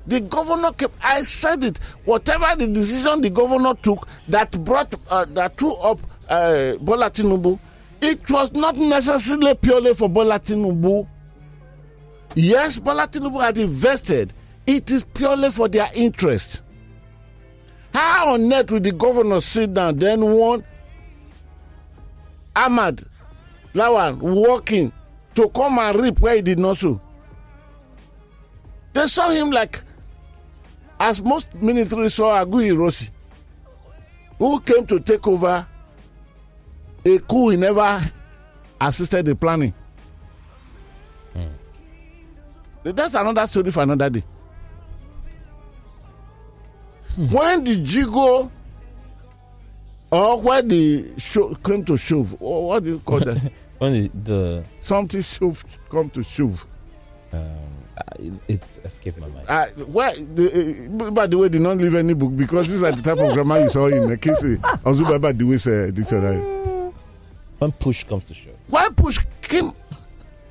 The 0.08 0.22
governor 0.22 0.72
kept. 0.72 0.96
I 1.04 1.22
said 1.24 1.64
it. 1.66 1.80
Whatever 2.06 2.56
the 2.58 2.68
decision 2.68 3.22
the 3.22 3.30
governor 3.30 3.74
took 3.76 4.08
that 4.30 4.52
brought 4.64 4.94
uh, 5.10 5.26
that 5.32 5.58
threw 5.58 5.74
up 5.76 6.00
uh, 6.30 6.76
Bola 6.78 7.12
Tinubu, 7.12 7.60
it 8.02 8.30
was 8.32 8.54
not 8.54 8.78
necessarily 8.78 9.54
purely 9.56 9.94
for 9.94 10.08
Bola 10.08 10.40
Tinubu. 10.40 11.08
Yes, 12.36 12.80
Bola 12.80 13.08
Tinubu 13.08 13.42
had 13.44 13.58
invested. 13.58 14.32
It 14.66 14.90
is 14.92 15.04
purely 15.04 15.50
for 15.52 15.68
their 15.68 15.90
interest. 15.94 16.62
How 17.94 18.34
on 18.34 18.52
earth 18.54 18.72
will 18.72 18.80
the 18.80 18.92
governor 18.92 19.40
sit 19.42 19.74
down 19.74 19.98
then 19.98 20.22
want 20.22 20.64
Ahmad 22.56 23.04
Lawan 23.74 24.20
walking 24.20 24.92
to 25.36 25.50
come 25.50 25.80
and 25.80 26.00
reap 26.00 26.20
where 26.20 26.36
he 26.36 26.42
did 26.42 26.60
not 26.60 26.78
sow? 26.78 27.02
They 28.94 29.08
saw 29.08 29.30
him 29.30 29.52
like, 29.52 29.82
as 31.00 31.22
most 31.22 31.54
military 31.56 32.10
saw 32.10 32.44
Aguiyi-Ironsi, 32.44 33.10
who 34.40 34.60
came 34.62 34.86
to 34.88 35.00
take 35.00 35.26
over 35.28 35.66
a 37.06 37.20
coup 37.20 37.50
he 37.50 37.58
never 37.58 38.02
assisted 38.82 39.26
the 39.26 39.36
planning. 39.36 39.74
That's 42.84 43.16
another 43.16 43.46
story 43.48 43.70
for 43.72 43.84
another 43.84 44.10
day. 44.10 44.24
when 47.18 47.64
the 47.64 47.76
jigo 47.84 48.50
or 50.12 50.40
when 50.42 50.68
the 50.70 51.20
show 51.20 51.54
came 51.56 51.84
to 51.84 51.98
shove, 51.98 52.36
or 52.40 52.68
what 52.68 52.84
do 52.84 52.92
you 52.92 53.00
call 53.00 53.20
that? 53.20 53.52
when 53.80 53.94
the, 53.94 54.12
the 54.24 54.64
Something 54.80 55.22
shove 55.22 55.66
come 55.90 56.10
to 56.12 56.24
shove. 56.24 56.64
uh, 57.34 57.38
it's 58.48 58.78
escaped 58.84 59.20
my 59.20 59.28
mind. 59.28 59.46
Uh, 59.50 59.66
why? 59.86 60.14
The, 60.14 60.88
uh, 61.08 61.12
by 61.12 61.28
the 61.28 61.38
way, 61.38 61.50
did 61.50 61.62
not 61.62 61.78
leave 61.78 61.96
any 61.96 62.14
book 62.14 62.36
because 62.36 62.68
these 62.68 62.84
are 62.84 62.92
the 62.92 63.02
type 63.02 63.18
of 63.18 63.34
grammar 63.34 63.60
you 63.62 63.70
saw 63.70 63.88
in 63.88 64.04
uh, 64.04 64.16
Kisi 64.16 64.58
Ozuba 64.84 65.38
the 65.38 65.44
way 65.46 65.88
uh, 65.88 65.92
dictionary. 65.92 66.40
When 67.60 67.72
push 67.72 68.04
comes 68.04 68.26
to 68.28 68.34
shove, 68.34 68.54
Why 68.68 68.90
push 68.90 69.20
came 69.42 69.74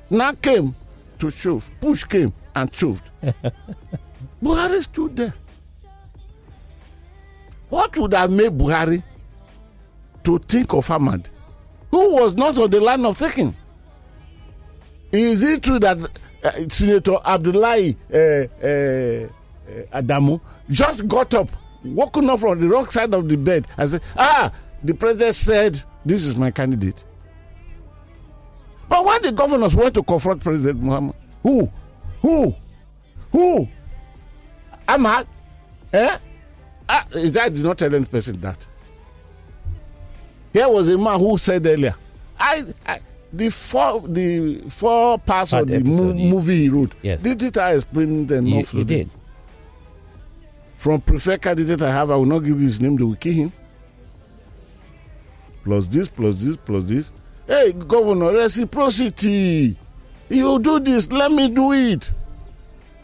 now 0.09 0.33
came 0.33 0.75
to 1.19 1.31
shove? 1.31 1.69
Push 1.79 2.03
came 2.05 2.33
and 2.55 2.73
shoved. 2.75 3.03
Buhari 4.43 4.83
stood 4.83 5.15
there. 5.15 5.33
What 7.69 7.97
would 7.97 8.13
have 8.13 8.31
made 8.31 8.51
Buhari 8.57 9.03
to 10.23 10.39
think 10.39 10.73
of 10.73 10.89
Ahmad, 10.91 11.29
who 11.91 12.13
was 12.15 12.35
not 12.35 12.57
on 12.57 12.69
the 12.69 12.79
line 12.79 13.05
of 13.05 13.17
thinking? 13.17 13.55
Is 15.11 15.43
it 15.43 15.63
true 15.63 15.79
that 15.79 15.97
Senator 16.69 17.17
Abdullahi 17.25 17.97
uh, 18.13 18.17
uh, 18.17 18.17
uh, 18.17 20.01
Adamu 20.01 20.39
just 20.69 21.07
got 21.07 21.33
up, 21.33 21.49
woken 21.83 22.29
up 22.29 22.39
from 22.39 22.59
the 22.59 22.67
wrong 22.67 22.87
side 22.89 23.13
of 23.13 23.27
the 23.27 23.35
bed, 23.35 23.67
and 23.77 23.89
said, 23.89 24.01
"Ah, 24.17 24.51
the 24.83 24.93
president 24.93 25.35
said 25.35 25.81
this 26.05 26.23
is 26.25 26.35
my 26.35 26.51
candidate." 26.51 27.03
But 28.89 29.03
when 29.03 29.21
the 29.21 29.31
governors 29.31 29.75
went 29.75 29.93
to 29.95 30.03
confront 30.03 30.41
President 30.43 30.81
Muhammad, 30.81 31.15
who, 31.43 31.69
who, 32.21 32.55
who, 33.31 33.67
Ahmad, 34.87 35.27
eh? 35.91 36.17
Ah, 36.89 37.05
is 37.13 37.33
that 37.33 37.53
did 37.53 37.63
not 37.63 37.77
tell 37.77 37.93
any 37.93 38.05
person 38.05 38.39
that. 38.41 38.65
Here 40.53 40.69
was 40.69 40.87
a 40.89 40.97
man 40.97 41.19
who 41.19 41.37
said 41.37 41.65
earlier, 41.65 41.93
I, 42.39 42.65
I 42.85 42.99
the 43.33 43.49
four 43.49 44.01
the 44.07 44.61
four 44.69 45.17
parts 45.19 45.51
Part 45.51 45.63
of 45.63 45.67
the 45.69 45.75
episode, 45.75 46.15
mo- 46.15 46.21
you- 46.23 46.29
movie 46.33 46.61
he 46.63 46.69
wrote. 46.69 46.93
Yes. 47.01 47.21
Didn't 47.21 47.57
I 47.57 47.73
explain 47.73 48.25
them 48.27 48.45
you, 48.47 48.55
enough? 48.57 48.73
you 48.73 48.83
did. 48.83 49.09
From 50.77 51.01
preferred 51.01 51.41
candidate 51.41 51.81
I 51.81 51.91
have, 51.91 52.11
I 52.11 52.15
will 52.15 52.25
not 52.25 52.39
give 52.39 52.59
you 52.61 52.67
his 52.67 52.79
name, 52.79 52.95
they 52.97 53.03
will 53.03 53.15
kill 53.15 53.33
him. 53.33 53.51
plus 55.63 55.87
this, 55.87 56.07
plus 56.07 56.35
this, 56.41 56.55
plus 56.57 56.83
this. 56.85 57.11
Hey, 57.47 57.73
governor, 57.73 58.31
reciprocity. 58.31 59.75
You 60.29 60.59
do 60.59 60.79
this, 60.79 61.11
let 61.11 61.31
me 61.31 61.49
do 61.49 61.71
it. 61.73 62.11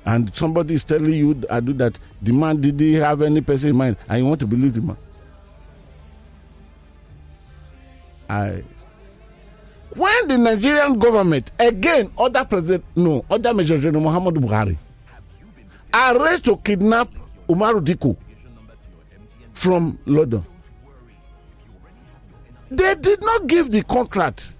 And 0.06 0.34
somebody 0.36 0.74
is 0.76 0.84
telling 0.84 1.14
you, 1.14 1.42
I 1.50 1.60
do 1.62 1.74
that. 1.74 1.98
The 2.22 2.32
man 2.34 2.60
didn't 2.62 3.02
have 3.02 3.22
any 3.22 3.42
person 3.42 3.70
in 3.72 3.76
mind, 3.78 3.98
and 4.08 4.20
you 4.22 4.26
want 4.28 4.40
to 4.42 4.48
believe 4.48 4.74
the 4.74 4.82
man. 4.82 4.98
I. 8.30 8.64
When 9.96 10.28
the 10.28 10.38
Nigerian 10.38 10.98
government, 10.98 11.52
again, 11.60 12.12
other 12.18 12.44
president, 12.46 12.84
no, 12.96 13.24
other 13.30 13.54
Major 13.54 13.78
General 13.78 14.04
Muhammad 14.04 14.36
Buhari, 14.36 14.78
arranged 15.94 16.46
to 16.46 16.58
kidnap 16.58 17.10
Umaru 17.48 17.80
Dikko 17.84 18.18
from 19.54 20.00
London. 20.06 20.44
They 22.72 22.96
did 22.96 23.22
not 23.22 23.46
give 23.46 23.70
the 23.72 23.84
contract 23.84 24.54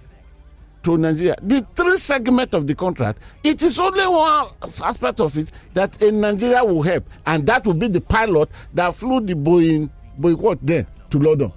to 0.84 0.96
Nigeria. 0.96 1.34
The 1.42 1.66
three 1.74 1.96
segment 1.96 2.54
of 2.54 2.66
the 2.68 2.74
contract, 2.76 3.18
it 3.42 3.60
is 3.62 3.80
only 3.80 4.06
one 4.06 4.48
aspect 4.84 5.18
of 5.18 5.36
it 5.36 5.50
that 5.72 6.00
in 6.00 6.20
Nigeria 6.20 6.64
will 6.64 6.82
help, 6.82 7.04
and 7.26 7.44
that 7.46 7.66
will 7.66 7.74
be 7.74 7.88
the 7.88 8.00
pilot 8.00 8.48
that 8.74 8.94
flew 8.94 9.20
the 9.20 9.34
Boeing, 9.34 9.90
Boeing 10.20 10.38
what 10.38 10.58
then 10.64 10.86
to 11.10 11.18
London, 11.18 11.52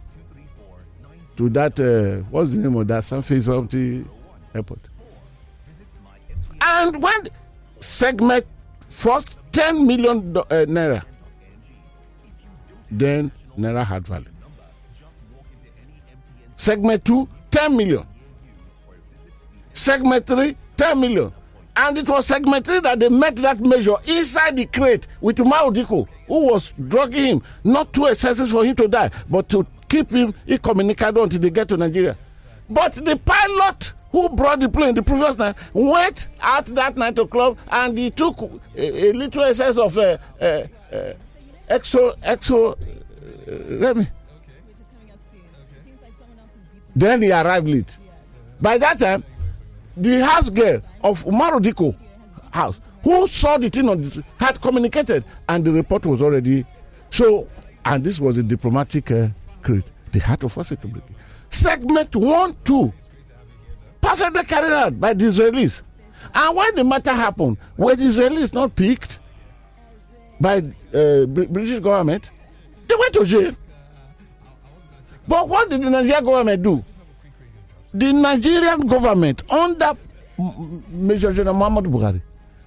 to 1.37 1.49
that 1.49 1.79
uh, 1.79 2.23
what's 2.31 2.49
the 2.51 2.57
name 2.57 2.75
of 2.75 2.87
that 2.87 3.03
San 3.03 3.21
the 3.21 4.03
airport. 4.53 4.79
And 6.61 7.01
when 7.01 7.27
segment 7.79 8.45
first 8.89 9.37
10 9.53 9.85
million 9.85 10.35
uh, 10.35 10.43
naira, 10.67 11.03
then 12.91 13.31
naira 13.57 13.85
had 13.85 14.05
value. 14.07 14.25
Segment 16.55 17.05
2, 17.05 17.27
10 17.51 17.77
million. 17.77 18.05
Segment 19.73 20.25
3, 20.25 20.55
10 20.75 20.99
million. 20.99 21.31
And 21.75 21.97
it 21.99 22.09
was 22.09 22.25
segment 22.25 22.65
3 22.65 22.79
that 22.79 22.99
they 22.99 23.09
met 23.09 23.35
that 23.35 23.59
measure 23.59 23.95
inside 24.07 24.55
the 24.55 24.65
crate 24.65 25.05
with 25.21 25.37
Umaru 25.37 25.71
Dikko, 25.75 26.07
who 26.27 26.45
was 26.47 26.73
drugging 26.87 27.25
him, 27.25 27.43
not 27.63 27.93
too 27.93 28.07
excessive 28.07 28.49
for 28.49 28.65
him 28.65 28.75
to 28.77 28.87
die, 28.87 29.11
but 29.29 29.47
to 29.49 29.67
keep 29.89 30.09
him 30.11 30.33
incommunicado 30.47 31.23
until 31.23 31.39
they 31.39 31.49
get 31.49 31.67
to 31.69 31.77
Nigeria. 31.77 32.17
But 32.69 32.93
the 32.93 33.15
pilot 33.17 33.93
who 34.11 34.29
brought 34.29 34.59
the 34.59 34.69
plane 34.69 34.93
the 34.95 35.01
previous 35.03 35.37
night 35.37 35.55
went 35.73 36.27
out 36.41 36.65
that 36.67 36.97
night 36.97 37.15
to 37.15 37.27
club 37.27 37.57
and 37.69 37.97
he 37.97 38.09
took 38.09 38.39
a, 38.75 39.09
a 39.09 39.11
little 39.13 39.43
excess 39.43 39.77
of 39.77 39.97
uh, 39.97 40.17
uh, 40.41 40.45
uh, 40.91 41.13
exo 41.69 42.17
exo 42.21 42.71
uh, 42.73 42.75
let 43.75 43.97
me 43.97 44.07
then 46.95 47.21
he 47.21 47.31
arrived 47.31 47.67
late 47.67 47.97
by 48.61 48.77
that 48.77 48.97
time 48.97 49.23
the 49.97 50.23
house 50.25 50.49
girl 50.49 50.81
of 51.03 51.23
Umaru 51.25 51.59
Dikko 51.61 51.95
house 52.51 52.79
who 53.03 53.27
saw 53.27 53.57
the 53.57 53.69
thing 53.69 53.89
on 53.89 54.01
the 54.01 54.23
had 54.39 54.59
communicated 54.61 55.23
and 55.49 55.63
the 55.65 55.71
report 55.71 56.05
was 56.05 56.21
already 56.21 56.65
so 57.11 57.47
and 57.85 58.03
this 58.03 58.19
was 58.19 58.37
a 58.37 58.43
diplomatic 58.43 59.11
crate 59.67 59.87
they 60.13 60.19
had 60.19 60.39
to 60.39 60.47
force 60.49 60.69
to 60.69 60.87
break 60.87 61.03
segment 61.49 62.15
one 62.15 62.55
two. 62.63 62.93
Perfectly 64.01 64.43
carried 64.43 64.71
out 64.71 64.99
by 64.99 65.13
the 65.13 65.25
Israelis. 65.25 65.81
And 66.33 66.55
when 66.55 66.75
the 66.75 66.83
matter 66.83 67.13
happened 67.13 67.57
were 67.77 67.95
the 67.95 68.05
Israelis 68.05 68.53
not 68.53 68.75
picked 68.75 69.19
by 70.39 70.57
uh, 70.93 71.25
British 71.25 71.79
government? 71.79 72.29
They 72.87 72.95
went 72.95 73.13
to 73.13 73.25
jail. 73.25 73.53
But 75.27 75.49
what 75.49 75.69
did 75.69 75.81
the 75.81 75.89
Nigerian 75.89 76.23
government 76.23 76.63
do? 76.63 76.83
The 77.93 78.13
Nigerian 78.13 78.81
government 78.87 79.43
under 79.51 79.91
Major 80.89 81.33
General 81.33 81.55
Muhammad 81.55 81.85
Buhari 81.85 82.21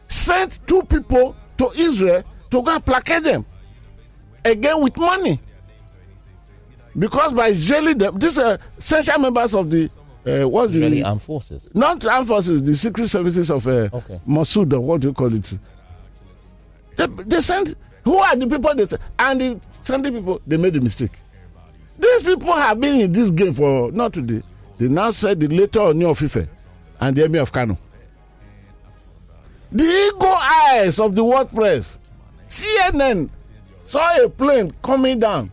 sent 0.09 0.59
two 0.66 0.82
people 0.82 1.36
to 1.59 1.70
Israel 1.76 2.22
to 2.51 2.62
go 2.62 2.74
and 2.74 2.84
placate 2.84 3.22
them 3.22 3.46
again 4.44 4.80
with 4.82 4.96
money. 4.98 5.38
Because 6.99 7.32
by 7.32 7.53
jailing 7.53 7.99
them, 7.99 8.18
these 8.18 8.38
are 8.38 8.59
essential 8.76 9.18
members 9.18 9.55
of 9.55 9.70
the 9.70 9.91
uh, 10.26 10.47
what's 10.49 10.74
Israeli 10.74 10.99
the 11.01 11.05
armed 11.05 11.22
forces. 11.22 11.68
not 11.72 12.05
armed 12.05 12.28
forces, 12.28 12.62
the 12.62 12.74
secret 12.74 13.09
services 13.09 13.51
of 13.51 13.66
uh, 13.66 13.88
Okay. 13.93 14.20
What 14.24 15.01
do 15.01 15.09
you 15.09 15.14
call 15.14 15.32
it? 15.34 15.59
They, 16.97 17.07
they 17.07 17.41
sent 17.41 17.74
who 18.05 18.16
are 18.18 18.36
the 18.36 18.47
people 18.47 18.74
they 18.74 18.86
sent? 18.86 19.01
And 19.18 19.41
the 19.41 19.61
sending 19.82 20.14
people 20.14 20.41
they 20.47 20.57
made 20.57 20.76
a 20.76 20.80
mistake. 20.80 21.12
These 21.99 22.22
people 22.22 22.53
have 22.55 22.80
been 22.80 23.01
in 23.01 23.12
this 23.12 23.30
game 23.30 23.55
for 23.55 23.91
not 23.93 24.12
today. 24.12 24.43
They 24.78 24.88
now 24.88 25.11
said 25.11 25.38
the 25.41 25.49
later 25.49 25.80
Oni 25.80 26.05
of 26.05 26.22
Ife 26.22 26.49
and 27.01 27.16
the 27.16 27.24
Emir 27.24 27.43
of 27.43 27.53
Kano. 27.53 27.78
The 29.72 29.84
eagle 29.84 30.34
eyes 30.34 30.99
of 30.99 31.14
the 31.14 31.22
world 31.22 31.55
press. 31.55 31.97
CNN 32.49 33.28
saw 33.86 34.22
a 34.24 34.28
plane 34.28 34.72
coming 34.82 35.18
down 35.18 35.53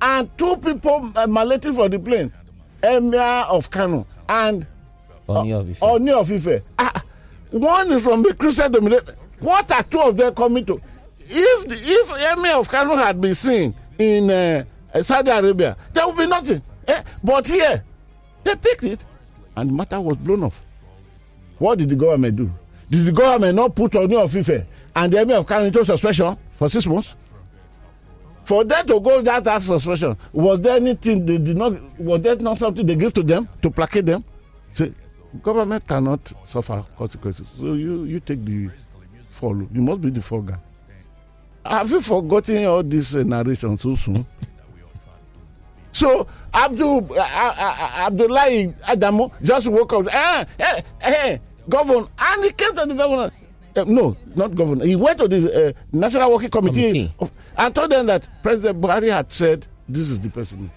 and 0.00 0.38
two 0.38 0.56
people 0.56 1.12
emanating 1.16 1.72
from 1.72 1.90
the 1.90 1.98
plane. 1.98 2.32
Emir 2.82 3.20
of 3.20 3.70
Kano 3.70 4.06
and 4.28 4.66
Oni 5.28 5.52
of 5.52 5.68
Ife. 5.70 5.82
Oni 5.82 6.12
of 6.12 6.30
Ife. 6.32 6.62
Ah, 6.78 7.02
one 7.50 7.90
is 7.92 8.02
from 8.02 8.22
the 8.22 8.34
Christian 8.34 8.70
dominated. 8.72 9.14
What 9.40 9.70
are 9.72 9.82
two 9.82 10.00
of 10.00 10.16
them 10.16 10.34
coming 10.34 10.64
to? 10.66 10.80
If 11.20 11.68
the, 11.68 11.76
if 11.76 12.10
Emir 12.38 12.56
of 12.56 12.68
Kano 12.68 12.96
had 12.96 13.20
been 13.20 13.34
seen 13.34 13.74
in 13.98 14.30
uh, 14.30 14.64
Saudi 15.02 15.30
Arabia, 15.30 15.76
there 15.92 16.06
would 16.06 16.16
be 16.16 16.26
nothing. 16.26 16.62
Eh? 16.86 17.02
But 17.22 17.46
here, 17.46 17.82
they 18.44 18.56
picked 18.56 18.84
it, 18.84 19.00
and 19.56 19.70
the 19.70 19.74
matter 19.74 20.00
was 20.00 20.16
blown 20.16 20.44
off. 20.44 20.64
What 21.58 21.78
did 21.78 21.90
the 21.90 21.96
government 21.96 22.36
do? 22.36 22.50
Did 22.90 23.04
the 23.06 23.12
government 23.12 23.56
not 23.56 23.74
put 23.74 23.94
Oni 23.96 24.16
of 24.16 24.34
Ife 24.34 24.64
and 24.96 25.12
the 25.12 25.20
Emir 25.20 25.36
of 25.36 25.46
Kano 25.46 25.66
into 25.66 25.84
suspension 25.84 26.36
for 26.54 26.68
six 26.68 26.86
months? 26.86 27.14
For 28.48 28.64
them 28.64 28.86
to 28.86 28.98
go 28.98 29.20
that 29.20 29.46
as 29.46 29.66
suspension, 29.66 30.16
was 30.32 30.58
there 30.62 30.76
anything 30.76 31.26
they 31.26 31.36
did 31.36 31.54
not? 31.58 31.74
Was 32.00 32.22
there 32.22 32.34
not 32.36 32.56
something 32.56 32.86
they 32.86 32.96
gave 32.96 33.12
to 33.12 33.22
them 33.22 33.46
to 33.60 33.70
placate 33.70 34.06
them? 34.06 34.24
Say, 34.72 34.90
government 35.42 35.86
cannot 35.86 36.32
suffer 36.46 36.82
consequences. 36.96 37.46
So 37.58 37.74
you 37.74 38.04
you 38.04 38.20
take 38.20 38.42
the 38.46 38.70
fall. 39.32 39.54
You 39.70 39.82
must 39.82 40.00
be 40.00 40.08
the 40.08 40.22
fall 40.22 40.40
guy. 40.40 40.56
Have 41.62 41.90
you 41.90 42.00
forgotten 42.00 42.64
all 42.64 42.82
this 42.82 43.14
uh, 43.14 43.22
narration 43.22 43.76
so 43.76 43.94
soon? 43.94 44.24
so 45.92 46.26
Abdul 46.54 47.04
uh, 47.12 47.20
uh, 47.20 47.54
uh, 47.58 48.06
Abdullahi 48.06 48.68
Adamu 48.88 49.30
just 49.42 49.68
woke 49.68 49.92
up. 49.92 50.06
Eh, 50.10 50.44
eh, 50.58 50.80
eh, 51.02 51.38
governor, 51.68 52.08
and 52.18 52.44
he 52.44 52.50
came 52.52 52.74
to 52.74 52.86
the 52.86 52.94
governor. 52.94 53.30
Uh, 53.76 53.84
no, 53.86 54.16
not 54.34 54.54
governor. 54.54 54.84
He 54.84 54.96
went 54.96 55.18
to 55.18 55.28
the 55.28 55.68
uh, 55.68 55.72
National 55.92 56.32
Working 56.32 56.48
Committee, 56.50 56.80
Committee. 56.88 57.14
Of, 57.20 57.30
and 57.56 57.74
told 57.74 57.90
them 57.90 58.06
that 58.06 58.28
President 58.42 58.80
Buhari 58.80 59.10
had 59.12 59.30
said 59.30 59.66
this 59.88 60.10
is 60.10 60.18
the 60.20 60.30
person. 60.30 60.70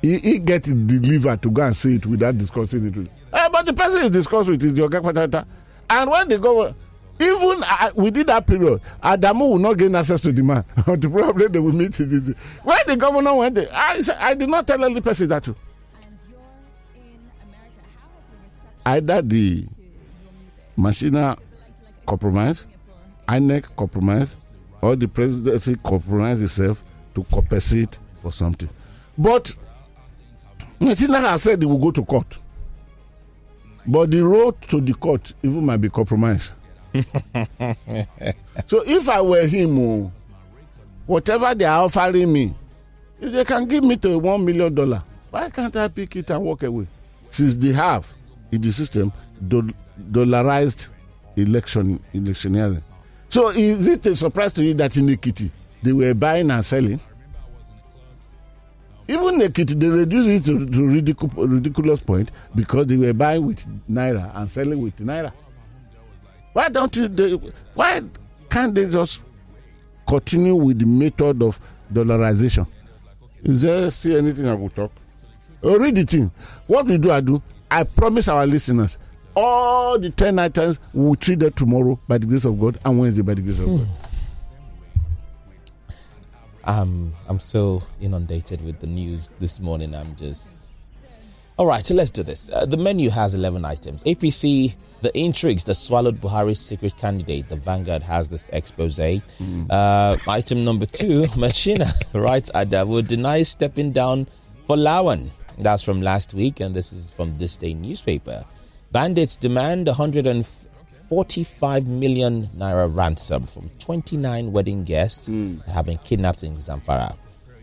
He, 0.00 0.18
he 0.18 0.38
gets 0.38 0.66
it 0.68 0.86
delivered 0.86 1.42
to 1.42 1.50
go 1.50 1.62
and 1.62 1.76
see 1.76 1.94
it 1.96 2.06
without 2.06 2.36
discussing 2.36 2.86
it 2.86 2.96
with. 2.96 3.08
Uh, 3.32 3.48
but 3.50 3.66
the 3.66 3.72
person 3.72 4.02
is 4.04 4.10
discussed 4.10 4.48
with 4.48 4.62
is 4.62 4.74
the 4.74 4.82
Oga 4.82 5.46
And 5.88 6.10
when 6.10 6.28
the 6.28 6.38
governor, 6.38 6.74
even 7.20 7.62
uh, 7.62 7.90
within 7.94 8.26
that 8.26 8.46
period, 8.46 8.80
Adamu 9.02 9.50
will 9.50 9.58
not 9.58 9.76
gain 9.78 9.94
access 9.94 10.20
to 10.22 10.32
the 10.32 10.42
man. 10.42 10.64
the 10.86 11.08
problem 11.08 11.52
they 11.52 11.58
will 11.60 11.72
meet 11.72 11.98
is 12.00 12.34
when 12.64 12.78
the 12.86 12.96
governor 12.96 13.34
went 13.34 13.54
there. 13.54 13.68
I, 13.72 14.00
said- 14.00 14.18
I 14.18 14.34
did 14.34 14.48
not 14.48 14.66
tell 14.66 14.82
any 14.84 15.00
person 15.00 15.28
that 15.28 15.44
too. 15.44 15.54
Either 18.84 19.22
the 19.22 19.64
Machina 20.76 21.36
compromise, 22.06 22.66
INEC 23.28 23.74
compromise, 23.76 24.36
or 24.80 24.96
the 24.96 25.06
presidency 25.08 25.76
compromise 25.84 26.42
itself 26.42 26.82
to 27.14 27.24
compensate 27.24 27.98
for 28.22 28.32
something. 28.32 28.68
But 29.16 29.54
Machina 30.80 31.20
has 31.20 31.42
said 31.42 31.60
he 31.60 31.66
will 31.66 31.78
go 31.78 31.90
to 31.92 32.04
court. 32.04 32.38
But 33.86 34.10
the 34.10 34.24
road 34.24 34.60
to 34.68 34.80
the 34.80 34.94
court 34.94 35.32
even 35.42 35.64
might 35.66 35.78
be 35.78 35.90
compromised. 35.90 36.52
so 38.66 38.82
if 38.86 39.08
I 39.08 39.20
were 39.20 39.46
him, 39.46 39.78
oh, 39.78 40.12
whatever 41.06 41.54
they 41.54 41.64
are 41.64 41.84
offering 41.84 42.32
me, 42.32 42.54
if 43.20 43.32
they 43.32 43.44
can 43.44 43.66
give 43.66 43.82
me 43.84 43.96
to 43.98 44.18
one 44.18 44.44
million 44.44 44.74
dollar, 44.74 45.02
why 45.30 45.48
can't 45.50 45.74
I 45.76 45.88
pick 45.88 46.16
it 46.16 46.30
and 46.30 46.42
walk 46.42 46.62
away? 46.62 46.86
Since 47.30 47.56
they 47.56 47.72
have 47.72 48.12
in 48.50 48.60
the 48.60 48.70
system 48.72 49.12
do- 49.48 49.70
dollarized 50.10 50.88
election 51.36 52.02
electioneering. 52.12 52.82
So 53.28 53.48
is 53.48 53.86
it 53.88 54.04
a 54.06 54.16
surprise 54.16 54.52
to 54.54 54.64
you 54.64 54.74
that 54.74 54.96
in 54.96 55.06
Ekiti 55.06 55.50
they 55.82 55.92
were 55.92 56.14
buying 56.14 56.50
and 56.50 56.64
selling? 56.64 57.00
Even 59.08 59.40
Ekiti 59.40 59.78
they 59.78 59.88
reduced 59.88 60.28
it 60.28 60.52
to, 60.52 60.66
to 60.66 60.78
ridicul- 60.78 61.50
ridiculous 61.50 62.00
point 62.00 62.30
because 62.54 62.86
they 62.86 62.96
were 62.96 63.12
buying 63.12 63.44
with 63.46 63.64
naira 63.90 64.30
and 64.36 64.50
selling 64.50 64.80
with 64.80 64.96
naira. 64.98 65.32
Why 66.52 66.68
don't 66.68 66.94
you? 66.96 67.08
They, 67.08 67.32
why 67.74 68.02
can't 68.50 68.74
they 68.74 68.86
just 68.86 69.20
continue 70.06 70.54
with 70.54 70.78
the 70.78 70.86
method 70.86 71.42
of 71.42 71.58
dollarization? 71.92 72.66
Is 73.42 73.62
there 73.62 73.90
still 73.90 74.18
anything 74.18 74.46
I 74.46 74.54
will 74.54 74.68
talk? 74.70 74.92
Oh, 75.62 75.78
read 75.78 75.94
the 75.96 76.04
thing. 76.04 76.30
What 76.66 76.86
we 76.86 76.98
do, 76.98 77.10
I 77.10 77.20
do. 77.20 77.40
I 77.70 77.84
promise 77.84 78.28
our 78.28 78.46
listeners 78.46 78.98
all 79.34 79.98
the 79.98 80.10
10 80.10 80.38
items 80.38 80.78
we 80.92 81.04
will 81.04 81.16
treat 81.16 81.38
them 81.38 81.52
tomorrow 81.52 81.98
by 82.08 82.18
the 82.18 82.26
grace 82.26 82.44
of 82.44 82.58
God 82.60 82.78
and 82.84 82.98
Wednesday 82.98 83.22
by 83.22 83.34
the 83.34 83.42
grace 83.42 83.58
of 83.58 83.66
God. 83.66 83.88
Um, 86.64 87.12
I'm 87.28 87.40
so 87.40 87.82
inundated 88.00 88.64
with 88.64 88.80
the 88.80 88.86
news 88.86 89.30
this 89.38 89.58
morning. 89.58 89.94
I'm 89.94 90.14
just. 90.16 90.70
All 91.58 91.66
right, 91.66 91.84
so 91.84 91.94
let's 91.94 92.10
do 92.10 92.22
this. 92.22 92.50
Uh, 92.52 92.64
the 92.66 92.76
menu 92.76 93.10
has 93.10 93.34
11 93.34 93.64
items. 93.64 94.02
APC, 94.04 94.74
the 95.02 95.16
intrigues 95.18 95.64
that 95.64 95.74
swallowed 95.74 96.20
Buhari's 96.20 96.60
secret 96.60 96.96
candidate. 96.96 97.48
The 97.48 97.56
Vanguard 97.56 98.02
has 98.02 98.28
this 98.28 98.48
expose. 98.52 98.98
Uh, 98.98 100.16
item 100.28 100.64
number 100.64 100.86
two, 100.86 101.26
Machina 101.36 101.92
writes 102.14 102.50
Adamu 102.54 103.06
denies 103.06 103.48
stepping 103.48 103.92
down 103.92 104.26
for 104.66 104.76
Lawan. 104.76 105.28
That's 105.58 105.82
from 105.82 106.00
last 106.00 106.32
week, 106.32 106.60
and 106.60 106.74
this 106.74 106.92
is 106.92 107.10
from 107.10 107.34
this 107.36 107.56
day 107.56 107.74
newspaper. 107.74 108.44
Bandits 108.92 109.36
demand 109.36 109.86
145 109.86 111.86
million 111.86 112.48
naira 112.48 112.94
ransom 112.94 113.44
from 113.44 113.70
29 113.78 114.52
wedding 114.52 114.84
guests 114.84 115.28
hmm. 115.28 115.56
that 115.64 115.70
have 115.70 115.86
been 115.86 115.96
kidnapped 115.96 116.42
in 116.42 116.52
Zamfara. 116.52 117.16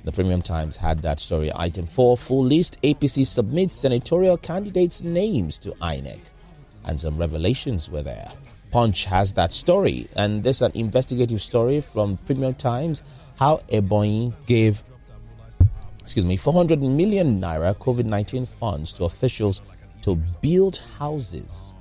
The 0.06 0.12
Premium 0.12 0.42
Times 0.42 0.76
had 0.76 1.04
that 1.04 1.20
story. 1.20 1.52
Item 1.54 1.86
4 1.86 2.18
Full 2.18 2.44
list 2.44 2.82
APC 2.82 3.28
submits 3.28 3.76
senatorial 3.76 4.38
candidates' 4.38 5.04
names 5.04 5.60
to 5.60 5.70
INEC. 5.74 6.20
And 6.86 7.00
some 7.00 7.20
revelations 7.20 7.92
were 7.92 8.02
there. 8.02 8.32
Punch 8.72 9.06
has 9.06 9.34
that 9.34 9.52
story. 9.52 10.08
And 10.16 10.44
there's 10.44 10.64
an 10.64 10.72
investigative 10.74 11.44
story 11.44 11.80
from 11.80 12.18
Premium 12.26 12.56
Times 12.56 13.04
how 13.36 13.58
Ebonyi 13.72 14.34
gave 14.48 14.82
excuse 16.00 16.26
me, 16.26 16.38
400 16.38 16.82
million 16.82 17.40
naira 17.40 17.78
COVID 17.78 18.06
19 18.06 18.48
funds 18.48 18.92
to 18.94 19.04
officials 19.04 19.62
to 20.10 20.16
build 20.42 20.78
houses. 20.98 21.76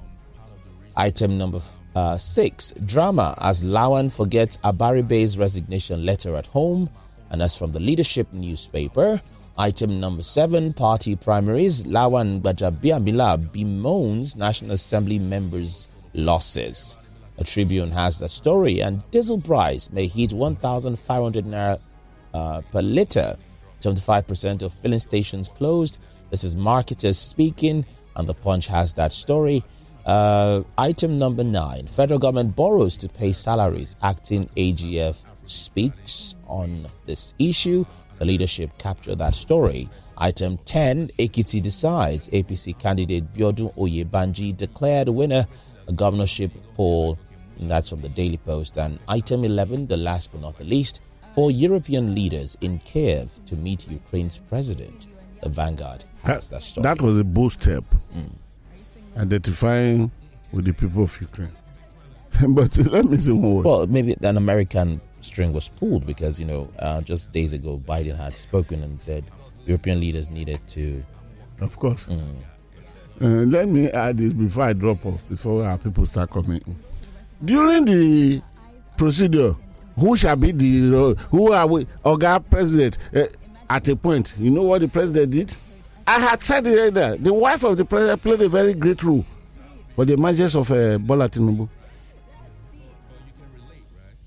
Item 0.96 1.38
number 1.38 1.60
uh, 1.96 2.18
six 2.18 2.74
drama 2.84 3.34
as 3.40 3.62
Lawan 3.62 4.12
forgets 4.12 4.58
Abaribe's 4.58 5.38
resignation 5.38 6.04
letter 6.04 6.36
at 6.36 6.46
home. 6.46 6.90
And 7.30 7.40
as 7.40 7.56
from 7.56 7.72
the 7.72 7.80
leadership 7.80 8.30
newspaper, 8.32 9.22
item 9.56 9.98
number 9.98 10.22
seven 10.22 10.74
party 10.74 11.16
primaries 11.16 11.84
Lawan 11.84 12.42
Gbajabiamila 12.42 13.50
bemoans 13.50 14.36
National 14.36 14.72
Assembly 14.72 15.18
members' 15.18 15.88
losses. 16.12 16.98
A 17.38 17.44
Tribune 17.44 17.90
has 17.92 18.18
the 18.18 18.28
story, 18.28 18.80
and 18.82 19.08
diesel 19.10 19.40
price 19.40 19.90
may 19.90 20.06
hit 20.06 20.32
1,500 20.32 21.44
naira 21.44 21.80
uh, 22.34 22.60
per 22.72 22.82
litre 22.82 23.36
75% 23.80 24.62
of 24.62 24.72
filling 24.72 24.98
stations 25.00 25.48
closed. 25.48 25.98
This 26.30 26.44
is 26.44 26.56
marketers 26.56 27.16
speaking, 27.16 27.86
and 28.18 28.28
the 28.28 28.34
Punch 28.34 28.66
has 28.66 28.92
that 28.94 29.12
story. 29.12 29.64
Uh, 30.04 30.62
item 30.76 31.18
number 31.18 31.44
nine 31.44 31.86
federal 31.86 32.18
government 32.18 32.54
borrows 32.56 32.96
to 32.96 33.08
pay 33.08 33.32
salaries. 33.32 33.96
Acting 34.02 34.48
AGF 34.56 35.22
speaks 35.46 36.34
on 36.46 36.86
this 37.06 37.34
issue. 37.38 37.84
The 38.18 38.24
leadership 38.24 38.76
captured 38.78 39.18
that 39.18 39.34
story. 39.34 39.88
Item 40.18 40.58
10 40.64 41.08
Ekiti 41.18 41.62
decides 41.62 42.28
APC 42.30 42.76
candidate 42.78 43.24
Biodun 43.34 43.72
Oyebanji 43.76 44.56
declared 44.56 45.08
winner 45.08 45.46
a 45.86 45.92
governorship 45.92 46.50
poll. 46.74 47.18
That's 47.60 47.88
from 47.90 48.00
the 48.00 48.08
Daily 48.08 48.36
Post. 48.38 48.76
And 48.78 48.98
item 49.08 49.44
11, 49.44 49.86
the 49.86 49.96
last 49.96 50.32
but 50.32 50.40
not 50.40 50.56
the 50.56 50.64
least, 50.64 51.00
four 51.34 51.50
European 51.50 52.14
leaders 52.14 52.56
in 52.60 52.78
Kiev 52.80 53.30
to 53.46 53.56
meet 53.56 53.88
Ukraine's 53.88 54.38
president. 54.38 55.06
The 55.42 55.48
Vanguard 55.48 56.04
that, 56.24 56.42
That, 56.42 56.78
that 56.82 57.02
was 57.02 57.18
a 57.18 57.24
bold 57.24 57.52
step. 57.52 57.84
Identifying 59.16 60.10
with 60.52 60.64
the 60.64 60.72
people 60.72 61.04
of 61.04 61.20
Ukraine. 61.20 61.52
but 62.50 62.76
let 62.78 63.04
me 63.04 63.16
say 63.16 63.32
word. 63.32 63.64
well, 63.64 63.86
maybe 63.86 64.16
an 64.22 64.36
American 64.36 65.00
string 65.20 65.52
was 65.52 65.68
pulled 65.68 66.06
because, 66.06 66.38
you 66.38 66.46
know, 66.46 66.70
uh, 66.78 67.00
just 67.00 67.32
days 67.32 67.52
ago, 67.52 67.80
Biden 67.86 68.16
had 68.16 68.36
spoken 68.36 68.82
and 68.82 69.00
said 69.00 69.24
European 69.66 70.00
leaders 70.00 70.30
needed 70.30 70.60
to. 70.68 71.02
Of 71.60 71.76
course. 71.76 72.06
Uh, 72.08 73.26
let 73.26 73.66
me 73.66 73.88
add 73.90 74.18
this 74.18 74.32
before 74.32 74.64
I 74.64 74.72
drop 74.72 75.04
off, 75.04 75.26
before 75.28 75.64
our 75.64 75.78
people 75.78 76.06
start 76.06 76.30
coming. 76.30 76.62
During 77.44 77.84
the 77.84 78.40
procedure, 78.96 79.56
who 79.98 80.16
shall 80.16 80.36
be 80.36 80.52
the 80.52 80.96
uh, 80.96 81.14
who 81.30 81.52
are 81.52 81.66
we? 81.66 81.84
Oga 82.04 82.48
President. 82.48 82.98
Uh, 83.14 83.24
at 83.70 83.86
a 83.88 83.96
point, 83.96 84.32
you 84.38 84.50
know 84.50 84.62
what 84.62 84.80
the 84.80 84.88
president 84.88 85.32
did? 85.32 85.54
I 86.08 86.18
had 86.20 86.42
said 86.42 86.66
it 86.66 86.74
earlier. 86.74 87.16
The 87.18 87.34
wife 87.34 87.64
of 87.64 87.76
the 87.76 87.84
president 87.84 88.22
played 88.22 88.40
a 88.40 88.48
very 88.48 88.72
great 88.72 89.02
role 89.02 89.26
for 89.94 90.06
the 90.06 90.14
emergence 90.14 90.54
of 90.54 90.70
uh, 90.72 90.96
Bola 90.96 91.28
Tinubu. 91.28 91.68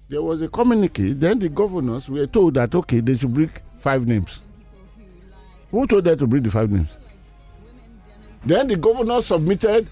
There 0.08 0.22
was 0.22 0.44
a 0.44 0.48
communique. 0.48 1.14
Then 1.14 1.40
the 1.40 1.50
governors 1.50 2.08
were 2.08 2.28
told 2.28 2.54
that 2.54 2.76
okay, 2.76 3.00
they 3.00 3.18
should 3.18 3.34
bring 3.34 3.50
five 3.80 4.06
names. 4.06 4.42
Who 5.72 5.88
told 5.88 6.04
them 6.04 6.20
to 6.20 6.28
bring 6.28 6.44
the 6.44 6.52
five 6.52 6.70
names? 6.70 6.90
Then 8.46 8.68
the 8.68 8.76
governor 8.76 9.20
submitted 9.24 9.88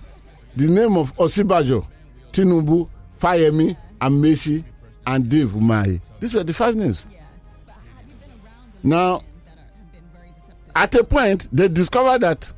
the 0.56 0.68
name 0.68 0.96
of 0.96 1.16
Osinbajo, 1.18 1.88
Tinubu, 2.32 2.88
Fayemi, 3.20 3.76
Amaechi, 4.00 4.64
and 5.08 5.28
Dave 5.28 5.50
Umahi. 5.54 6.00
These 6.20 6.36
were 6.36 6.44
the 6.44 6.54
five 6.54 6.76
names. 6.76 7.08
Now, 8.84 9.24
at 10.80 10.96
a 10.96 11.04
point, 11.04 11.50
they 11.52 11.68
discovered 11.68 12.22
that 12.22 12.54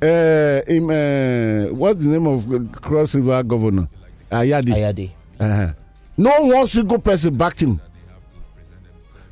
uh, 0.00 0.62
in, 0.68 0.88
uh, 0.88 1.66
what's 1.74 2.00
the 2.02 2.08
name 2.08 2.26
of 2.28 2.70
Cross 2.80 3.16
River 3.16 3.42
governor? 3.42 3.88
Ayadi. 4.30 4.72
Ayade. 4.72 5.10
Uh-huh. 5.40 5.72
No 6.16 6.42
one 6.42 6.66
single 6.68 7.00
person 7.00 7.36
backed 7.36 7.60
him. 7.62 7.80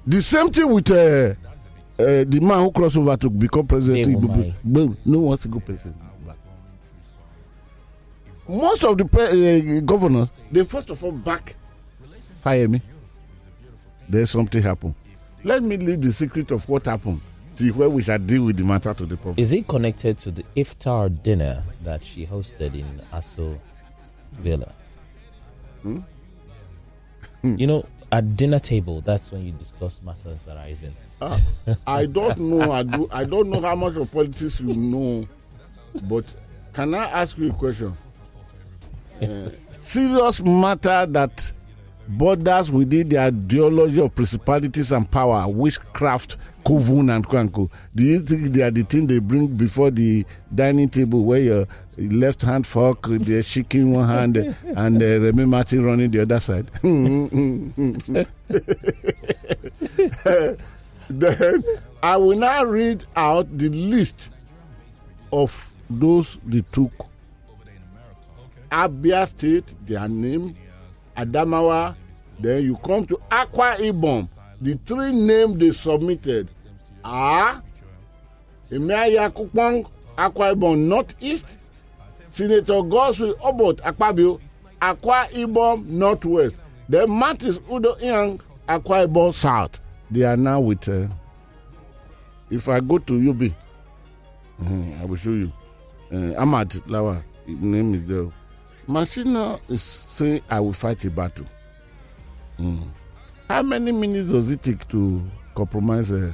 The 0.05 0.21
same 0.21 0.51
thing 0.51 0.69
with 0.73 0.91
uh, 0.91 0.95
uh, 0.95 1.35
the 1.99 2.41
man 2.43 2.59
who 2.64 2.73
crossed 2.73 2.97
over 2.97 3.16
to 3.16 3.31
become 3.31 3.66
president. 3.69 4.07
Dave 4.07 4.16
Igbo- 4.16 4.35
Umahi. 4.35 4.55
Boom. 4.64 4.97
No 5.05 5.19
one 5.21 5.39
single 5.39 5.61
person. 5.61 5.95
backed. 6.27 6.39
Most 8.49 8.85
of 8.85 8.99
the 8.99 9.05
pre- 9.05 9.79
uh, 9.79 9.81
governors, 9.83 10.33
they 10.51 10.64
first 10.64 10.91
of 10.91 11.05
all 11.05 11.12
back 11.12 11.55
Fayemi. 12.45 12.81
There's 14.09 14.31
something 14.31 14.61
happened. 14.62 14.95
Let 15.45 15.62
me 15.62 15.77
leave 15.77 16.01
the 16.01 16.12
secret 16.12 16.51
of 16.51 16.69
what 16.69 16.87
happened 16.87 17.21
where 17.74 17.88
we 17.90 18.02
shall 18.02 18.18
deal 18.18 18.44
with 18.44 18.56
the 18.56 18.64
matter 18.64 18.94
to 18.94 19.04
the 19.06 19.16
public. 19.16 19.38
Is 19.38 19.52
it 19.52 19.66
connected 19.68 20.18
to 20.18 20.30
the 20.30 20.44
iftar 20.56 21.22
dinner 21.22 21.62
that 21.82 22.02
she 22.04 22.26
hosted 22.26 22.74
in 22.74 23.02
Aso 23.12 23.59
Villa? 24.32 24.72
You 27.42 27.66
know, 27.68 27.86
at 28.11 28.36
dinner 28.36 28.59
table, 28.59 29.00
that's 29.00 29.30
when 29.30 29.44
you 29.44 29.52
discuss 29.52 30.02
matters 30.02 30.46
arising. 30.48 30.94
Ah, 31.22 31.40
I 31.86 32.06
don't 32.06 32.36
know. 32.50 32.72
I 32.72 32.82
do. 32.82 33.09
I 33.12 33.22
don't 33.22 33.48
know 33.48 33.61
how 33.61 33.76
much 33.76 33.94
of 33.96 34.11
politics 34.11 34.59
you 34.61 34.74
know, 34.74 35.26
but 36.04 36.24
can 36.72 36.94
I 36.94 37.04
ask 37.11 37.38
you 37.38 37.50
a 37.50 37.52
question? 37.54 37.96
Uh, 39.22 39.50
serious 39.70 40.42
matter 40.42 41.06
that 41.06 41.52
borders 42.09 42.70
within 42.72 43.09
the 43.11 43.18
ideology 43.18 44.00
of 44.00 44.14
principalities 44.14 44.92
and 44.92 45.11
power, 45.11 45.46
witchcraft, 45.46 46.36
coven 46.66 47.11
and 47.11 47.26
quanko. 47.26 47.70
Do 47.94 48.02
you 48.02 48.20
think 48.20 48.52
they 48.54 48.62
are 48.62 48.70
the 48.70 48.82
thing 48.82 49.06
they 49.06 49.18
bring 49.18 49.48
before 49.48 49.90
the 49.90 50.24
dining 50.54 50.88
table 50.88 51.24
where 51.24 51.40
your 51.40 51.66
left 51.98 52.42
hand 52.42 52.66
fork, 52.66 53.06
they're 53.09 53.42
shaking 53.42 53.92
one 53.92 54.09
hand, 54.09 54.36
and 54.64 55.02
uh, 55.02 55.20
Remy 55.20 55.44
Martin 55.44 55.84
running 55.84 56.11
the 56.11 56.22
other 56.22 56.40
side? 56.40 56.66
then 61.11 61.64
I 62.02 62.16
will 62.16 62.38
now 62.38 62.64
read 62.64 63.04
out 63.16 63.56
the 63.56 63.68
list 63.68 64.30
of 65.32 65.72
those 65.90 66.38
they 66.46 66.62
took. 66.72 66.92
Abia 68.70 69.26
State, 69.26 69.74
their 69.86 70.06
name, 70.09 70.54
Adamawa, 71.19 71.97
then 72.39 72.62
you 72.62 72.77
come 72.77 73.05
to 73.07 73.16
Akwa 73.31 73.75
Ibom. 73.77 74.29
The 74.61 74.79
three 74.87 75.12
names 75.12 75.59
they 75.59 75.73
submitted 75.73 76.49
are 77.05 77.62
Emiaya 78.71 79.31
Kupang, 79.33 79.85
Akwa 80.16 80.55
Ibom 80.55 80.79
Northeast, 80.89 81.47
Senator 82.31 82.75
Godswill 82.75 83.37
Obot 83.41 83.81
Akpabio, 83.81 84.41
Akwa 84.81 85.29
Ibom 85.31 85.87
Northwest. 85.87 86.55
Then 86.89 87.11
Martis 87.11 87.59
Udo 87.71 87.97
Young, 87.99 88.39
Akwa 88.69 89.07
Ibom 89.07 89.35
South. 89.35 89.81
They 90.11 90.23
are 90.23 90.37
now 90.37 90.61
with. 90.61 90.89
Uh, 90.89 91.09
if 92.51 92.69
I 92.69 92.81
go 92.81 92.97
to 92.99 93.12
Yobe, 93.12 93.53
mhm, 94.62 95.01
I 95.01 95.05
will 95.05 95.16
show 95.16 95.31
you. 95.31 95.53
Uh, 96.12 96.35
Ahmad 96.41 96.71
Lawa, 96.87 97.23
his 97.47 97.59
name 97.59 97.93
is 97.95 98.07
there. 98.07 98.29
Machina 98.89 99.61
is 99.68 99.82
saying, 99.82 100.41
I 100.49 100.61
will 100.61 100.72
fight 100.72 101.05
a 101.05 101.11
battle. 101.11 101.45
Mm. 102.59 102.82
How 103.49 103.62
many 103.62 103.93
minutes 103.93 104.30
does 104.32 104.51
it 104.51 104.62
take 104.62 104.89
to 104.89 105.22
compromise 105.55 106.11
uh, 106.11 106.32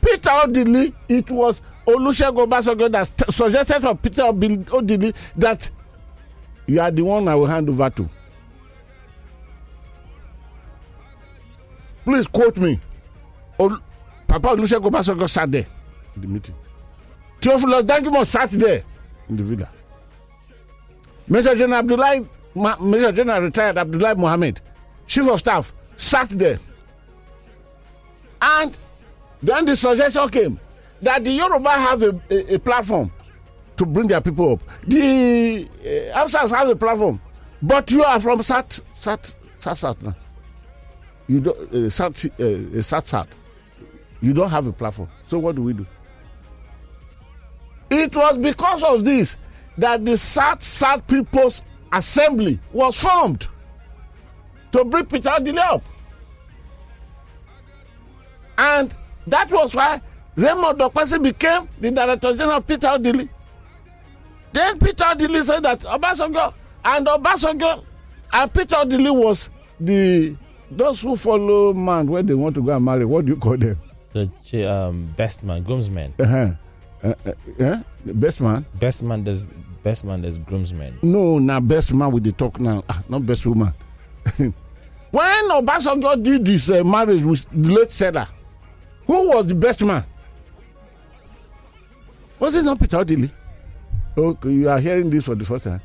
Peter 0.00 0.30
Odili, 0.30 0.94
it 1.08 1.28
was 1.30 1.60
Olusegun 1.86 2.46
Obasanjo 2.46 2.90
that 2.92 3.06
st- 3.08 3.32
suggested 3.34 3.80
for 3.80 3.96
Peter 3.96 4.22
Odili 4.22 5.14
that 5.36 5.68
you 6.66 6.80
are 6.80 6.90
the 6.92 7.02
one 7.02 7.26
I 7.26 7.34
will 7.34 7.46
hand 7.46 7.68
over 7.68 7.90
to. 7.90 8.08
Please 12.04 12.26
quote 12.28 12.56
me. 12.58 12.78
Ol- 13.58 13.80
Papa 14.28 14.48
Olusegun 14.48 14.90
Obasanjo 14.92 15.28
sat 15.28 15.50
there 15.50 15.66
in 16.14 16.22
the 16.22 16.28
meeting. 16.28 16.54
Theophilus 17.40 17.82
Danjuma 17.82 18.24
sat 18.24 18.50
there 18.50 18.82
in 19.28 19.36
the 19.36 19.42
villa. 19.42 19.68
Major 21.28 21.54
General 21.54 21.80
Abdullahi, 21.80 22.26
Ma- 22.54 22.76
Major 22.80 23.12
General 23.12 23.42
retired 23.42 23.78
Abdullahi 23.78 24.14
Mohammed, 24.14 24.60
Chief 25.06 25.26
of 25.28 25.38
Staff, 25.40 25.72
sat 25.96 26.28
there. 26.30 26.58
And 28.40 28.76
then 29.42 29.64
the 29.64 29.76
suggestion 29.76 30.28
came 30.28 30.60
that 31.02 31.24
the 31.24 31.30
Yoruba 31.32 31.70
have 31.70 32.02
a, 32.02 32.20
a, 32.30 32.54
a 32.54 32.58
platform 32.58 33.10
to 33.76 33.86
bring 33.86 34.08
their 34.08 34.20
people 34.20 34.52
up. 34.54 34.62
The 34.86 35.68
uh, 35.80 36.18
Hausas 36.24 36.50
have 36.56 36.68
a 36.68 36.76
platform, 36.76 37.20
but 37.62 37.90
you 37.90 38.04
are 38.04 38.20
from 38.20 38.42
Sat 38.42 38.80
Sat 38.94 39.34
Sat 39.58 39.76
Sat. 39.76 39.96
You 41.28 41.40
don't 41.40 41.74
uh, 41.74 41.90
Sat 41.90 42.24
uh, 42.40 42.82
Sat 42.82 43.08
Sat. 43.08 43.28
You 44.20 44.32
don't 44.32 44.50
have 44.50 44.66
a 44.66 44.72
platform. 44.72 45.08
So 45.28 45.38
what 45.38 45.56
do 45.56 45.62
we 45.62 45.72
do? 45.74 45.86
It 47.90 48.16
was 48.16 48.38
because 48.38 48.82
of 48.82 49.04
this 49.04 49.36
that 49.78 50.04
the 50.04 50.16
South 50.16 50.62
South 50.62 51.06
People's 51.06 51.62
Assembly 51.92 52.58
was 52.72 52.98
formed 53.00 53.48
to 54.72 54.84
bring 54.84 55.06
Peter 55.06 55.30
Odili 55.30 55.58
up. 55.58 55.82
And 58.58 58.94
that 59.26 59.50
was 59.50 59.74
why 59.74 60.00
Raymond 60.34 60.78
Dokpesi 60.78 61.22
became 61.22 61.68
the 61.80 61.90
Director 61.90 62.34
General 62.34 62.58
of 62.58 62.66
Peter 62.66 62.88
Odili. 62.88 63.28
Then 64.52 64.78
Peter 64.78 65.04
Odili 65.04 65.42
said 65.44 65.62
that 65.62 65.80
Obasanjo 65.80 66.52
and 66.84 67.06
Obasanjo 67.06 67.84
and 68.32 68.52
Peter 68.52 68.76
Odili 68.76 69.14
was 69.14 69.50
the 69.80 70.34
those 70.70 71.00
who 71.00 71.16
follow 71.16 71.72
man 71.72 72.06
when 72.08 72.26
they 72.26 72.34
want 72.34 72.54
to 72.56 72.62
go 72.62 72.74
and 72.74 72.84
marry. 72.84 73.04
What 73.04 73.24
do 73.26 73.32
you 73.32 73.38
call 73.38 73.56
them? 73.56 73.78
The 74.12 74.64
um, 74.64 75.14
best 75.16 75.44
man, 75.44 75.62
groomsmen. 75.62 76.14
Uh-huh. 76.18 76.50
Uh, 77.02 77.14
uh, 77.62 77.82
best 78.04 78.40
man? 78.40 78.64
Best 78.74 79.02
man, 79.02 79.22
there's 79.24 79.46
best 79.86 80.02
man, 80.04 80.20
there's 80.20 80.36
groomsmen. 80.38 80.98
No, 81.00 81.38
now 81.38 81.60
best 81.60 81.94
man 81.94 82.10
with 82.10 82.24
the 82.24 82.32
talk 82.32 82.58
now. 82.58 82.82
Ah, 82.88 83.00
not 83.08 83.24
best 83.24 83.46
woman. 83.46 83.72
when 84.36 84.52
Obasanjo 85.48 86.20
did 86.24 86.44
this 86.44 86.68
uh, 86.72 86.82
marriage 86.82 87.22
with 87.22 87.46
the 87.52 87.72
late 87.72 87.92
Stella, 87.92 88.28
who 89.06 89.28
was 89.28 89.46
the 89.46 89.54
best 89.54 89.84
man? 89.84 90.02
Was 92.40 92.56
it 92.56 92.64
not 92.64 92.80
Peter 92.80 92.96
Odili? 92.96 93.30
Okay, 94.18 94.50
you 94.50 94.68
are 94.68 94.80
hearing 94.80 95.08
this 95.08 95.24
for 95.24 95.36
the 95.36 95.44
first 95.44 95.62
time. 95.64 95.80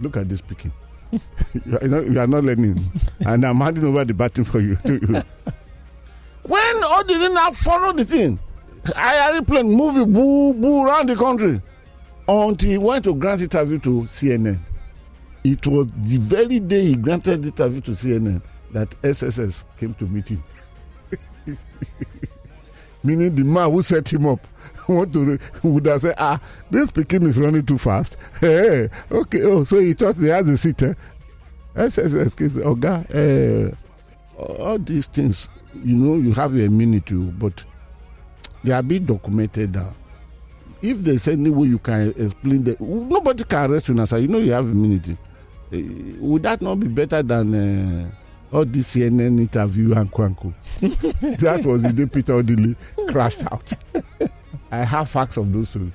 Look 0.00 0.16
at 0.16 0.28
this 0.28 0.40
speaking. 0.40 0.72
you, 1.12 1.78
are 1.80 1.86
not, 1.86 2.06
you 2.10 2.18
are 2.18 2.26
not 2.26 2.42
learning, 2.42 2.82
and 3.24 3.44
I'm 3.46 3.58
handing 3.60 3.84
over 3.84 4.04
the 4.04 4.14
baton 4.14 4.42
for 4.42 4.58
you. 4.58 4.74
when 6.42 6.76
Odili 6.82 7.32
now 7.32 7.52
followed 7.52 7.98
the 7.98 8.04
thing, 8.04 8.40
I 8.96 9.32
airplane 9.32 9.70
movie 9.70 10.04
boo 10.04 10.54
boo 10.54 10.84
around 10.84 11.08
the 11.08 11.14
country 11.14 11.62
until 12.28 12.70
he 12.70 12.78
went 12.78 13.04
to 13.04 13.14
grant 13.14 13.42
interview 13.42 13.78
to 13.80 14.02
CNN. 14.04 14.58
It 15.42 15.66
was 15.66 15.88
the 15.88 16.16
very 16.18 16.58
day 16.58 16.82
he 16.84 16.96
granted 16.96 17.44
interview 17.44 17.80
to 17.82 17.90
CNN 17.92 18.40
that 18.72 18.94
SSS 19.04 19.64
came 19.78 19.94
to 19.94 20.04
meet 20.06 20.28
him. 20.28 20.42
Meaning 23.04 23.34
the 23.34 23.44
man 23.44 23.70
who 23.70 23.82
set 23.82 24.10
him 24.10 24.26
up 24.26 24.46
want 24.88 25.12
to 25.12 25.38
would 25.62 25.86
have 25.86 26.00
said, 26.00 26.14
ah, 26.18 26.40
this 26.70 26.90
Peking 26.90 27.24
is 27.24 27.38
running 27.38 27.64
too 27.64 27.78
fast. 27.78 28.16
Hey, 28.40 28.88
okay, 29.10 29.42
oh, 29.42 29.64
so 29.64 29.78
he 29.78 29.92
thought 29.92 30.16
he 30.16 30.26
has 30.26 30.48
a 30.48 30.56
seat. 30.56 30.82
Eh? 30.82 30.94
SSS 31.76 32.34
case, 32.34 32.52
Oga, 32.52 33.04
eh, 33.14 33.74
all 34.38 34.78
these 34.78 35.06
things, 35.08 35.48
you 35.84 35.96
know, 35.96 36.16
you 36.16 36.32
have 36.32 36.54
a 36.54 36.68
minute 36.68 37.04
to, 37.06 37.32
but 37.32 37.64
they 38.62 38.72
are 38.72 38.82
being 38.82 39.04
documented 39.04 39.74
now. 39.74 39.94
If 40.84 40.98
there's 40.98 41.26
any 41.28 41.48
way 41.48 41.68
you 41.68 41.78
can 41.78 42.10
explain 42.10 42.62
that, 42.64 42.78
nobody 42.78 43.42
can 43.44 43.70
arrest 43.70 43.88
you 43.88 43.94
now, 43.94 44.04
sir. 44.04 44.18
You 44.18 44.28
know 44.28 44.36
you 44.36 44.52
have 44.52 44.66
immunity. 44.66 45.16
Uh, 45.72 45.78
would 46.20 46.42
that 46.42 46.60
not 46.60 46.74
be 46.78 46.88
better 46.88 47.22
than 47.22 47.54
uh, 47.54 48.10
all 48.54 48.66
this 48.66 48.94
CNN 48.94 49.38
interview 49.38 49.94
and 49.94 50.12
Kwanko? 50.12 50.52
that 51.40 51.64
was 51.64 51.80
the 51.80 51.90
day 51.92 52.04
Peter 52.04 52.34
Odili 52.34 52.76
crashed 53.08 53.50
out. 53.50 53.64
I 54.70 54.84
have 54.84 55.08
facts 55.08 55.38
of 55.38 55.50
those 55.54 55.70
stories. 55.70 55.94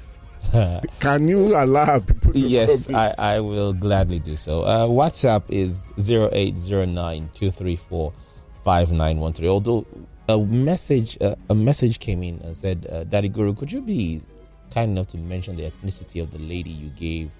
Can 0.99 1.27
you 1.27 1.55
allow 1.55 1.99
people 1.99 2.33
to 2.33 2.39
yes. 2.39 2.89
I, 2.89 3.13
I 3.19 3.39
will 3.41 3.73
gladly 3.73 4.17
do 4.17 4.35
so. 4.35 4.63
Uh, 4.63 4.87
WhatsApp 4.87 5.43
is 5.49 5.91
0809 5.99 7.29
234 7.35 8.11
5913. 8.65 9.49
Although 9.49 9.85
a 10.27 10.39
message 10.39 11.15
uh, 11.21 11.35
a 11.49 11.53
message 11.53 11.99
came 11.99 12.23
in 12.23 12.39
and 12.43 12.57
said, 12.57 12.87
uh, 12.91 13.03
Daddy 13.03 13.29
Guru, 13.29 13.53
could 13.53 13.71
you 13.71 13.81
be 13.81 14.21
kind 14.73 14.91
enough 14.91 15.07
to 15.07 15.17
mention 15.17 15.55
the 15.55 15.63
ethnicity 15.71 16.21
of 16.21 16.31
the 16.31 16.39
lady 16.39 16.69
you 16.69 16.89
gave 16.89 17.31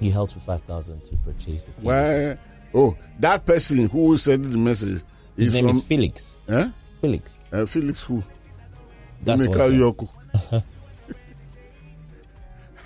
you 0.00 0.10
held 0.12 0.32
for 0.32 0.40
5000 0.40 1.04
to 1.04 1.16
purchase 1.18 1.62
the 1.62 1.70
piece? 1.72 1.84
Well, 1.84 2.36
oh, 2.74 2.96
that 3.20 3.46
person 3.46 3.88
who 3.88 4.16
sent 4.16 4.50
the 4.50 4.58
message 4.58 5.02
His 5.36 5.48
is 5.48 5.54
name 5.54 5.68
from 5.68 5.76
is 5.76 5.84
Felix. 5.84 6.36
eh? 6.48 6.68
Felix. 7.00 7.38
Uh, 7.52 7.66
Felix 7.66 8.00
who? 8.02 8.22
That's 9.22 9.42
Emeka. 9.42 9.70
Yoko. 9.94 10.62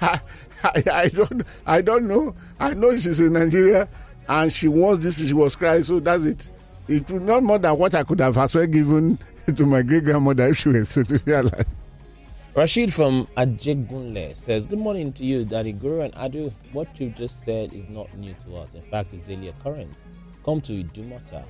I, 0.00 0.20
I, 0.62 0.82
I 0.92 1.08
don't 1.08 1.42
I 1.66 1.80
don't 1.80 2.06
know. 2.06 2.34
I 2.60 2.74
know 2.74 2.96
she's 2.98 3.20
in 3.20 3.32
Nigeria 3.32 3.88
and 4.28 4.52
she 4.52 4.68
wants 4.68 5.02
this, 5.02 5.26
she 5.26 5.32
was 5.32 5.56
crying, 5.56 5.82
so 5.82 5.98
that's 6.00 6.24
it. 6.24 6.48
It 6.86 7.10
was 7.10 7.22
not 7.22 7.42
more 7.42 7.58
than 7.58 7.76
what 7.78 7.94
I 7.94 8.02
could 8.04 8.20
have 8.20 8.36
as 8.38 8.54
well 8.54 8.66
given 8.66 9.18
to 9.56 9.66
my 9.66 9.82
great 9.82 10.04
grandmother 10.04 10.48
if 10.48 10.58
she 10.58 10.68
was 10.68 10.88
still 10.88 11.04
alive. 11.26 11.66
Rashid 12.58 12.92
from 12.92 13.28
Ajegunle 13.36 14.34
says, 14.34 14.66
Good 14.66 14.80
morning 14.80 15.12
to 15.12 15.24
you, 15.24 15.44
Daddy 15.44 15.70
Guru 15.70 16.00
and 16.00 16.12
Adu. 16.14 16.52
What 16.72 16.88
you 16.98 17.10
just 17.10 17.44
said 17.44 17.72
is 17.72 17.88
not 17.88 18.12
new 18.18 18.34
to 18.46 18.56
us. 18.56 18.74
In 18.74 18.82
fact, 18.82 19.14
it's 19.14 19.28
daily 19.28 19.46
occurrence. 19.46 20.02
Come 20.44 20.60
to 20.62 20.72
Idumota, 20.82 21.44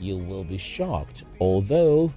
you 0.00 0.16
will 0.16 0.42
be 0.42 0.56
shocked. 0.56 1.24
Although 1.38 2.14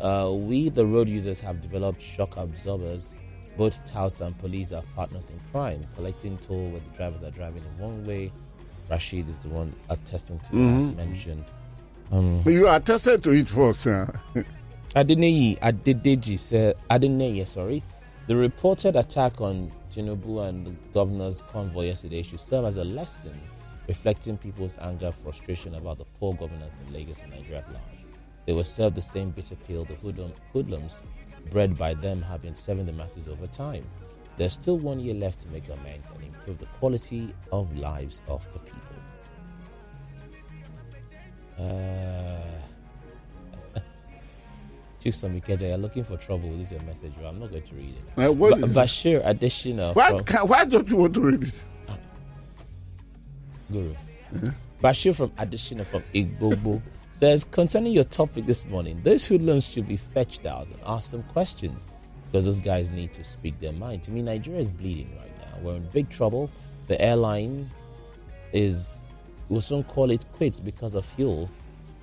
uh, 0.00 0.32
we, 0.34 0.70
the 0.70 0.86
road 0.86 1.06
users, 1.06 1.38
have 1.40 1.60
developed 1.60 2.00
shock 2.00 2.38
absorbers, 2.38 3.12
both 3.58 3.84
touts 3.84 4.22
and 4.22 4.38
police 4.38 4.72
are 4.72 4.82
partners 4.94 5.28
in 5.28 5.38
crime, 5.52 5.86
collecting 5.94 6.38
toll 6.38 6.70
when 6.70 6.82
the 6.90 6.96
drivers 6.96 7.22
are 7.22 7.30
driving 7.30 7.62
in 7.62 7.78
one 7.78 8.06
way. 8.06 8.32
Rashid 8.88 9.28
is 9.28 9.36
the 9.36 9.50
one 9.50 9.70
attesting 9.90 10.38
to 10.38 10.46
as 10.46 10.96
mentioned. 10.96 11.44
Um, 12.10 12.40
You 12.46 12.70
attested 12.70 13.22
to 13.24 13.32
it 13.32 13.48
first. 13.48 13.86
Uh. 13.86 14.06
Adeniyi 14.94 15.58
Adedeji 15.60 16.38
said, 16.38 16.76
Adeniyi, 16.90 17.46
sorry, 17.48 17.82
the 18.26 18.36
reported 18.36 18.94
attack 18.94 19.40
on 19.40 19.72
Tinubu 19.90 20.46
and 20.46 20.66
the 20.66 20.70
governor's 20.92 21.40
convoy 21.42 21.86
yesterday 21.86 22.22
should 22.22 22.40
serve 22.40 22.66
as 22.66 22.76
a 22.76 22.84
lesson, 22.84 23.32
reflecting 23.88 24.36
people's 24.36 24.76
anger, 24.82 25.10
frustration 25.10 25.76
about 25.76 25.96
the 25.96 26.04
poor 26.20 26.34
governance 26.34 26.74
in 26.86 26.92
Lagos 26.92 27.20
and 27.22 27.30
Nigeria 27.30 27.60
at 27.60 27.72
large. 27.72 28.04
They 28.44 28.52
will 28.52 28.64
serve 28.64 28.94
the 28.94 29.00
same 29.00 29.30
bitter 29.30 29.56
pill 29.56 29.86
the 29.86 29.94
hoodlum, 29.94 30.32
hoodlums 30.52 31.02
bred 31.50 31.78
by 31.78 31.94
them 31.94 32.20
have 32.20 32.42
been 32.42 32.54
serving 32.54 32.84
the 32.84 32.92
masses 32.92 33.28
over 33.28 33.46
time. 33.46 33.84
There's 34.36 34.52
still 34.52 34.76
one 34.78 35.00
year 35.00 35.14
left 35.14 35.40
to 35.40 35.48
make 35.48 35.64
amends 35.70 36.10
and 36.10 36.22
improve 36.22 36.58
the 36.58 36.66
quality 36.66 37.34
of 37.50 37.74
lives 37.78 38.20
of 38.28 38.46
the 38.52 38.58
people. 38.58 38.96
Uh, 41.58 42.62
Chikson 45.02 45.40
Ikeja, 45.40 45.62
you're 45.68 45.76
looking 45.78 46.04
for 46.04 46.16
trouble 46.16 46.48
with 46.50 46.60
this 46.60 46.70
your 46.70 46.80
message. 46.82 47.12
I'm 47.26 47.40
not 47.40 47.50
going 47.50 47.62
to 47.64 47.74
read 47.74 47.94
it. 48.16 48.22
Uh, 48.28 48.32
what 48.32 48.60
Ba- 48.60 48.66
is- 48.66 48.76
Bashir 48.76 49.24
Adeshina 49.24 49.94
why, 49.94 50.10
from 50.10 50.24
can, 50.24 50.46
why 50.46 50.64
don't 50.64 50.88
you 50.88 50.96
want 50.96 51.14
to 51.14 51.20
read 51.20 51.42
it? 51.42 51.64
Guru. 53.70 53.94
Bashir 54.82 55.14
from 55.16 55.30
Adeshina 55.30 55.84
from 55.84 56.02
Igbobo 56.14 56.80
says, 57.12 57.44
concerning 57.44 57.92
your 57.92 58.04
topic 58.04 58.46
this 58.46 58.64
morning, 58.66 59.00
those 59.02 59.26
hoodlums 59.26 59.66
should 59.66 59.88
be 59.88 59.96
fetched 59.96 60.46
out 60.46 60.66
and 60.66 60.78
asked 60.86 61.10
some 61.10 61.22
questions 61.24 61.86
because 62.26 62.44
those 62.44 62.60
guys 62.60 62.90
need 62.90 63.12
to 63.14 63.24
speak 63.24 63.58
their 63.58 63.72
mind. 63.72 64.02
To 64.04 64.10
me, 64.12 64.22
Nigeria 64.22 64.60
is 64.60 64.70
bleeding 64.70 65.10
right 65.18 65.38
now. 65.38 65.58
We're 65.62 65.76
in 65.76 65.86
big 65.92 66.10
trouble. 66.10 66.48
The 66.86 67.00
airline 67.00 67.68
is, 68.52 69.00
we'll 69.48 69.60
soon 69.60 69.82
call 69.84 70.10
it 70.12 70.24
quits 70.34 70.60
because 70.60 70.94
of 70.94 71.04
fuel 71.04 71.50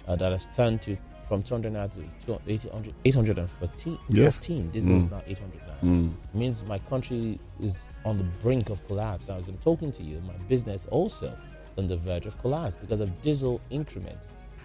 uh, 0.07 0.15
that 0.17 0.31
has 0.31 0.47
turned 0.55 0.81
to 0.83 0.97
from 1.29 1.43
200 1.43 1.71
naira 1.71 1.89
to 1.93 2.01
200 2.25 2.93
800 3.05 3.37
814. 3.37 3.99
Yes. 4.09 4.35
14. 4.35 4.69
Diesel 4.71 4.97
is 4.97 5.09
now 5.09 5.21
800 5.25 5.61
naira. 5.61 6.11
means 6.33 6.65
my 6.65 6.79
country 6.79 7.39
is 7.61 7.83
on 8.03 8.17
the 8.17 8.25
brink 8.41 8.69
of 8.69 8.85
collapse. 8.87 9.29
As 9.29 9.47
I'm 9.47 9.57
talking 9.59 9.91
to 9.93 10.03
you, 10.03 10.19
my 10.27 10.33
business 10.49 10.87
also 10.91 11.33
on 11.77 11.87
the 11.87 11.95
verge 11.95 12.25
of 12.25 12.37
collapse 12.41 12.75
because 12.75 12.99
of 12.99 13.21
diesel 13.21 13.61
increment. 13.69 14.17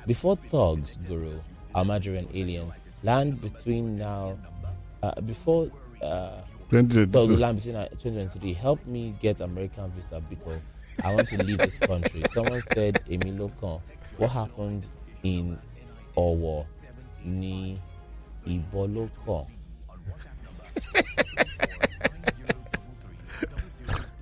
Before 0.07 0.37
thugs, 0.37 0.97
Guru, 1.07 1.39
Almajiri 1.75 2.19
and 2.19 2.29
aliens 2.35 2.73
land 3.05 3.41
between 3.41 3.97
now 3.99 4.37
uh, 5.03 5.21
before 5.21 5.71
uh, 6.03 6.41
2022. 6.71 7.11
well, 7.13 7.27
the 7.27 7.37
line 7.37 7.57
between 7.57 7.77
uh, 7.77 7.87
2023, 7.89 8.53
help 8.55 8.85
me 8.87 9.15
get 9.21 9.41
American 9.41 9.91
visa 9.93 10.21
because 10.29 10.61
I 11.05 11.15
want 11.15 11.29
to 11.29 11.43
leave 11.45 11.59
this 11.59 11.79
country. 11.79 12.25
Someone 12.33 12.63
said, 12.63 13.01
Emilio 13.09 13.49
what 14.17 14.31
happened 14.31 14.87
in 15.23 15.59
Owo 16.17 16.65
ni 17.25 17.79
Iboloko? 18.47 19.47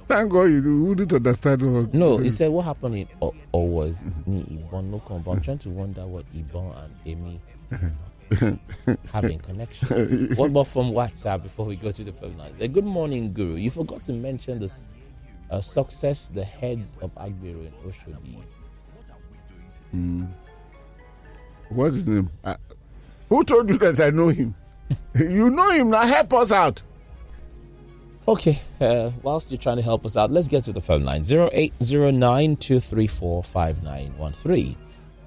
Thank 0.08 0.30
God 0.30 0.42
you 0.50 0.84
wouldn't 0.84 1.12
understand 1.12 1.62
what. 1.74 1.94
No, 1.94 2.18
he 2.18 2.28
said 2.30 2.50
what 2.50 2.64
happened 2.64 2.96
in 2.96 3.08
o- 3.22 3.34
Owo 3.54 3.88
is 3.88 4.02
ni 4.26 4.42
Iboloko. 4.44 5.24
But 5.24 5.30
I'm 5.32 5.40
trying 5.40 5.58
to 5.58 5.70
wonder 5.70 6.06
what 6.06 6.24
Ibon 6.34 6.74
and 6.84 6.92
Emi 7.06 8.58
have 9.12 9.24
in 9.24 9.38
connection. 9.38 10.34
what 10.36 10.48
about 10.50 10.66
from 10.68 10.92
WhatsApp 10.92 11.42
before 11.42 11.64
we 11.66 11.76
go 11.76 11.90
to 11.90 12.04
the 12.04 12.12
phone 12.12 12.36
line? 12.36 12.52
Good 12.72 12.84
morning, 12.84 13.32
Guru. 13.32 13.54
You 13.56 13.70
forgot 13.70 14.02
to 14.04 14.12
mention 14.12 14.58
the 14.60 14.72
uh, 15.50 15.60
success 15.60 16.28
the 16.28 16.44
head 16.44 16.82
of 17.00 17.14
Agbero 17.14 17.66
in 17.66 17.72
Oshodi. 17.84 18.36
What's 21.74 21.96
his 21.96 22.06
name? 22.06 22.30
Uh, 22.44 22.56
who 23.28 23.44
told 23.44 23.68
you 23.70 23.78
that 23.78 24.00
I 24.00 24.10
know 24.10 24.28
him? 24.28 24.54
you 25.14 25.50
know 25.50 25.70
him 25.70 25.90
now. 25.90 26.06
Help 26.06 26.34
us 26.34 26.52
out. 26.52 26.82
Okay, 28.28 28.60
uh, 28.80 29.10
whilst 29.22 29.50
you're 29.50 29.58
trying 29.58 29.78
to 29.78 29.82
help 29.82 30.06
us 30.06 30.16
out, 30.16 30.30
let's 30.30 30.46
get 30.46 30.62
to 30.64 30.72
the 30.72 30.80
phone 30.80 31.02
line 31.02 31.24
0809 31.28 32.56
234 32.56 33.42
5913. 33.42 34.76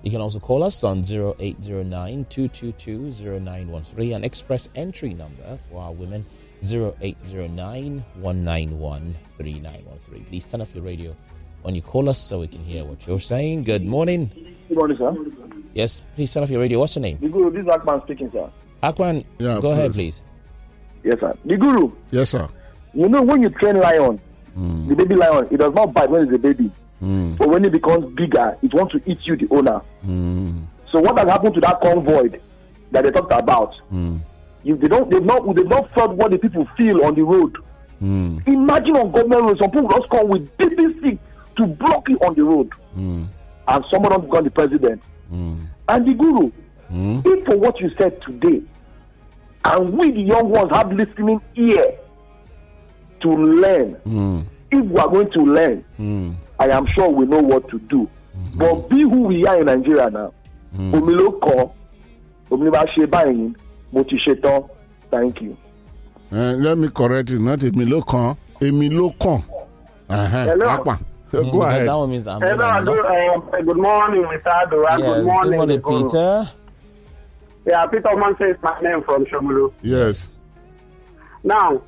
You 0.03 0.11
can 0.11 0.21
also 0.21 0.39
call 0.39 0.63
us 0.63 0.83
on 0.83 0.99
0809 0.99 2.25
222 2.29 3.39
0913 3.39 4.13
and 4.13 4.23
express 4.23 4.69
entry 4.75 5.13
number 5.13 5.57
for 5.69 5.81
our 5.81 5.91
women 5.91 6.23
0809 6.63 8.05
191 8.13 9.15
3913. 9.37 10.25
Please 10.25 10.49
turn 10.49 10.61
off 10.61 10.73
your 10.73 10.83
radio 10.83 11.15
when 11.63 11.75
you 11.75 11.81
call 11.81 12.07
us 12.07 12.19
so 12.19 12.39
we 12.39 12.47
can 12.47 12.63
hear 12.63 12.85
what 12.85 13.05
you're 13.05 13.19
saying. 13.19 13.63
Good 13.63 13.83
morning. 13.83 14.29
Good 14.69 14.77
morning, 14.77 14.97
sir. 14.97 15.54
Yes, 15.75 16.01
please 16.15 16.33
turn 16.33 16.41
off 16.43 16.49
your 16.49 16.61
radio. 16.61 16.79
What's 16.79 16.95
your 16.95 17.01
name? 17.03 17.17
The 17.19 17.27
Guru, 17.29 17.51
this 17.51 17.63
is 17.63 17.67
Akman 17.67 18.01
speaking, 18.03 18.31
sir. 18.31 18.49
Akwan, 18.81 19.25
Yeah, 19.37 19.59
go 19.61 19.71
ahead, 19.71 19.91
please. 19.93 20.21
please. 20.21 21.11
Yes, 21.11 21.19
sir. 21.19 21.33
The 21.45 21.57
Guru, 21.57 21.91
Yes, 22.11 22.29
sir. 22.29 22.47
you 22.93 23.09
know 23.09 23.21
when 23.21 23.43
you 23.43 23.49
train 23.49 23.77
lion, 23.79 24.19
Hmm. 24.55 24.87
the 24.87 24.95
baby 24.95 25.15
lion, 25.15 25.47
it 25.51 25.57
does 25.57 25.73
not 25.73 25.93
bite 25.93 26.09
when 26.09 26.23
it's 26.23 26.33
a 26.33 26.37
baby. 26.39 26.71
But 27.37 27.49
when 27.49 27.65
it 27.65 27.73
becomes 27.73 28.05
bigger, 28.15 28.57
it 28.63 28.73
wants 28.73 28.93
to 28.93 29.01
eat 29.05 29.19
you, 29.25 29.35
the 29.35 29.47
owner. 29.51 29.81
Hmm. 30.03 30.59
So 30.91 31.01
what 31.01 31.17
has 31.19 31.27
happened 31.27 31.55
to 31.55 31.61
that 31.61 31.81
convoy 31.81 32.29
that 32.91 33.03
they 33.03 33.11
talked 33.11 33.33
about? 33.33 33.75
Hmm. 33.89 34.15
If 34.63 34.79
they 34.79 34.87
don't, 34.87 35.11
they've 35.11 35.23
not, 35.23 35.53
they've 35.55 35.67
not 35.67 35.91
felt 35.93 36.13
what 36.15 36.31
the 36.31 36.37
people 36.39 36.65
feel 36.77 37.03
on 37.03 37.15
the 37.15 37.21
road. 37.23 37.53
Hmm. 37.99 38.37
Imagine 38.47 38.95
on 38.95 39.11
government 39.11 39.41
road, 39.41 39.59
some 39.59 39.71
people 39.71 39.89
just 39.89 40.09
come 40.09 40.29
with 40.29 40.57
BBC 40.57 41.19
to 41.57 41.67
block 41.67 42.07
you 42.07 42.17
on 42.19 42.33
the 42.33 42.43
road, 42.45 42.69
Hmm. 42.95 43.23
and 43.67 43.85
someone 43.91 44.13
has 44.13 44.21
become 44.21 44.43
the 44.45 44.51
president. 44.51 45.01
And 45.31 46.05
the 46.05 46.13
Guru, 46.13 46.51
if 47.25 47.45
for 47.45 47.57
what 47.57 47.79
you 47.79 47.89
said 47.97 48.21
today, 48.21 48.61
and 49.63 49.93
we 49.97 50.11
the 50.11 50.21
young 50.21 50.49
ones 50.49 50.71
have 50.71 50.91
listening 50.93 51.41
ear 51.55 51.95
to 53.21 53.29
learn. 53.29 53.95
If 54.71 54.85
we 54.85 54.97
are 54.97 55.07
going 55.09 55.31
to 55.31 55.41
learn, 55.41 56.35
I 56.59 56.69
am 56.69 56.85
sure 56.87 57.09
we 57.09 57.25
know 57.25 57.39
what 57.41 57.67
to 57.69 57.79
do. 57.79 58.09
But 58.55 58.89
be 58.89 59.01
who 59.01 59.21
we 59.23 59.45
are 59.45 59.59
in 59.59 59.65
Nigeria 59.65 60.09
now. 60.09 60.33
Omi 60.77 61.13
ló 61.15 61.31
kọ, 61.39 61.71
omi 62.51 62.69
bá 62.69 62.83
ṣe 62.95 63.05
báyìí, 63.07 63.55
mo 63.93 64.03
ti 64.03 64.17
ṣe 64.27 64.35
tán. 64.41 64.63
Thank 65.09 65.41
you. 65.41 65.55
Uh, 66.31 66.53
let 66.59 66.77
me 66.77 66.89
correct 66.89 67.29
you. 67.29 67.39
Not 67.39 67.59
Emi 67.59 67.85
Lokan. 67.87 68.35
Emi 68.59 68.89
Lokan. 68.91 69.41
Uh-huh. 70.09 70.45
Hello. 70.45 70.97
Akpan. 71.35 71.51
Go 71.51 71.57
Mm, 71.59 71.67
ahead. 71.67 71.87
That 71.87 71.93
one 71.95 72.09
means 72.11 72.27
I'm 72.27 72.41
Hello, 72.41 72.65
I'm 72.65 72.85
good, 72.85 73.03
not- 73.03 73.53
uh, 73.53 73.61
good 73.61 73.77
morning, 73.77 74.23
Mr. 74.23 74.43
Adora. 74.61 74.99
Yes, 74.99 75.07
good 75.07 75.25
morning, 75.25 75.51
good 75.51 75.83
morning, 75.83 76.03
Peter. 76.11 76.49
Yeah, 77.65 77.85
Peter 77.87 78.15
Manson 78.15 78.47
is 78.49 78.57
my 78.61 78.79
name 78.81 79.01
from 79.01 79.25
Shomulu. 79.25 79.71
Yes. 79.81 80.37
Now, 81.43 81.81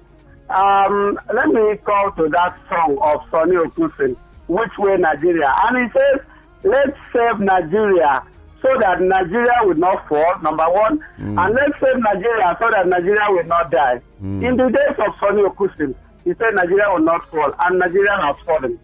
um, 0.49 1.19
let 1.33 1.47
me 1.49 1.77
call 1.77 2.11
to 2.13 2.29
that 2.29 2.55
song 2.69 2.97
of 3.01 3.21
Sonny 3.31 3.55
Okosuns, 3.57 4.15
Which 4.47 4.77
Way 4.77 4.97
Nigeria? 4.97 5.53
And 5.65 5.77
he 5.91 5.99
says, 5.99 6.19
let's 6.63 6.97
save 7.13 7.39
Nigeria 7.39 8.23
so 8.61 8.69
that 8.79 9.01
Nigeria 9.01 9.53
will 9.63 9.75
not 9.75 10.07
fall, 10.07 10.39
number 10.41 10.63
one, 10.67 10.99
and 11.17 11.37
let's 11.37 11.73
save 11.79 11.99
Nigeria 12.01 12.57
so 12.59 12.69
that 12.71 12.87
Nigeria 12.87 13.25
will 13.29 13.43
not 13.45 13.69
die. 13.69 14.01
In 14.21 14.57
the 14.57 14.69
days 14.69 14.95
of 14.97 15.13
Sonny 15.19 15.43
Okosuns, 15.43 15.93
he 16.23 16.33
said 16.33 16.55
Nigeria 16.55 16.89
will 16.91 17.03
not 17.03 17.29
fall, 17.29 17.53
and 17.65 17.77
Nigeria 17.79 18.17
has 18.19 18.35
fallen. 18.45 18.79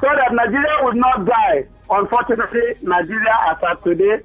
So 0.00 0.06
that 0.06 0.30
Nigeria 0.32 0.74
would 0.82 0.96
not 0.96 1.24
die. 1.24 1.66
Unfortunately, 1.90 2.74
Nigeria, 2.82 3.34
as 3.50 3.56
of 3.70 3.82
today, 3.84 4.20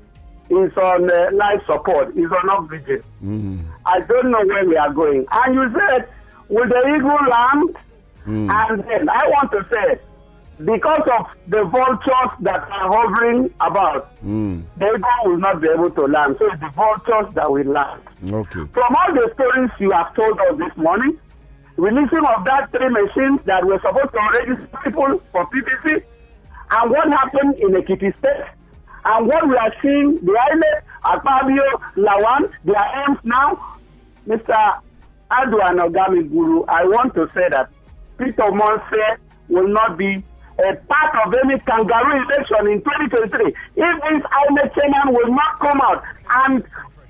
is 0.49 0.75
on 0.77 1.09
uh, 1.11 1.29
life 1.33 1.61
support, 1.65 2.15
is 2.17 2.31
on 2.31 2.49
oxygen. 2.49 3.03
Mm-hmm. 3.23 3.59
I 3.85 3.99
don't 4.01 4.31
know 4.31 4.43
where 4.45 4.65
we 4.65 4.77
are 4.77 4.93
going. 4.93 5.25
And 5.31 5.55
you 5.55 5.71
said, 5.77 6.09
will 6.49 6.67
the 6.67 6.95
eagle 6.95 7.27
land? 7.29 7.77
Mm. 8.25 8.49
And 8.51 8.83
then 8.83 9.09
I 9.09 9.23
want 9.27 9.51
to 9.51 9.65
say, 9.71 9.99
because 10.63 11.07
of 11.19 11.27
the 11.47 11.63
vultures 11.65 12.31
that 12.41 12.61
are 12.71 12.91
hovering 12.91 13.53
about, 13.59 14.15
mm. 14.25 14.63
the 14.77 14.85
eagle 14.87 15.09
will 15.31 15.37
not 15.37 15.61
be 15.61 15.67
able 15.69 15.91
to 15.91 16.01
land. 16.03 16.35
So 16.39 16.51
it's 16.51 16.59
the 16.59 16.69
vultures 16.69 17.33
that 17.35 17.51
will 17.51 17.65
land. 17.67 18.01
Okay. 18.29 18.65
From 18.73 18.95
all 18.95 19.13
the 19.13 19.29
stories 19.35 19.69
you 19.79 19.91
have 19.91 20.13
told 20.15 20.39
us 20.39 20.57
this 20.57 20.75
morning, 20.77 21.19
releasing 21.77 22.25
of 22.25 22.43
that 22.45 22.69
three 22.71 22.89
machines 22.89 23.41
that 23.45 23.65
were 23.65 23.79
supposed 23.79 24.11
to 24.11 24.21
register 24.39 24.77
people 24.83 25.21
for 25.31 25.45
PPC, 25.47 26.03
and 26.71 26.91
what 26.91 27.07
happened 27.13 27.55
in 27.59 27.69
Ekiti 27.73 28.15
State, 28.17 28.43
and 29.05 29.27
what 29.27 29.47
we 29.47 29.55
are 29.55 29.73
seeing, 29.81 30.15
the 30.25 30.35
island, 30.35 30.63
Akpabio, 31.05 31.67
Lawan, 31.95 32.51
their 32.65 33.05
aims 33.07 33.19
now, 33.23 33.77
Mr. 34.27 34.81
Adwan 35.31 35.79
Ogami 35.79 36.29
Guru, 36.29 36.63
I 36.67 36.83
want 36.83 37.13
to 37.15 37.29
say 37.33 37.47
that 37.51 37.69
Peter 38.17 38.51
Monse 38.51 39.17
will 39.47 39.67
not 39.67 39.97
be 39.97 40.23
a 40.59 40.75
part 40.75 41.25
of 41.25 41.33
any 41.45 41.59
kangaroo 41.59 42.23
election 42.25 42.71
in 42.71 42.81
2023. 42.81 43.45
If 43.47 43.53
this 43.75 44.23
INEC 44.25 44.73
chairman 44.73 45.13
will 45.13 45.29
not 45.31 45.59
come 45.59 45.79
out 45.83 46.03
and, 46.47 46.63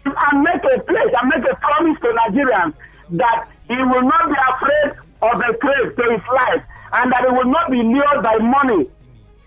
and 0.06 0.41
make 0.44 0.64
a 0.64 0.80
pledge 0.84 1.14
and 1.22 1.30
make 1.30 1.49
a 1.49 1.56
promise 1.56 1.99
to 2.02 2.07
Nigerians 2.07 2.73
that 3.11 3.48
he 3.68 3.76
will 3.76 4.02
not 4.02 4.27
be 4.30 4.35
afraid 4.53 4.91
of 5.22 5.38
the 5.39 5.57
threat 5.61 5.95
to 5.98 6.14
his 6.14 6.22
life 6.34 6.64
and 6.94 7.11
that 7.11 7.26
he 7.26 7.31
will 7.38 7.52
not 7.52 7.69
be 7.69 7.81
lured 7.81 8.23
by 8.23 8.38
money 8.38 8.85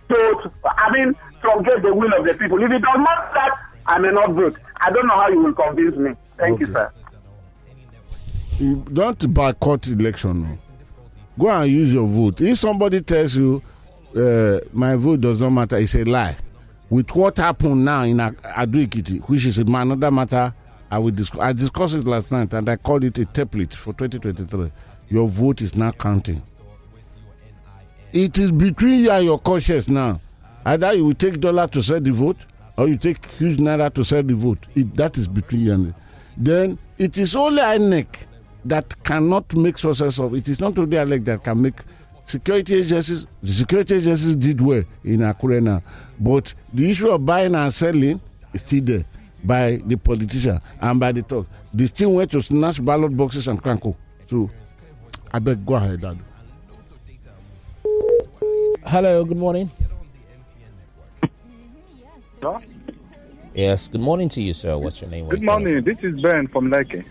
to, 0.08 0.52
I 0.64 0.90
mean, 0.92 1.14
forget 1.40 1.82
the 1.82 1.94
will 1.94 2.12
of 2.18 2.26
the 2.26 2.34
people. 2.34 2.62
If 2.62 2.70
he 2.72 2.78
does 2.78 2.96
not 2.96 3.32
that, 3.34 3.50
I 3.86 3.98
may 3.98 4.10
not 4.10 4.32
vote. 4.32 4.56
I 4.80 4.90
don't 4.90 5.06
know 5.06 5.14
how 5.14 5.28
you 5.28 5.42
will 5.42 5.52
convince 5.54 5.96
me. 5.96 6.12
Thank 6.38 6.60
you, 6.60 6.66
sir. 6.66 6.90
You 8.58 8.76
don't 8.92 9.32
boycott 9.34 9.86
election. 9.86 10.42
No. 10.42 10.58
Go 11.38 11.48
and 11.48 11.70
use 11.72 11.92
your 11.94 12.06
vote. 12.06 12.40
If 12.42 12.58
somebody 12.58 13.00
tells 13.00 13.34
you 13.34 13.62
uh, 14.14 14.58
my 14.72 14.96
vote 14.96 15.20
does 15.22 15.40
not 15.40 15.50
matter, 15.50 15.76
it's 15.76 15.94
a 15.94 16.04
lie. 16.04 16.36
With 16.90 17.14
what 17.14 17.36
happened 17.38 17.84
now 17.84 18.02
in 18.02 18.20
Ad- 18.20 18.36
Ado 18.56 18.84
Ekiti, 18.86 19.20
which 19.28 19.46
is 19.46 19.58
another 19.58 20.10
matter 20.10 20.52
I 20.90 20.98
will 20.98 21.12
discuss. 21.12 21.40
I 21.40 21.52
discussed 21.52 21.94
it 21.94 22.06
last 22.06 22.32
night 22.32 22.52
and 22.52 22.68
I 22.68 22.76
called 22.76 23.04
it 23.04 23.18
a 23.18 23.24
template 23.24 23.74
for 23.74 23.92
2023. 23.92 24.72
Your 25.08 25.28
vote 25.28 25.60
is 25.60 25.74
now 25.76 25.92
counting. 25.92 26.42
It 28.12 28.38
is 28.38 28.50
between 28.50 29.04
you 29.04 29.10
and 29.10 29.24
your 29.24 29.38
conscience 29.38 29.88
now. 29.88 30.20
Either 30.64 30.92
you 30.94 31.04
will 31.06 31.14
take 31.14 31.40
dollar 31.40 31.68
to 31.68 31.82
sell 31.82 32.00
the 32.00 32.10
vote, 32.10 32.36
or 32.76 32.88
you 32.88 32.96
take 32.96 33.24
huge 33.32 33.58
naira 33.58 33.92
to 33.94 34.04
sell 34.04 34.22
the 34.22 34.34
vote. 34.34 34.58
It, 34.74 34.94
that 34.96 35.16
is 35.16 35.28
between 35.28 35.60
you 35.60 35.72
and. 35.72 35.94
Then 36.36 36.78
it 36.98 37.18
is 37.18 37.36
only 37.36 37.62
INEC 37.62 38.06
that 38.64 39.02
cannot 39.04 39.54
make 39.54 39.78
success 39.78 40.18
of. 40.18 40.34
It 40.34 40.48
is 40.48 40.58
not 40.60 40.76
only 40.78 40.96
INEC 40.96 41.24
that 41.26 41.44
can 41.44 41.62
make 41.62 41.80
security 42.24 42.74
agencies. 42.80 43.26
The 43.42 43.52
security 43.52 43.96
agencies 43.96 44.34
did 44.36 44.60
well 44.60 44.82
in 45.04 45.20
Akure 45.20 45.62
now, 45.62 45.82
but 46.18 46.52
the 46.74 46.90
issue 46.90 47.10
of 47.10 47.24
buying 47.24 47.54
and 47.54 47.72
selling 47.72 48.20
is 48.52 48.60
still 48.62 48.82
there 48.82 49.04
by 49.44 49.80
the 49.86 49.96
politician 49.96 50.60
and 50.80 51.00
by 51.00 51.12
the 51.12 51.22
talk. 51.22 51.46
They 51.72 51.86
still 51.86 52.12
went 52.14 52.30
to 52.32 52.40
snatch 52.42 52.84
ballot 52.84 53.16
boxes 53.16 53.48
and 53.48 53.62
cranko. 53.62 53.96
So, 54.28 54.50
I 55.32 55.38
beg, 55.38 55.64
go 55.64 55.74
ahead, 55.74 56.00
Dad. 56.00 56.18
Hello, 58.84 59.24
good 59.24 59.36
morning. 59.36 59.70
Hello? 62.40 62.60
Yes, 63.54 63.88
good 63.88 64.00
morning 64.00 64.28
to 64.30 64.40
you, 64.40 64.52
sir. 64.52 64.76
What's 64.78 65.00
your 65.00 65.10
name? 65.10 65.28
Good 65.28 65.42
you 65.42 65.48
calling 65.48 65.64
morning. 65.64 65.84
This 65.84 65.98
is 66.02 66.20
Ben 66.20 66.46
from 66.46 66.70
Lekki. 66.70 67.04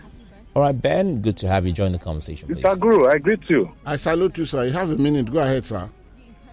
All 0.54 0.62
right, 0.62 0.72
Ben, 0.82 1.20
good 1.20 1.36
to 1.38 1.48
have 1.48 1.64
you 1.64 1.72
join 1.72 1.92
the 1.92 1.98
conversation, 1.98 2.48
please. 2.48 2.62
Mr. 2.62 2.78
Guru, 2.78 3.06
I 3.08 3.18
greet 3.18 3.48
you. 3.48 3.70
I 3.86 3.96
salute 3.96 4.36
you, 4.38 4.44
sir. 4.44 4.64
You 4.64 4.72
have 4.72 4.90
a 4.90 4.96
minute. 4.96 5.30
Go 5.30 5.38
ahead, 5.38 5.64
sir. 5.64 5.88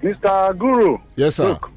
Mr. 0.03 0.57
Guru, 0.57 0.99
Yes, 1.15 1.35
sir. 1.35 1.49
Look. 1.49 1.71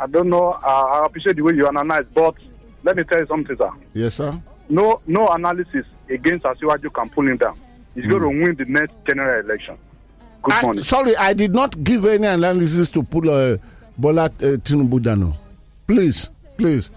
I 0.00 0.06
don't 0.06 0.28
know. 0.28 0.52
Uh, 0.62 0.66
I 0.66 1.06
appreciate 1.06 1.36
the 1.36 1.42
way 1.42 1.54
you 1.54 1.66
analyze, 1.66 2.06
but 2.14 2.34
let 2.82 2.96
me 2.96 3.04
tell 3.04 3.20
you 3.20 3.26
something, 3.26 3.56
sir. 3.56 3.70
Yes, 3.92 4.14
sir. 4.14 4.40
no 4.68 5.00
no 5.06 5.26
analysis 5.28 5.84
against 6.08 6.44
Asiwaju 6.44 6.92
can 6.92 7.08
pull 7.10 7.26
him 7.28 7.36
down. 7.36 7.56
He's 7.94 8.06
going 8.06 8.22
Hmm. 8.22 8.30
to 8.40 8.44
win 8.44 8.54
the 8.56 8.64
next 8.66 8.94
general 9.06 9.44
election. 9.44 9.76
Good 10.42 10.54
I- 10.54 10.62
morning. 10.62 10.84
sorry, 10.84 11.16
I 11.16 11.32
did 11.32 11.54
not 11.54 11.82
give 11.84 12.04
any 12.06 12.26
analysis 12.26 12.90
to 12.90 13.02
pull 13.02 13.30
uh, 13.30 13.56
Bola 13.96 14.24
uh, 14.24 14.28
Tinubu 14.28 15.00
down. 15.02 15.20
no. 15.20 15.36
Please, 15.86 16.30
please. 16.56 16.90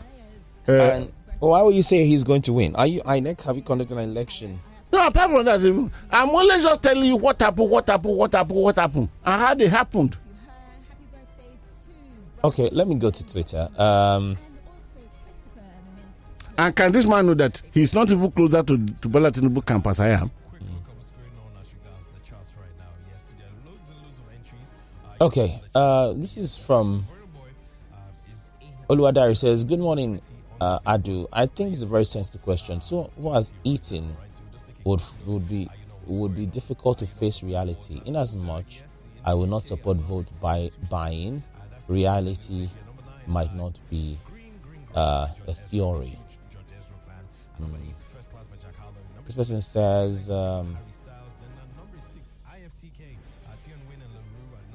Uh, 0.68 0.72
And 0.72 1.12
why 1.40 1.62
would 1.62 1.76
you 1.76 1.84
say 1.84 2.06
he's 2.06 2.24
going 2.24 2.42
to 2.44 2.54
win? 2.54 2.76
Are 2.76 2.88
you 2.88 3.02
INEC? 3.02 3.42
Have 3.44 3.56
you 3.58 3.62
conducted 3.62 3.98
an 3.98 4.10
election? 4.10 4.60
no, 4.92 5.06
apart 5.08 5.30
from 5.30 5.46
that, 5.46 5.60
I'm 6.12 6.30
only 6.30 6.62
just 6.62 6.82
telling 6.82 7.04
you 7.04 7.18
what 7.18 7.40
happened, 7.42 7.70
what 7.70 7.88
happened, 7.88 8.16
what 8.16 8.32
happened, 8.34 8.60
what 8.60 8.76
happened, 8.78 9.10
and 9.26 9.42
how 9.42 9.54
they 9.54 9.68
happened. 9.68 10.16
Okay, 12.48 12.70
let 12.72 12.88
me 12.88 12.96
go 12.96 13.10
to 13.10 13.24
Twitter. 13.26 13.68
Um, 13.78 14.38
And 16.58 16.74
can 16.76 16.92
this 16.94 17.06
man 17.06 17.26
know 17.28 17.34
that 17.34 17.62
he's 17.72 17.94
not 17.94 18.10
even 18.10 18.32
closer 18.32 18.64
to, 18.64 18.78
to 19.02 19.10
Bola 19.10 19.30
Tinubu 19.32 19.66
camp 19.66 19.86
as 19.88 20.00
I 20.00 20.10
am? 20.10 20.32
okay, 25.20 25.62
uh, 25.76 26.14
this 26.14 26.38
is 26.38 26.58
from 26.58 27.06
Oluwadari 28.90 29.36
says, 29.36 29.64
Good 29.66 29.80
morning, 29.80 30.22
uh, 30.62 30.80
Adu. 30.80 31.28
I 31.34 31.48
think 31.48 31.74
it's 31.74 31.82
a 31.82 31.86
very 31.88 32.06
sensitive 32.06 32.44
question. 32.44 32.80
So, 32.82 33.12
who 33.20 33.34
has 33.34 33.52
eaten 33.66 34.16
would 34.86 35.02
would 35.26 35.50
be 35.50 35.68
would 36.06 36.34
be 36.34 36.46
difficult 36.46 37.00
to 37.00 37.08
face 37.08 37.44
reality. 37.44 38.02
In 38.06 38.16
as 38.16 38.34
much, 38.36 38.84
I 39.26 39.34
will 39.34 39.48
not 39.48 39.66
support 39.66 39.98
vote 39.98 40.28
by 40.42 40.72
buying. 40.90 41.44
Reality 41.88 42.70
might 43.26 43.54
not 43.56 43.78
be 43.90 44.18
uh, 44.96 45.28
a 45.48 45.54
theory. 45.54 46.18
Mm. 47.62 47.94
This 49.26 49.36
person 49.36 49.62
says. 49.62 50.30
Um, 50.30 50.78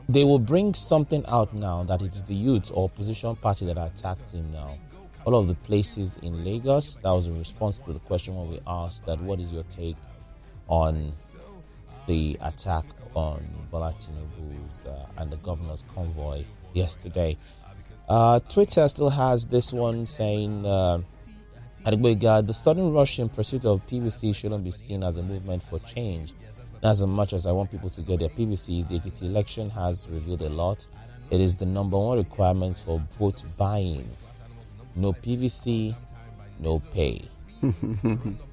they 0.09 0.25
will 0.25 0.39
bring 0.39 0.75
something 0.75 1.25
out 1.27 1.55
now 1.55 1.85
that 1.85 2.03
it 2.03 2.15
is 2.15 2.23
the 2.25 2.35
youth 2.35 2.71
or 2.75 2.85
opposition 2.85 3.35
party 3.37 3.65
that 3.67 3.79
attacked 3.79 4.31
him 4.31 4.53
now. 4.53 4.77
All 5.25 5.37
of 5.37 5.49
the 5.49 5.55
places 5.55 6.19
in 6.23 6.45
Lagos, 6.45 6.97
that 7.03 7.11
was 7.11 7.29
a 7.29 7.33
response 7.33 7.79
to 7.79 7.93
the 7.93 8.01
question 8.01 8.35
when 8.37 8.51
we 8.51 8.61
asked 8.67 9.07
that 9.07 9.21
what 9.21 9.41
is 9.41 9.53
your 9.53 9.63
take 9.65 9.97
on 10.69 11.13
the 12.07 12.37
attack 12.43 12.85
on 13.15 13.47
Bola 13.71 13.95
Tinubu's 13.95 14.85
uh, 14.87 15.07
and 15.17 15.31
the 15.31 15.37
governor's 15.39 15.85
convoy 15.95 16.45
yesterday. 16.75 17.37
Uh, 18.09 18.41
Twitter 18.41 18.87
still 18.89 19.11
has 19.11 19.47
this 19.47 19.73
one 19.73 20.07
saying, 20.07 20.67
uh, 20.67 21.01
the 21.85 22.53
sudden 22.53 22.93
rush 22.93 23.19
in 23.19 23.29
pursuit 23.29 23.65
of 23.65 23.87
PVC 23.87 24.35
shouldn't 24.35 24.65
be 24.65 24.71
seen 24.71 25.03
as 25.03 25.17
a 25.19 25.23
movement 25.23 25.63
for 25.63 25.79
change. 25.81 26.35
As 26.83 27.05
much 27.05 27.33
as 27.33 27.47
I 27.47 27.53
want 27.53 27.71
people 27.71 27.91
to 27.91 28.01
get 28.03 28.19
their 28.21 28.29
PVCs, 28.29 28.89
the 28.89 28.99
Ekiti 28.99 29.23
election 29.23 29.71
has 29.71 30.09
revealed 30.09 30.43
a 30.43 30.51
lot. 30.51 30.87
It 31.31 31.41
is 31.41 31.57
the 31.57 31.65
number 31.65 31.97
one 31.97 32.19
requirement 32.19 32.77
for 32.77 33.01
vote 33.19 33.43
buying. 33.57 34.09
No 34.97 35.13
PVC, 35.13 35.95
no 36.59 36.81
pay. 36.93 37.23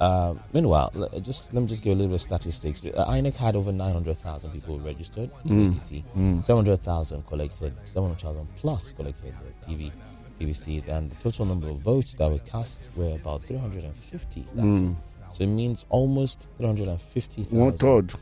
Uh, 0.00 0.34
meanwhile, 0.54 0.90
l- 0.96 1.20
just 1.20 1.52
let 1.52 1.60
me 1.60 1.66
just 1.68 1.82
give 1.82 1.92
a 1.92 1.96
little 1.96 2.08
bit 2.10 2.14
of 2.16 2.20
statistics. 2.22 2.84
Uh, 2.84 3.04
INEC 3.08 3.34
had 3.36 3.54
over 3.54 3.70
900,000 3.70 4.50
people 4.50 4.78
registered 4.80 5.30
in 5.44 5.74
AET, 5.74 6.44
700,000 6.44 7.26
collected, 7.26 7.74
700,000 7.84 8.48
plus 8.56 8.92
collected 8.92 9.34
the 9.66 9.66
PV, 9.74 9.92
PVCs, 10.40 10.88
and 10.88 11.10
the 11.10 11.16
total 11.16 11.44
number 11.44 11.68
of 11.68 11.78
votes 11.80 12.14
that 12.14 12.30
were 12.30 12.38
cast 12.40 12.88
were 12.96 13.14
about 13.14 13.44
350,000. 13.44 14.96
So 15.34 15.44
it 15.44 15.48
means 15.48 15.84
almost 15.90 16.46
350,000 16.58 17.58
One 17.58 17.76
third, 17.76 18.14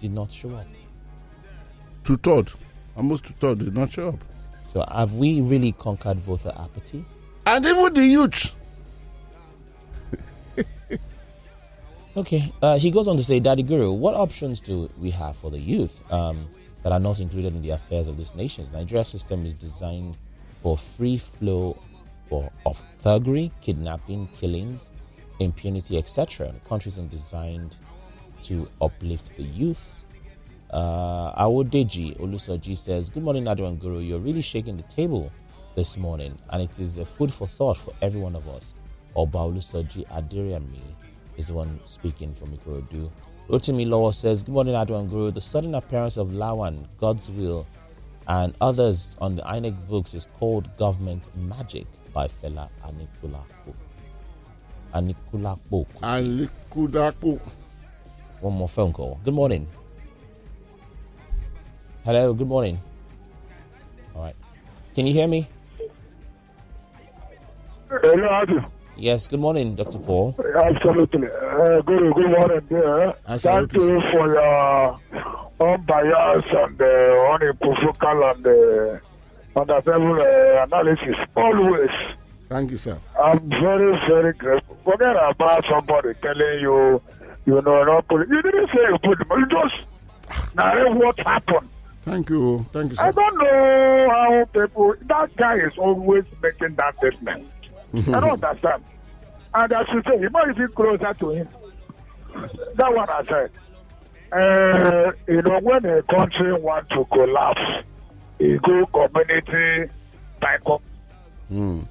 did 0.00 0.12
not 0.12 0.30
show 0.32 0.50
up. 0.56 0.66
two 2.04 2.16
third, 2.16 2.50
almost 2.96 3.24
two 3.26 3.34
third 3.34 3.60
did 3.60 3.74
not 3.74 3.90
show 3.92 4.08
up. 4.08 4.24
So 4.72 4.84
have 4.92 5.14
we 5.14 5.40
really 5.40 5.72
conquered 5.72 6.18
voter 6.18 6.52
apathy? 6.56 7.04
And 7.46 7.64
even 7.64 7.94
the 7.94 8.04
youth. 8.04 8.54
Okay. 12.16 12.50
Uh, 12.62 12.78
he 12.78 12.90
goes 12.90 13.08
on 13.08 13.18
to 13.18 13.22
say, 13.22 13.40
Daddy 13.40 13.62
Guru, 13.62 13.92
what 13.92 14.14
options 14.14 14.62
do 14.62 14.88
we 14.98 15.10
have 15.10 15.36
for 15.36 15.50
the 15.50 15.58
youth 15.58 16.00
um, 16.10 16.48
that 16.82 16.90
are 16.90 16.98
not 16.98 17.20
included 17.20 17.54
in 17.54 17.60
the 17.60 17.70
affairs 17.70 18.08
of 18.08 18.16
these 18.16 18.34
nations? 18.34 18.72
Nigeria's 18.72 19.08
system 19.08 19.44
is 19.44 19.52
designed 19.52 20.16
for 20.62 20.78
free 20.78 21.18
flow 21.18 21.78
for, 22.30 22.50
of 22.64 22.82
thuggery, 23.04 23.50
kidnapping, 23.60 24.28
killings, 24.28 24.92
impunity, 25.40 25.98
etc. 25.98 26.52
The 26.52 26.66
country 26.66 26.88
isn't 26.88 27.10
designed 27.10 27.76
to 28.44 28.66
uplift 28.80 29.36
the 29.36 29.42
youth. 29.42 29.94
Uh, 30.70 31.44
Awodeji 31.44 32.18
Olusoji 32.18 32.78
says, 32.78 33.10
Good 33.10 33.24
morning, 33.24 33.44
Nadu 33.44 33.68
and 33.68 33.78
Guru. 33.78 33.98
You're 33.98 34.20
really 34.20 34.40
shaking 34.40 34.78
the 34.78 34.84
table 34.84 35.30
this 35.74 35.98
morning, 35.98 36.38
and 36.48 36.62
it 36.62 36.78
is 36.78 36.96
a 36.96 37.04
food 37.04 37.30
for 37.30 37.46
thought 37.46 37.76
for 37.76 37.92
every 38.00 38.20
one 38.22 38.34
of 38.34 38.48
us. 38.48 38.72
Oba 39.14 39.38
Olusoji 39.38 40.06
Adiriami 40.08 40.80
is 41.36 41.48
the 41.48 41.54
one 41.54 41.78
speaking 41.84 42.34
from 42.34 42.56
Ikorodu. 42.56 43.10
Rotimi 43.48 43.88
Law 43.88 44.10
says, 44.10 44.42
Good 44.42 44.52
morning, 44.52 44.74
Nadu 44.74 44.98
and 44.98 45.08
Guru. 45.08 45.30
The 45.30 45.40
sudden 45.40 45.74
appearance 45.74 46.16
of 46.16 46.28
Lawan, 46.28 46.86
Godswill, 47.00 47.64
and 48.28 48.54
others 48.60 49.16
on 49.20 49.36
the 49.36 49.42
INEC 49.42 49.74
books 49.88 50.14
is 50.14 50.26
called 50.38 50.74
Government 50.76 51.24
Magic 51.36 51.86
by 52.12 52.26
Fela 52.26 52.68
Anikulapo. 52.84 53.74
Anikulapo. 54.94 55.86
Alikudapo. 56.02 57.40
One 58.40 58.54
more 58.54 58.68
phone 58.68 58.92
call. 58.92 59.20
Good 59.24 59.34
morning. 59.34 59.66
Hello, 62.04 62.32
good 62.34 62.48
morning. 62.48 62.80
All 64.14 64.22
right. 64.22 64.36
Can 64.94 65.06
you 65.06 65.12
hear 65.12 65.28
me? 65.28 65.48
Hello, 67.88 68.28
Adu. 68.28 68.70
Yes, 68.98 69.26
good 69.28 69.40
morning, 69.40 69.74
Dr. 69.74 69.98
Paul. 69.98 70.34
Absolutely. 70.64 71.28
Uh, 71.28 71.82
good, 71.82 72.14
good 72.14 72.30
morning, 72.30 72.60
dear. 72.68 73.12
Thank 73.26 73.44
Absolutely, 73.44 73.88
you 73.88 74.00
for 74.10 74.32
your 74.32 75.00
unbiased 75.60 76.48
and 76.48 76.80
uh, 76.80 77.34
unequivocal 77.34 78.24
and 78.24 78.46
uh, 78.46 79.60
understandable 79.60 80.20
uh, 80.20 80.64
analysis. 80.64 81.16
Always. 81.36 81.90
Thank 82.48 82.70
you, 82.70 82.78
sir. 82.78 82.98
I'm 83.22 83.40
very, 83.50 83.98
very 84.08 84.32
grateful. 84.32 84.78
Forget 84.84 85.16
about 85.16 85.64
somebody 85.68 86.14
telling 86.22 86.60
you, 86.60 87.02
you 87.44 87.60
know, 87.60 87.84
not 87.84 88.08
put, 88.08 88.26
you 88.28 88.40
didn't 88.40 88.68
say 88.68 88.80
you 88.88 88.98
put 89.04 89.18
them, 89.18 89.38
you 89.38 89.46
just 89.46 90.54
narrate 90.54 90.94
what 90.94 91.18
happened. 91.18 91.68
Thank 92.02 92.30
you. 92.30 92.64
Thank 92.72 92.92
you, 92.92 92.98
I 93.00 93.10
don't 93.10 93.36
know 93.36 94.08
how 94.10 94.44
people, 94.52 94.94
that 95.02 95.36
guy 95.36 95.56
is 95.56 95.76
always 95.76 96.24
making 96.40 96.76
that 96.76 96.96
statement. 96.96 97.50
I 97.94 98.20
don't 98.20 98.44
understand. 98.44 98.84
And 99.54 99.72
as 99.72 99.86
you 99.92 100.02
say, 100.06 100.20
you 100.20 100.30
might 100.30 100.56
be 100.56 100.66
closer 100.74 101.14
to 101.14 101.30
him. 101.30 101.48
That 102.74 102.94
one 102.94 103.08
I 103.08 103.22
said. 103.28 103.50
Uh, 104.32 105.12
you 105.28 105.40
know, 105.42 105.60
when 105.60 105.84
a 105.86 106.02
country 106.02 106.52
wants 106.60 106.90
to 106.90 107.04
collapse, 107.06 107.86
you 108.38 108.58
go 108.60 108.84
community 108.86 109.90
by 110.40 110.58
co- 110.66 110.82
Mm. 111.50 111.86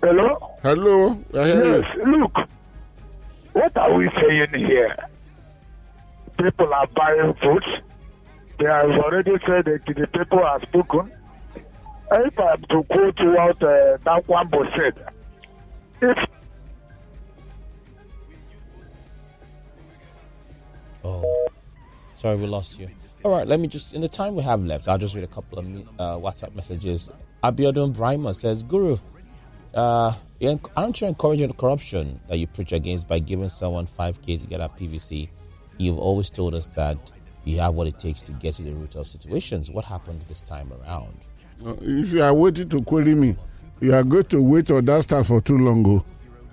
Hello? 0.00 0.56
Hello. 0.62 1.10
I 1.34 1.44
Yes, 1.44 1.84
look. 2.06 2.36
What 3.52 3.76
are 3.76 3.92
we 3.94 4.08
saying 4.10 4.54
here? 4.54 4.96
People 6.38 6.72
are 6.72 6.86
buying 6.94 7.34
food. 7.34 7.64
They 8.58 8.66
have 8.66 8.84
already 8.90 9.32
said 9.44 9.64
that 9.66 9.80
the 9.86 10.06
people 10.06 10.38
have 10.46 10.62
spoken. 10.62 11.10
If 12.12 12.40
I'm 12.40 12.60
to 12.62 12.82
quote 12.84 13.20
what 13.20 13.62
uh, 13.62 13.96
that 14.04 14.24
one 14.26 14.50
said, 14.76 15.06
if 16.02 16.18
Oh, 21.04 21.48
sorry, 22.16 22.36
we 22.36 22.46
lost 22.46 22.78
you. 22.78 22.88
All 23.24 23.30
right, 23.30 23.46
let 23.46 23.60
me 23.60 23.68
just, 23.68 23.94
in 23.94 24.00
the 24.00 24.08
time 24.08 24.34
we 24.34 24.42
have 24.42 24.62
left, 24.64 24.88
I'll 24.88 24.98
just 24.98 25.14
read 25.14 25.24
a 25.24 25.28
couple 25.28 25.58
of 25.58 25.66
uh, 25.66 26.16
WhatsApp 26.18 26.54
messages. 26.54 27.10
Abiodun 27.44 27.94
Brahma 27.94 28.34
says, 28.34 28.62
Guru, 28.62 28.98
uh, 29.74 30.12
aren't 30.76 31.00
you 31.00 31.06
encouraging 31.06 31.48
the 31.48 31.54
corruption 31.54 32.18
that 32.28 32.38
you 32.38 32.46
preach 32.46 32.72
against 32.72 33.08
by 33.08 33.18
giving 33.18 33.48
someone 33.48 33.86
5K 33.86 34.40
to 34.40 34.46
get 34.46 34.60
a 34.60 34.68
PVC? 34.68 35.28
You've 35.78 35.98
always 35.98 36.28
told 36.28 36.54
us 36.54 36.66
that 36.68 37.12
you 37.44 37.58
have 37.60 37.74
what 37.74 37.86
it 37.86 37.98
takes 37.98 38.22
to 38.22 38.32
get 38.32 38.54
to 38.54 38.62
the 38.62 38.72
root 38.72 38.96
of 38.96 39.06
situations. 39.06 39.70
What 39.70 39.84
happened 39.84 40.22
this 40.22 40.40
time 40.40 40.72
around? 40.72 41.14
Uh, 41.64 41.74
if 41.80 42.12
you 42.12 42.22
are 42.22 42.32
waiting 42.34 42.68
to 42.70 42.80
query 42.82 43.14
me, 43.14 43.36
you 43.80 43.94
are 43.94 44.02
going 44.02 44.24
to 44.24 44.40
wait 44.42 44.70
on 44.70 44.84
that 44.86 45.02
stand 45.02 45.26
for 45.26 45.40
too 45.40 45.58
long. 45.58 45.86
oh. 45.86 46.04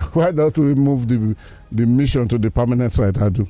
Why 0.13 0.31
don't 0.31 0.57
we 0.57 0.75
move 0.75 1.07
the 1.07 1.35
the 1.71 1.85
mission 1.85 2.27
to 2.27 2.37
the 2.37 2.51
permanent 2.51 2.93
site? 2.93 3.19
I 3.21 3.29
do. 3.29 3.47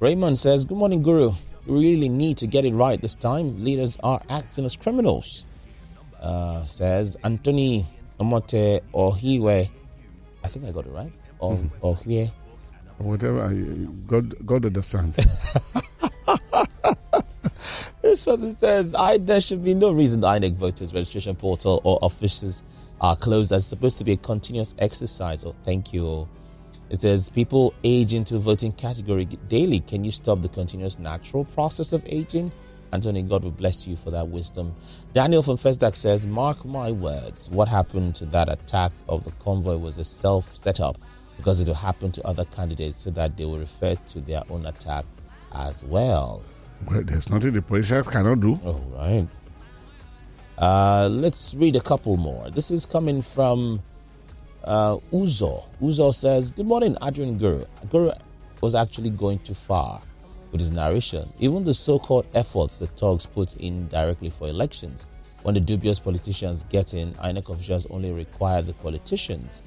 Raymond 0.00 0.38
says, 0.38 0.64
Good 0.64 0.76
morning, 0.78 1.02
Guru. 1.02 1.32
We 1.66 1.80
really 1.90 2.08
need 2.08 2.36
to 2.38 2.46
get 2.46 2.64
it 2.64 2.72
right 2.74 3.00
this 3.00 3.14
time. 3.14 3.62
Leaders 3.62 3.98
are 4.02 4.20
acting 4.30 4.64
as 4.64 4.76
criminals. 4.76 5.44
Uh, 6.20 6.64
says 6.64 7.16
Anthony 7.24 7.86
Omote 8.18 8.80
Ohiwe. 8.94 9.68
I 10.44 10.48
think 10.48 10.64
I 10.64 10.70
got 10.70 10.86
it 10.86 10.92
right. 10.92 11.12
Or 11.40 11.52
Mm-hmm. 11.54 11.86
Ohie. 11.86 12.30
Whatever, 12.98 13.42
I- 13.46 13.86
God, 14.08 14.34
God 14.44 14.66
understands. 14.66 15.16
This 18.08 18.24
person 18.24 18.56
says 18.56 18.94
I, 18.94 19.18
there 19.18 19.38
should 19.38 19.62
be 19.62 19.74
no 19.74 19.90
reason 19.92 20.20
the 20.20 20.28
INEC 20.28 20.54
voters 20.54 20.94
registration 20.94 21.36
portal 21.36 21.82
or 21.84 21.98
offices 22.00 22.64
are 23.02 23.14
closed. 23.14 23.50
That's 23.50 23.66
supposed 23.66 23.98
to 23.98 24.04
be 24.04 24.12
a 24.12 24.16
continuous 24.16 24.74
exercise. 24.78 25.44
Oh, 25.44 25.54
thank 25.66 25.92
you. 25.92 26.26
It 26.88 27.02
says 27.02 27.28
people 27.28 27.74
age 27.84 28.14
into 28.14 28.38
voting 28.38 28.72
category 28.72 29.26
daily. 29.26 29.80
Can 29.80 30.04
you 30.04 30.10
stop 30.10 30.40
the 30.40 30.48
continuous 30.48 30.98
natural 30.98 31.44
process 31.44 31.92
of 31.92 32.02
aging? 32.06 32.50
Anthony, 32.92 33.22
God 33.24 33.44
will 33.44 33.50
bless 33.50 33.86
you 33.86 33.94
for 33.94 34.10
that 34.10 34.26
wisdom. 34.26 34.74
Daniel 35.12 35.42
from 35.42 35.58
Festac 35.58 35.94
says, 35.94 36.26
Mark 36.26 36.64
my 36.64 36.90
words, 36.90 37.50
what 37.50 37.68
happened 37.68 38.14
to 38.14 38.24
that 38.26 38.48
attack 38.48 38.92
of 39.06 39.24
the 39.24 39.32
convoy 39.32 39.76
was 39.76 39.98
a 39.98 40.04
self 40.04 40.56
setup 40.56 40.96
because 41.36 41.60
it 41.60 41.68
will 41.68 41.74
happen 41.74 42.10
to 42.12 42.26
other 42.26 42.46
candidates 42.46 43.04
so 43.04 43.10
that 43.10 43.36
they 43.36 43.44
will 43.44 43.58
refer 43.58 43.96
to 43.96 44.20
their 44.22 44.44
own 44.48 44.64
attack 44.64 45.04
as 45.52 45.84
well. 45.84 46.42
Well, 46.86 47.02
there's 47.02 47.28
nothing 47.28 47.52
the 47.52 47.62
politicians 47.62 48.08
cannot 48.08 48.40
do. 48.40 48.58
All 48.64 48.82
right. 48.96 49.26
Uh, 50.58 51.08
let's 51.10 51.54
read 51.54 51.76
a 51.76 51.80
couple 51.80 52.16
more. 52.16 52.50
This 52.50 52.70
is 52.70 52.86
coming 52.86 53.22
from 53.22 53.80
uh, 54.64 54.96
Uzo. 55.12 55.64
Uzo 55.80 56.14
says, 56.14 56.50
Good 56.50 56.66
morning, 56.66 56.96
Adrian 57.02 57.38
Guru. 57.38 57.64
Guru 57.90 58.10
was 58.60 58.74
actually 58.74 59.10
going 59.10 59.38
too 59.40 59.54
far 59.54 60.00
with 60.50 60.60
his 60.60 60.70
narration. 60.70 61.32
Even 61.38 61.64
the 61.64 61.74
so 61.74 61.98
called 61.98 62.26
efforts 62.34 62.78
the 62.78 62.86
thugs 62.86 63.26
put 63.26 63.54
in 63.56 63.86
directly 63.88 64.30
for 64.30 64.48
elections, 64.48 65.06
when 65.42 65.54
the 65.54 65.60
dubious 65.60 66.00
politicians 66.00 66.64
get 66.68 66.94
in, 66.94 67.12
INEC 67.14 67.48
officials 67.50 67.86
only 67.90 68.10
require 68.10 68.62
the 68.62 68.72
politicians, 68.74 69.62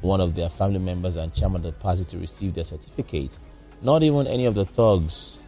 one 0.00 0.20
of 0.20 0.34
their 0.34 0.48
family 0.48 0.80
members 0.80 1.16
and 1.16 1.32
chairman 1.32 1.56
of 1.58 1.62
the 1.62 1.72
party, 1.72 2.04
to 2.04 2.18
receive 2.18 2.54
their 2.54 2.64
certificate. 2.64 3.38
Not 3.82 4.02
even 4.02 4.26
any 4.26 4.46
of 4.46 4.54
the 4.54 4.64
thugs 4.64 5.40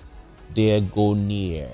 dare 0.54 0.80
go 0.80 1.14
near 1.14 1.68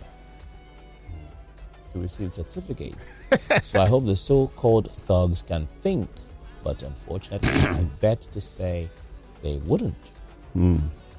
to 1.93 1.99
receive 1.99 2.33
certificates. 2.33 2.97
so 3.63 3.81
I 3.81 3.89
hope 3.89 4.07
the 4.07 4.17
so-called 4.17 4.91
thugs 4.93 5.43
can 5.43 5.69
think, 5.83 6.09
but 6.65 6.83
unfortunately, 6.83 7.51
I 7.51 7.83
bet 8.01 8.21
to 8.23 8.41
say 8.41 8.89
they 9.43 9.57
wouldn't. 9.59 9.97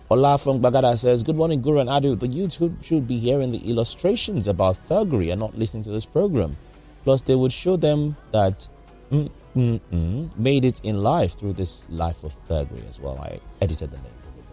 Ola 0.09 0.37
from 0.37 0.61
Bagada 0.61 0.97
says, 0.97 1.23
Good 1.23 1.35
morning, 1.35 1.61
Guru 1.61 1.79
and 1.79 1.89
Adu. 1.89 2.19
The 2.19 2.27
youth 2.27 2.53
should, 2.53 2.77
should 2.83 3.07
be 3.07 3.17
hearing 3.17 3.51
the 3.51 3.69
illustrations 3.69 4.47
about 4.47 4.77
thuggery 4.87 5.31
and 5.31 5.39
not 5.39 5.57
listening 5.57 5.83
to 5.83 5.91
this 5.91 6.05
program. 6.05 6.55
Plus, 7.03 7.21
they 7.21 7.35
would 7.35 7.51
show 7.51 7.75
them 7.75 8.15
that 8.31 8.67
mm, 9.11 9.29
mm, 9.55 9.79
mm, 9.91 10.37
made 10.37 10.65
it 10.65 10.79
in 10.83 11.01
life 11.01 11.37
through 11.37 11.53
this 11.53 11.83
life 11.89 12.23
of 12.23 12.35
thuggery 12.47 12.87
as 12.89 12.99
well. 12.99 13.17
I 13.19 13.39
edited 13.61 13.91
the 13.91 13.97
name. 13.97 14.05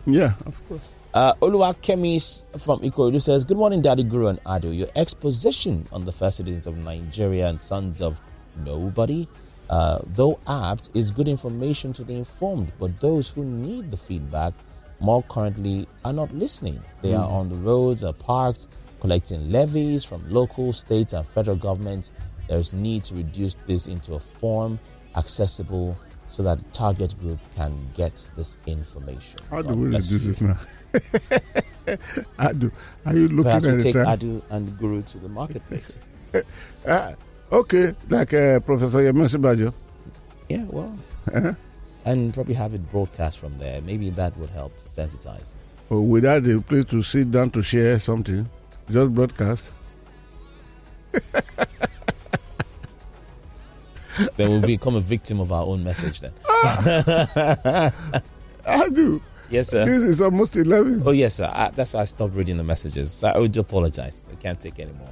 Yeah, 0.06 0.32
of 0.46 0.68
course. 0.68 0.80
Uh, 1.12 1.34
Oluwa 1.42 1.74
Kemis 1.82 2.44
from 2.60 2.78
Ikorodu 2.80 3.20
says, 3.20 3.44
Good 3.44 3.56
morning, 3.56 3.82
Daddy 3.82 4.04
Guru 4.04 4.28
and 4.28 4.42
Adu. 4.44 4.76
Your 4.76 4.86
exposition 4.94 5.88
on 5.90 6.04
the 6.04 6.12
first 6.12 6.36
citizens 6.36 6.68
of 6.68 6.76
Nigeria 6.76 7.48
and 7.48 7.60
sons 7.60 8.00
of 8.00 8.20
nobody, 8.64 9.26
uh, 9.70 9.98
though 10.14 10.38
apt, 10.46 10.88
is 10.94 11.10
good 11.10 11.26
information 11.26 11.92
to 11.94 12.04
the 12.04 12.14
informed, 12.14 12.70
but 12.78 13.00
those 13.00 13.28
who 13.28 13.44
need 13.44 13.90
the 13.90 13.96
feedback 13.96 14.54
more 15.00 15.24
currently 15.24 15.88
are 16.04 16.12
not 16.12 16.32
listening. 16.32 16.80
They 17.02 17.14
are 17.14 17.28
on 17.28 17.48
the 17.48 17.56
roads 17.56 18.04
or 18.04 18.12
parks 18.12 18.68
collecting 19.00 19.50
levies 19.50 20.04
from 20.04 20.22
local, 20.30 20.72
state, 20.72 21.12
and 21.12 21.26
federal 21.26 21.56
governments. 21.56 22.12
There's 22.48 22.72
need 22.72 23.02
to 23.04 23.16
reduce 23.16 23.56
this 23.66 23.88
into 23.88 24.14
a 24.14 24.20
form 24.20 24.78
accessible 25.16 25.98
so 26.30 26.42
that 26.44 26.58
the 26.62 26.70
target 26.72 27.18
group 27.20 27.38
can 27.56 27.74
get 27.96 28.26
this 28.36 28.56
information. 28.66 29.38
How 29.50 29.62
do 29.62 29.74
we 29.74 29.88
reduce 29.88 30.26
it 30.26 30.40
now? 30.40 30.56
Adu, 32.38 32.70
are 33.04 33.14
you 33.14 33.28
looking 33.28 33.42
Perhaps 33.44 33.64
at 33.64 33.72
we 33.72 33.78
the 33.78 33.82
take 33.84 33.94
time? 33.94 34.06
Adu 34.06 34.42
and 34.50 34.78
Guru 34.78 35.02
to 35.02 35.18
the 35.18 35.28
marketplace. 35.28 35.98
Ah, 36.86 37.14
okay, 37.50 37.92
like 38.08 38.32
uh, 38.32 38.60
Professor 38.60 38.98
Yemi 39.00 39.24
Osinbajo. 39.26 39.74
yeah, 40.48 40.64
well, 40.70 40.96
Uh-huh. 41.34 41.52
and 42.04 42.32
probably 42.32 42.54
have 42.54 42.72
it 42.74 42.88
broadcast 42.90 43.38
from 43.40 43.58
there. 43.58 43.80
Maybe 43.82 44.10
that 44.10 44.36
would 44.38 44.50
help 44.50 44.76
to 44.78 44.84
sensitize. 44.88 45.50
Or 45.90 46.00
without 46.00 46.46
a 46.46 46.60
place 46.60 46.84
to 46.86 47.02
sit 47.02 47.32
down 47.32 47.50
to 47.50 47.62
share 47.62 47.98
something, 47.98 48.48
just 48.88 49.12
broadcast. 49.12 49.72
then 54.36 54.48
we'll 54.50 54.60
become 54.60 54.94
a 54.96 55.00
victim 55.00 55.40
of 55.40 55.52
our 55.52 55.64
own 55.66 55.82
message. 55.84 56.20
Then, 56.20 56.32
I 56.46 57.92
do. 58.92 59.20
yes, 59.50 59.68
sir. 59.70 59.84
this 59.86 60.02
is 60.02 60.20
almost 60.20 60.56
11. 60.56 61.02
Oh, 61.06 61.10
yes, 61.12 61.34
sir. 61.34 61.50
I, 61.52 61.70
that's 61.70 61.92
why 61.94 62.00
I 62.02 62.04
stopped 62.04 62.34
reading 62.34 62.56
the 62.56 62.64
messages. 62.64 63.10
So 63.12 63.28
I 63.28 63.38
would 63.38 63.56
apologize. 63.56 64.24
I 64.30 64.34
can't 64.36 64.60
take 64.60 64.78
anymore. 64.80 65.10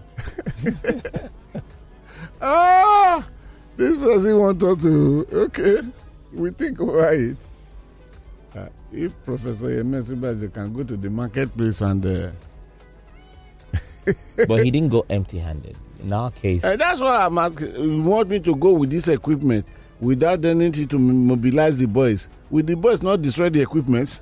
Ah, 2.40 3.26
this 3.76 3.98
person 3.98 4.38
wants 4.38 4.62
us 4.62 4.80
to. 4.82 5.26
Okay, 5.32 5.78
we 6.32 6.50
think 6.50 6.80
over 6.80 7.08
it. 7.12 7.36
Uh, 8.54 8.68
if 8.92 9.12
Professor 9.24 9.66
Yemi 9.74 10.00
Osinbajo 10.02 10.52
can 10.54 10.72
go 10.72 10.84
to 10.84 10.96
the 10.96 11.10
marketplace 11.10 11.80
and. 11.80 12.04
Uh, 12.06 12.30
But 14.46 14.62
he 14.64 14.70
didn't 14.70 14.88
go 14.90 15.04
empty-handed. 15.10 15.76
In 16.02 16.12
our 16.12 16.30
case, 16.30 16.64
Uh, 16.64 16.76
that's 16.76 17.00
why 17.00 17.24
I'm 17.26 17.38
asking. 17.38 17.74
You 17.74 18.02
want 18.02 18.28
me 18.28 18.38
to 18.40 18.54
go 18.54 18.72
with 18.72 18.90
this 18.90 19.08
equipment 19.08 19.66
without 20.00 20.40
the 20.42 20.54
need 20.54 20.88
to 20.90 20.98
mobilize 20.98 21.76
the 21.78 21.86
boys? 21.86 22.28
Will 22.50 22.64
the 22.64 22.76
boys 22.76 23.02
not 23.02 23.20
destroy 23.22 23.48
the 23.50 23.60
equipment? 23.62 24.20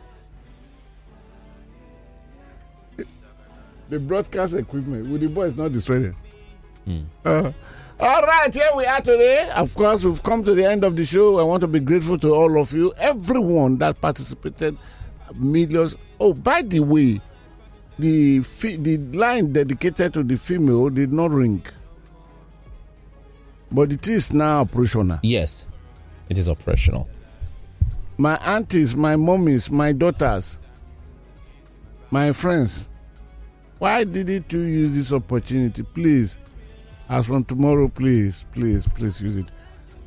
the 3.89 4.01
broadcast 4.01 4.53
equipment, 4.55 5.09
will 5.09 5.19
the 5.19 5.29
boys 5.29 5.55
not 5.55 5.73
destroy 5.73 6.07
it? 6.09 6.15
Hmm. 6.87 7.01
Uh, 7.25 7.53
all 8.01 8.23
right, 8.23 8.53
here 8.53 8.71
we 8.75 8.85
are 8.85 9.01
today. 9.01 9.49
Of 9.55 9.73
course, 9.77 10.03
we've 10.05 10.21
come 10.23 10.43
to 10.45 10.55
the 10.55 10.65
end 10.69 10.83
of 10.83 10.97
the 10.97 11.05
show. 11.05 11.39
I 11.39 11.45
want 11.45 11.61
to 11.61 11.67
be 11.69 11.79
grateful 11.81 12.19
to 12.19 12.35
all 12.35 12.61
of 12.61 12.73
you, 12.73 12.93
everyone 12.97 13.79
that 13.79 14.01
participated, 14.01 14.77
millions. 15.35 15.95
Oh, 16.19 16.33
by 16.33 16.63
the 16.63 16.81
way, 16.81 17.21
the 17.99 18.39
the 18.39 18.99
line 19.17 19.53
dedicated 19.53 20.13
to 20.15 20.23
the 20.23 20.37
female 20.37 20.91
did 20.91 21.13
not 21.13 21.31
ring, 21.31 21.65
but 23.73 23.93
it 23.93 24.07
is 24.09 24.33
now 24.33 24.61
operational. 24.61 25.19
yes, 25.23 25.67
it 26.29 26.39
is 26.39 26.49
operational. 26.49 27.09
My 28.19 28.37
aunties, 28.39 28.95
my 28.95 29.17
mummies, 29.17 29.71
my 29.71 29.93
daughters, 29.93 30.59
my 32.11 32.33
friends, 32.33 32.91
why 33.79 34.05
didn't 34.05 34.51
you 34.53 34.61
use 34.61 34.93
this 34.93 35.13
opportunity? 35.13 35.83
Please, 35.83 36.39
as 37.09 37.27
from 37.27 37.45
tomorrow, 37.45 37.89
please, 37.89 38.45
please, 38.53 38.87
please 38.89 39.21
use 39.21 39.37
it. 39.37 39.47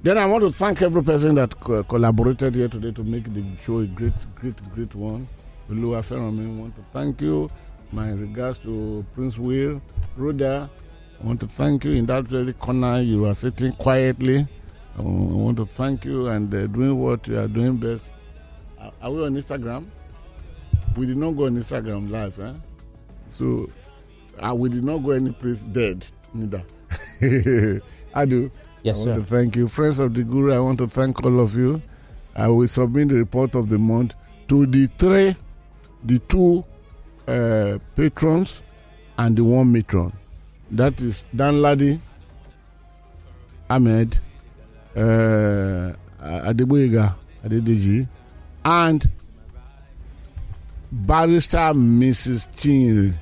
Then 0.02 0.18
I 0.18 0.26
want 0.26 0.44
to 0.44 0.52
thank 0.52 0.82
every 0.82 1.04
person 1.04 1.36
that 1.36 1.60
co- 1.60 1.84
collaborated 1.84 2.56
here 2.56 2.68
today 2.70 2.92
to 2.94 3.04
make 3.04 3.32
the 3.34 3.44
show 3.64 3.80
a 3.80 3.86
great, 3.86 4.14
great, 4.36 4.56
great 4.74 4.96
one. 4.96 5.28
Lua 5.68 6.02
Ferrami, 6.02 6.46
I 6.48 6.60
want 6.62 6.76
to 6.78 6.82
thank 6.92 7.22
you. 7.22 7.50
My 7.92 8.12
regards 8.12 8.60
to 8.60 9.06
Prince 9.16 9.38
Will, 9.38 9.82
Rhoda. 10.16 10.70
I 11.22 11.26
want 11.26 11.40
to 11.42 11.48
thank 11.48 11.84
you 11.86 11.92
in 11.94 12.06
that 12.06 12.26
very 12.26 12.54
corner. 12.54 13.02
You 13.02 13.26
are 13.26 13.34
sitting 13.34 13.74
quietly. 13.74 14.48
I 14.98 15.02
want 15.02 15.58
to 15.58 15.66
thank 15.66 16.06
you 16.06 16.28
and 16.28 16.54
uh, 16.54 16.68
doing 16.68 17.00
what 17.00 17.28
you 17.28 17.40
are 17.40 17.48
doing 17.48 17.78
best. 17.78 18.12
Are- 18.80 18.92
Are 19.02 19.12
we 19.12 19.26
on 19.26 19.36
Instagram? 19.36 19.88
We 20.98 21.06
did 21.08 21.18
not 21.18 21.32
go 21.32 21.46
on 21.46 21.58
Instagram 21.58 22.10
live, 22.10 22.40
eh? 22.40 22.54
So 23.32 23.70
uh, 24.40 24.54
we 24.56 24.70
did 24.70 24.84
not 24.84 25.00
go 25.00 25.12
any 25.12 25.32
place 25.32 25.60
dead, 25.60 26.06
neither. 26.34 26.64
I 28.14 28.26
do. 28.26 28.52
Yes, 28.84 29.02
I 29.02 29.04
sir. 29.04 29.12
want 29.14 29.24
to 29.28 29.30
thank 29.36 29.56
you. 29.56 29.68
Friends 29.68 30.00
of 30.00 30.14
the 30.14 30.24
Guru, 30.24 30.54
I 30.54 30.60
want 30.60 30.78
to 30.80 30.88
thank 30.88 31.24
all 31.26 31.40
of 31.40 31.56
you. 31.56 31.82
I 32.36 32.48
will 32.48 32.68
submit 32.68 33.10
the 33.10 33.16
report 33.16 33.56
of 33.56 33.68
the 33.70 33.78
month 33.78 34.14
to 34.48 34.66
the 34.66 34.88
three, 34.98 35.36
the 36.04 36.20
two 36.20 36.64
uh, 37.30 37.78
patrons 37.96 38.64
and 39.18 39.38
the 39.38 39.44
one 39.44 39.72
matron. 39.72 40.12
That 40.72 41.00
is 41.02 41.24
Dan 41.36 41.62
Ladi, 41.62 42.00
Ahmed, 43.70 44.18
uh, 44.96 45.94
Adeboyega, 46.22 47.16
Adedeji, 47.46 48.08
and 48.66 49.10
Barrister 50.92 51.74
Mrs. 51.74 52.48
Chin 52.58 53.16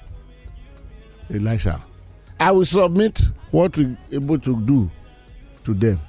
Elisha. 1.34 1.84
I 2.40 2.52
will 2.52 2.66
submit 2.66 3.22
what 3.52 3.78
we're 3.78 3.98
able 4.12 4.40
to 4.40 4.62
do 4.62 4.90
to 5.66 5.74
them. 5.74 6.00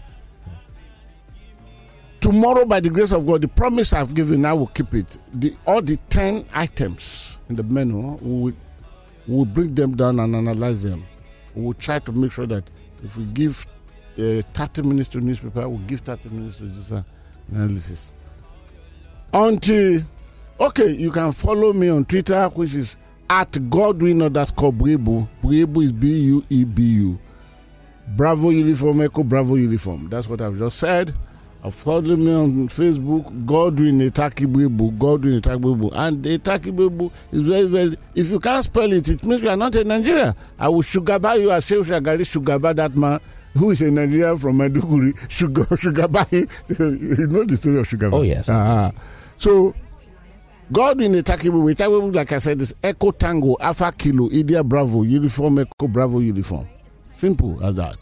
Tomorrow, 2.21 2.65
by 2.65 2.81
the 2.81 2.91
grace 2.91 3.13
of 3.13 3.27
God, 3.27 3.43
the 3.43 3.49
promise 3.49 3.93
I've 3.93 4.15
given, 4.15 4.45
I 4.45 4.53
will 4.53 4.67
keep 4.67 4.93
it. 4.95 5.17
The, 5.33 5.57
all 5.67 5.81
the 5.81 5.97
10 6.11 6.47
items 6.53 7.38
in 7.49 7.57
the 7.57 7.63
menu, 7.63 7.97
we 8.21 8.31
will, 8.31 8.53
we 9.27 9.35
will 9.35 9.45
bring 9.45 9.75
them 9.75 9.97
down 9.97 10.21
and 10.21 10.35
analyze 10.35 10.83
them. 10.83 11.05
We 11.55 11.63
will 11.63 11.75
try 11.75 11.99
to 12.01 12.13
make 12.13 12.33
sure 12.33 12.47
that 12.47 12.65
if 13.03 13.17
we 13.17 13.25
give 13.27 13.67
uh, 14.19 14.43
30 14.55 14.83
minutes 14.83 15.09
to 15.11 15.21
newspaper. 15.21 15.69
we'll 15.69 15.79
give 15.87 16.01
30 16.01 16.29
minutes 16.31 16.57
to 16.59 16.65
this 16.65 16.91
uh, 16.93 17.03
analysis. 17.53 18.13
Until, 19.33 20.03
okay, 20.59 20.89
you 20.89 21.11
can 21.11 21.33
follow 21.33 21.73
me 21.73 21.89
on 21.89 22.05
Twitter, 22.05 22.49
which 22.49 22.75
is 22.75 22.97
at 23.31 23.71
Godwin 23.71 24.23
underscore 24.23 24.73
Buebu. 24.73 25.29
Buebu 25.43 25.85
is 25.85 25.93
B 25.93 26.09
U 26.21 26.45
E 26.51 26.65
B 26.65 26.83
U. 26.83 27.19
Bravo 28.17 28.51
Uniform 28.51 29.03
Echo 29.03 29.23
Bravo 29.23 29.55
Uniform. 29.57 30.09
That's 30.09 30.27
what 30.27 30.41
I've 30.41 30.59
just 30.59 30.79
said. 30.79 31.15
Uh, 31.63 31.71
follow 31.71 32.15
me 32.17 32.33
on 32.33 32.69
Facebook, 32.69 33.25
Godwin 33.45 33.99
Etaki 34.01 34.47
Buebu, 34.47 34.97
Godwin 34.97 35.41
Etaki 35.41 35.61
Buebu. 35.61 35.91
And 35.93 36.25
Etaki 36.25 36.71
Buebu 36.75 37.11
is 37.33 37.43
very, 37.43 37.67
very, 37.67 37.97
if 38.15 38.29
you 38.31 38.39
can't 38.39 38.63
spell 38.63 38.93
it, 38.93 39.09
it 39.09 39.25
means 39.25 39.43
you 39.43 39.49
are 39.49 39.57
not 39.57 39.75
in 39.75 39.89
Nigeria. 39.89 40.37
I 40.59 40.69
will 40.69 40.83
sugar 40.83 41.19
buy 41.19 41.35
you 41.35 41.51
as 41.51 41.67
Shehu 41.67 41.85
Shagari 41.85 42.25
sugar 42.25 42.61
buy 42.61 42.73
that 42.75 42.95
man 42.97 43.21
who 43.55 43.73
is 43.73 43.83
a 43.83 43.91
Nigerian 43.91 44.39
from 44.39 44.61
sugar 45.29 45.65
buy. 46.09 46.27
you 46.31 46.47
know 47.27 47.45
the 47.45 47.57
story 47.57 47.81
of 47.81 47.89
sugar 47.89 48.11
Oh, 48.13 48.23
yes. 48.23 48.49
uh 48.49 48.93
So, 49.37 49.75
Godwin 50.71 51.13
Etaki 51.15 51.51
Buebu, 51.51 51.75
Etaki 51.75 51.89
Buebu, 51.89 52.15
like 52.15 52.31
I 52.31 52.39
said, 52.39 52.61
is 52.61 52.73
Echo 52.85 53.11
Tango, 53.11 53.57
Alpha 53.59 53.91
Kilo, 53.99 54.31
India 54.31 54.63
Bravo, 54.63 55.03
Uniform 55.03 55.59
Echo 55.59 55.89
Bravo 55.89 56.21
Uniform. 56.21 56.69
Simple 57.17 57.59
as 57.65 57.75
that. 57.75 57.97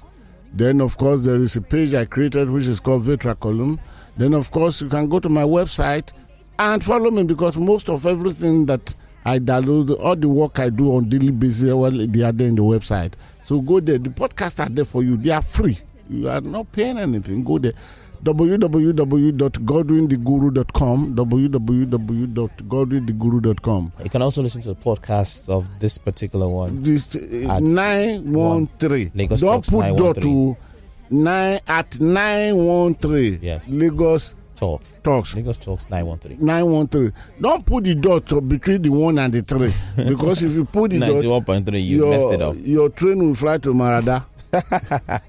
Then, 0.56 0.80
of 0.80 0.96
course, 0.96 1.26
there 1.26 1.36
is 1.36 1.54
a 1.56 1.60
page 1.60 1.92
I 1.92 2.06
created 2.06 2.48
which 2.48 2.66
is 2.66 2.80
called 2.80 3.02
Vitra 3.02 3.38
Column. 3.38 3.78
Then, 4.16 4.32
of 4.32 4.50
course, 4.50 4.80
you 4.80 4.88
can 4.88 5.06
go 5.06 5.20
to 5.20 5.28
my 5.28 5.42
website 5.42 6.14
and 6.58 6.82
follow 6.82 7.10
me 7.10 7.24
because 7.24 7.58
most 7.58 7.90
of 7.90 8.06
everything 8.06 8.64
that 8.64 8.94
I 9.26 9.38
download, 9.38 10.00
all 10.00 10.16
the 10.16 10.30
work 10.30 10.58
I 10.58 10.70
do 10.70 10.96
on 10.96 11.10
daily 11.10 11.30
basis, 11.30 11.74
well, 11.74 11.90
they 11.90 12.22
are 12.22 12.32
there 12.32 12.46
in 12.46 12.54
the 12.54 12.62
website. 12.62 13.12
So 13.44 13.60
go 13.60 13.80
there. 13.80 13.98
The 13.98 14.08
podcasts 14.08 14.64
are 14.64 14.70
there 14.70 14.86
for 14.86 15.02
you. 15.02 15.18
They 15.18 15.30
are 15.30 15.42
free. 15.42 15.78
You 16.08 16.30
are 16.30 16.40
not 16.40 16.72
paying 16.72 16.96
anything. 16.96 17.44
Go 17.44 17.58
there. 17.58 17.74
www.godwintheguru.com 18.26 21.14
www.godwintheguru.com 21.14 23.92
You 24.04 24.10
can 24.10 24.22
also 24.22 24.42
listen 24.42 24.62
to 24.62 24.74
the 24.74 24.80
podcast 24.80 25.48
of 25.48 25.68
this 25.78 25.98
particular 25.98 26.48
one. 26.48 26.82
this 26.82 27.04
uh, 27.14 27.54
At 27.56 27.62
913 27.62 29.10
Lagos 29.14 29.40
don't 29.40 29.50
Talks 29.64 29.70
put 29.70 29.96
dot 29.96 30.16
913. 30.16 30.22
to 30.22 30.56
nine 31.10 31.60
at 31.68 32.00
913 32.00 33.38
Yes. 33.42 33.68
lagos 33.68 34.34
Talk. 34.56 34.82
talks 35.02 35.34
Lagos 35.36 35.58
Talks 35.58 35.88
913. 35.90 36.38
913 36.44 37.12
don't 37.40 37.64
put 37.66 37.84
the 37.84 37.94
dot 37.94 38.24
between 38.48 38.82
the 38.82 38.88
one 38.88 39.18
and 39.18 39.32
the 39.32 39.42
three 39.42 39.72
because 40.08 40.42
if 40.42 40.52
you 40.52 40.64
put 40.64 40.90
the 40.90 40.98
dot 40.98 41.22
91.3, 41.22 41.84
you 41.86 42.06
messed 42.06 42.32
it 42.32 42.40
your, 42.40 42.48
up. 42.50 42.56
your 42.58 42.88
train 42.90 43.18
will 43.18 43.34
fly 43.34 43.58
to 43.58 43.72
marada 43.74 44.24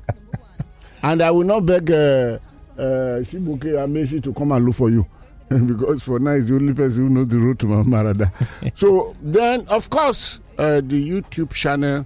and 1.03 1.21
i 1.21 1.29
will 1.29 1.43
not 1.43 1.65
beg 1.65 1.91
uh, 1.91 2.37
uh, 2.77 3.23
shibuke 3.23 3.75
ameshi 3.77 4.21
to 4.23 4.33
come 4.33 4.51
and 4.51 4.65
look 4.65 4.75
for 4.75 4.89
you. 4.89 5.05
Because 5.49 6.03
for 6.03 6.19
now 6.19 6.35
he's 6.35 6.47
the 6.47 6.55
only 6.55 6.73
person 6.73 7.07
who 7.07 7.09
knows 7.09 7.29
the 7.29 7.37
road 7.39 7.59
to 7.59 7.67
marada. 7.67 8.31
So 8.75 9.15
then 9.21 9.65
of 9.67 9.89
course 9.89 10.39
uh, 10.57 10.81
the 10.83 11.09
youtube 11.09 11.53
channel 11.53 12.05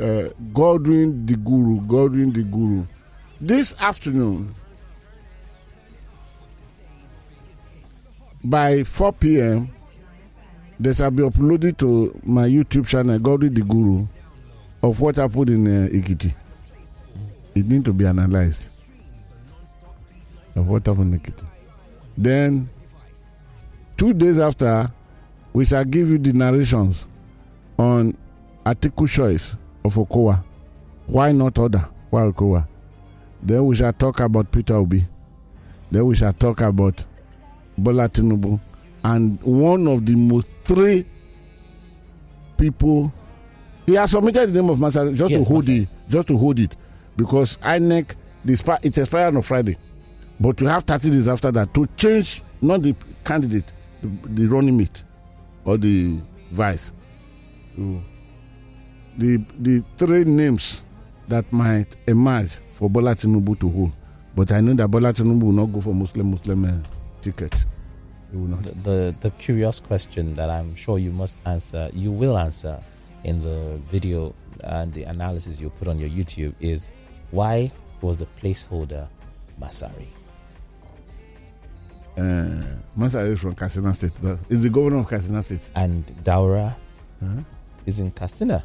uh, 0.00 0.28
godwin 0.54 1.26
the 1.26 1.36
guru 1.36 1.80
godwin 1.82 2.32
the 2.32 2.42
guru. 2.44 2.84
This 3.40 3.74
afternoon 3.78 4.54
by 8.42 8.84
4 8.84 9.12
p.m 9.14 9.68
they 10.80 10.92
shall 10.94 11.10
be 11.10 11.22
uploaded 11.24 11.76
to 11.78 12.18
my 12.24 12.46
youtube 12.48 12.86
channel 12.86 13.18
godwin 13.18 13.52
the 13.52 13.62
guru 13.62 14.06
of 14.82 15.00
what 15.00 15.16
happened 15.16 15.50
in 15.50 15.66
uh, 15.66 15.88
Ekiti. 15.88 16.32
It 17.54 17.66
need 17.66 17.84
to 17.84 17.92
be 17.92 18.06
analyzed 18.06 18.70
of 20.58 20.68
what 20.68 20.86
happened 20.86 21.14
in 21.14 21.20
Ekiti. 21.20 21.44
Then, 22.16 22.68
two 23.96 24.12
days 24.12 24.38
after, 24.38 24.90
we 25.52 25.64
shall 25.64 25.84
give 25.84 26.08
you 26.10 26.18
the 26.18 26.32
narrations 26.32 27.06
on 27.78 28.16
article 28.66 29.06
choice 29.06 29.56
of 29.84 29.94
Okowa. 29.94 30.42
Why 31.06 31.32
not 31.32 31.58
other? 31.58 31.88
Why 32.10 32.22
Okowa? 32.22 32.66
Then 33.42 33.64
we 33.66 33.76
shall 33.76 33.92
talk 33.92 34.20
about 34.20 34.50
Peter 34.50 34.74
Obi. 34.74 35.04
Then 35.90 36.04
we 36.06 36.14
shall 36.16 36.32
talk 36.32 36.60
about 36.60 37.04
Bola 37.76 38.08
Tinubu. 38.08 38.60
And 39.04 39.40
one 39.42 39.86
of 39.86 40.04
the 40.04 40.14
most 40.16 40.48
three 40.64 41.06
people 42.56 43.12
he 43.86 43.94
has 43.94 44.10
submitted 44.10 44.52
the 44.52 44.60
name 44.60 44.68
of 44.70 44.78
Masari 44.78 45.14
just 45.14 45.30
Yes, 45.30 45.46
to 45.46 45.48
hold 45.52 45.64
Masari. 45.64 45.82
it, 45.84 45.88
just 46.10 46.28
to 46.28 46.36
hold 46.36 46.58
it, 46.58 46.76
because 47.16 47.56
INEC 47.58 48.10
the 48.44 48.54
spa, 48.56 48.76
it 48.82 48.98
expired 48.98 49.34
on 49.34 49.40
Friday, 49.40 49.78
but 50.40 50.60
you 50.60 50.66
have 50.68 50.84
30 50.84 51.10
days 51.10 51.28
after 51.28 51.50
that 51.52 51.72
to 51.74 51.86
change 51.96 52.42
not 52.60 52.82
the 52.82 52.94
candidate, 53.24 53.72
the, 54.02 54.08
the 54.28 54.46
running 54.46 54.76
mate, 54.76 55.04
or 55.64 55.76
the 55.78 56.18
vice. 56.50 56.92
So, 57.76 58.00
the 59.16 59.36
the 59.58 59.84
three 59.96 60.24
names 60.24 60.84
that 61.28 61.50
might 61.52 61.96
emerge 62.06 62.50
for 62.74 62.88
Bola 62.88 63.14
Tinubu 63.14 63.58
to 63.60 63.68
hold, 63.68 63.92
but 64.34 64.50
I 64.52 64.60
know 64.60 64.74
that 64.74 64.88
Bola 64.88 65.12
Tinubu 65.12 65.42
will 65.44 65.52
not 65.52 65.66
go 65.66 65.80
for 65.80 65.94
Muslim 65.94 66.30
Muslim 66.30 66.64
uh, 66.64 66.72
ticket. 67.22 67.54
He 68.30 68.36
will 68.36 68.48
not. 68.48 68.62
The, 68.62 68.70
the 68.82 69.14
the 69.20 69.30
curious 69.32 69.80
question 69.80 70.34
that 70.34 70.50
I'm 70.50 70.74
sure 70.74 70.98
you 70.98 71.10
must 71.10 71.38
answer, 71.46 71.90
you 71.92 72.10
will 72.12 72.38
answer 72.38 72.80
in 73.24 73.42
the 73.42 73.78
video 73.84 74.34
and 74.64 74.92
the 74.94 75.04
analysis 75.04 75.60
you 75.60 75.70
put 75.70 75.88
on 75.88 75.98
your 75.98 76.08
YouTube 76.08 76.54
is 76.60 76.90
why 77.30 77.70
was 78.00 78.18
the 78.18 78.26
placeholder 78.40 79.08
Masari? 79.60 80.06
Uh, 82.18 82.64
Masari 82.98 83.32
is 83.34 83.40
from 83.40 83.54
Katsina 83.54 83.94
State. 83.94 84.14
That 84.22 84.38
is 84.48 84.62
the 84.62 84.70
governor 84.70 84.98
of 84.98 85.08
Katsina 85.08 85.42
State. 85.42 85.60
And 85.76 86.04
Daura 86.24 86.74
Huh? 87.20 87.42
is 87.86 88.00
in 88.00 88.10
Katsina. 88.10 88.64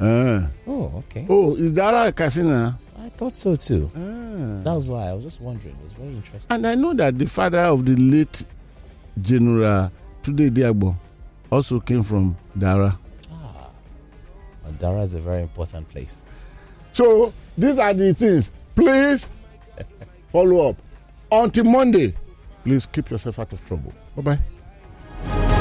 Uh, 0.00 0.46
Oh, 0.66 0.92
okay. 0.98 1.26
oh, 1.28 1.54
is 1.54 1.70
Daura 1.72 2.12
Katsina? 2.12 2.76
I 3.00 3.08
thought 3.10 3.36
so 3.36 3.54
too. 3.54 3.90
Ah. 3.94 4.62
That 4.64 4.74
was 4.74 4.88
why 4.88 5.06
I 5.08 5.12
was 5.12 5.22
just 5.24 5.40
wondering. 5.40 5.74
It 5.76 5.84
was 5.84 5.92
very 5.92 6.10
interesting. 6.10 6.52
And 6.54 6.66
I 6.66 6.74
know 6.74 6.92
that 6.94 7.16
the 7.18 7.26
father 7.26 7.60
of 7.60 7.84
the 7.84 7.94
late 7.94 8.44
General 9.22 9.90
Tunde 10.24 10.50
Idiagbon 10.50 10.96
also 11.52 11.78
came 11.80 12.02
from 12.02 12.36
Daura. 12.58 12.98
Ah, 13.30 13.68
and 14.66 14.78
Daura 14.80 15.02
is 15.04 15.14
a 15.14 15.20
very 15.20 15.42
important 15.42 15.88
place. 15.88 16.24
So 16.92 17.32
these 17.56 17.78
are 17.78 17.94
the 17.94 18.12
things. 18.14 18.50
Please 18.74 19.28
follow 20.32 20.70
up. 20.70 20.76
Until 21.30 21.64
Monday, 21.64 22.14
Please 22.64 22.86
keep 22.86 23.10
yourself 23.10 23.38
out 23.38 23.52
of 23.52 23.64
trouble. 23.66 23.92
Bye 24.16 24.38
bye. 25.24 25.57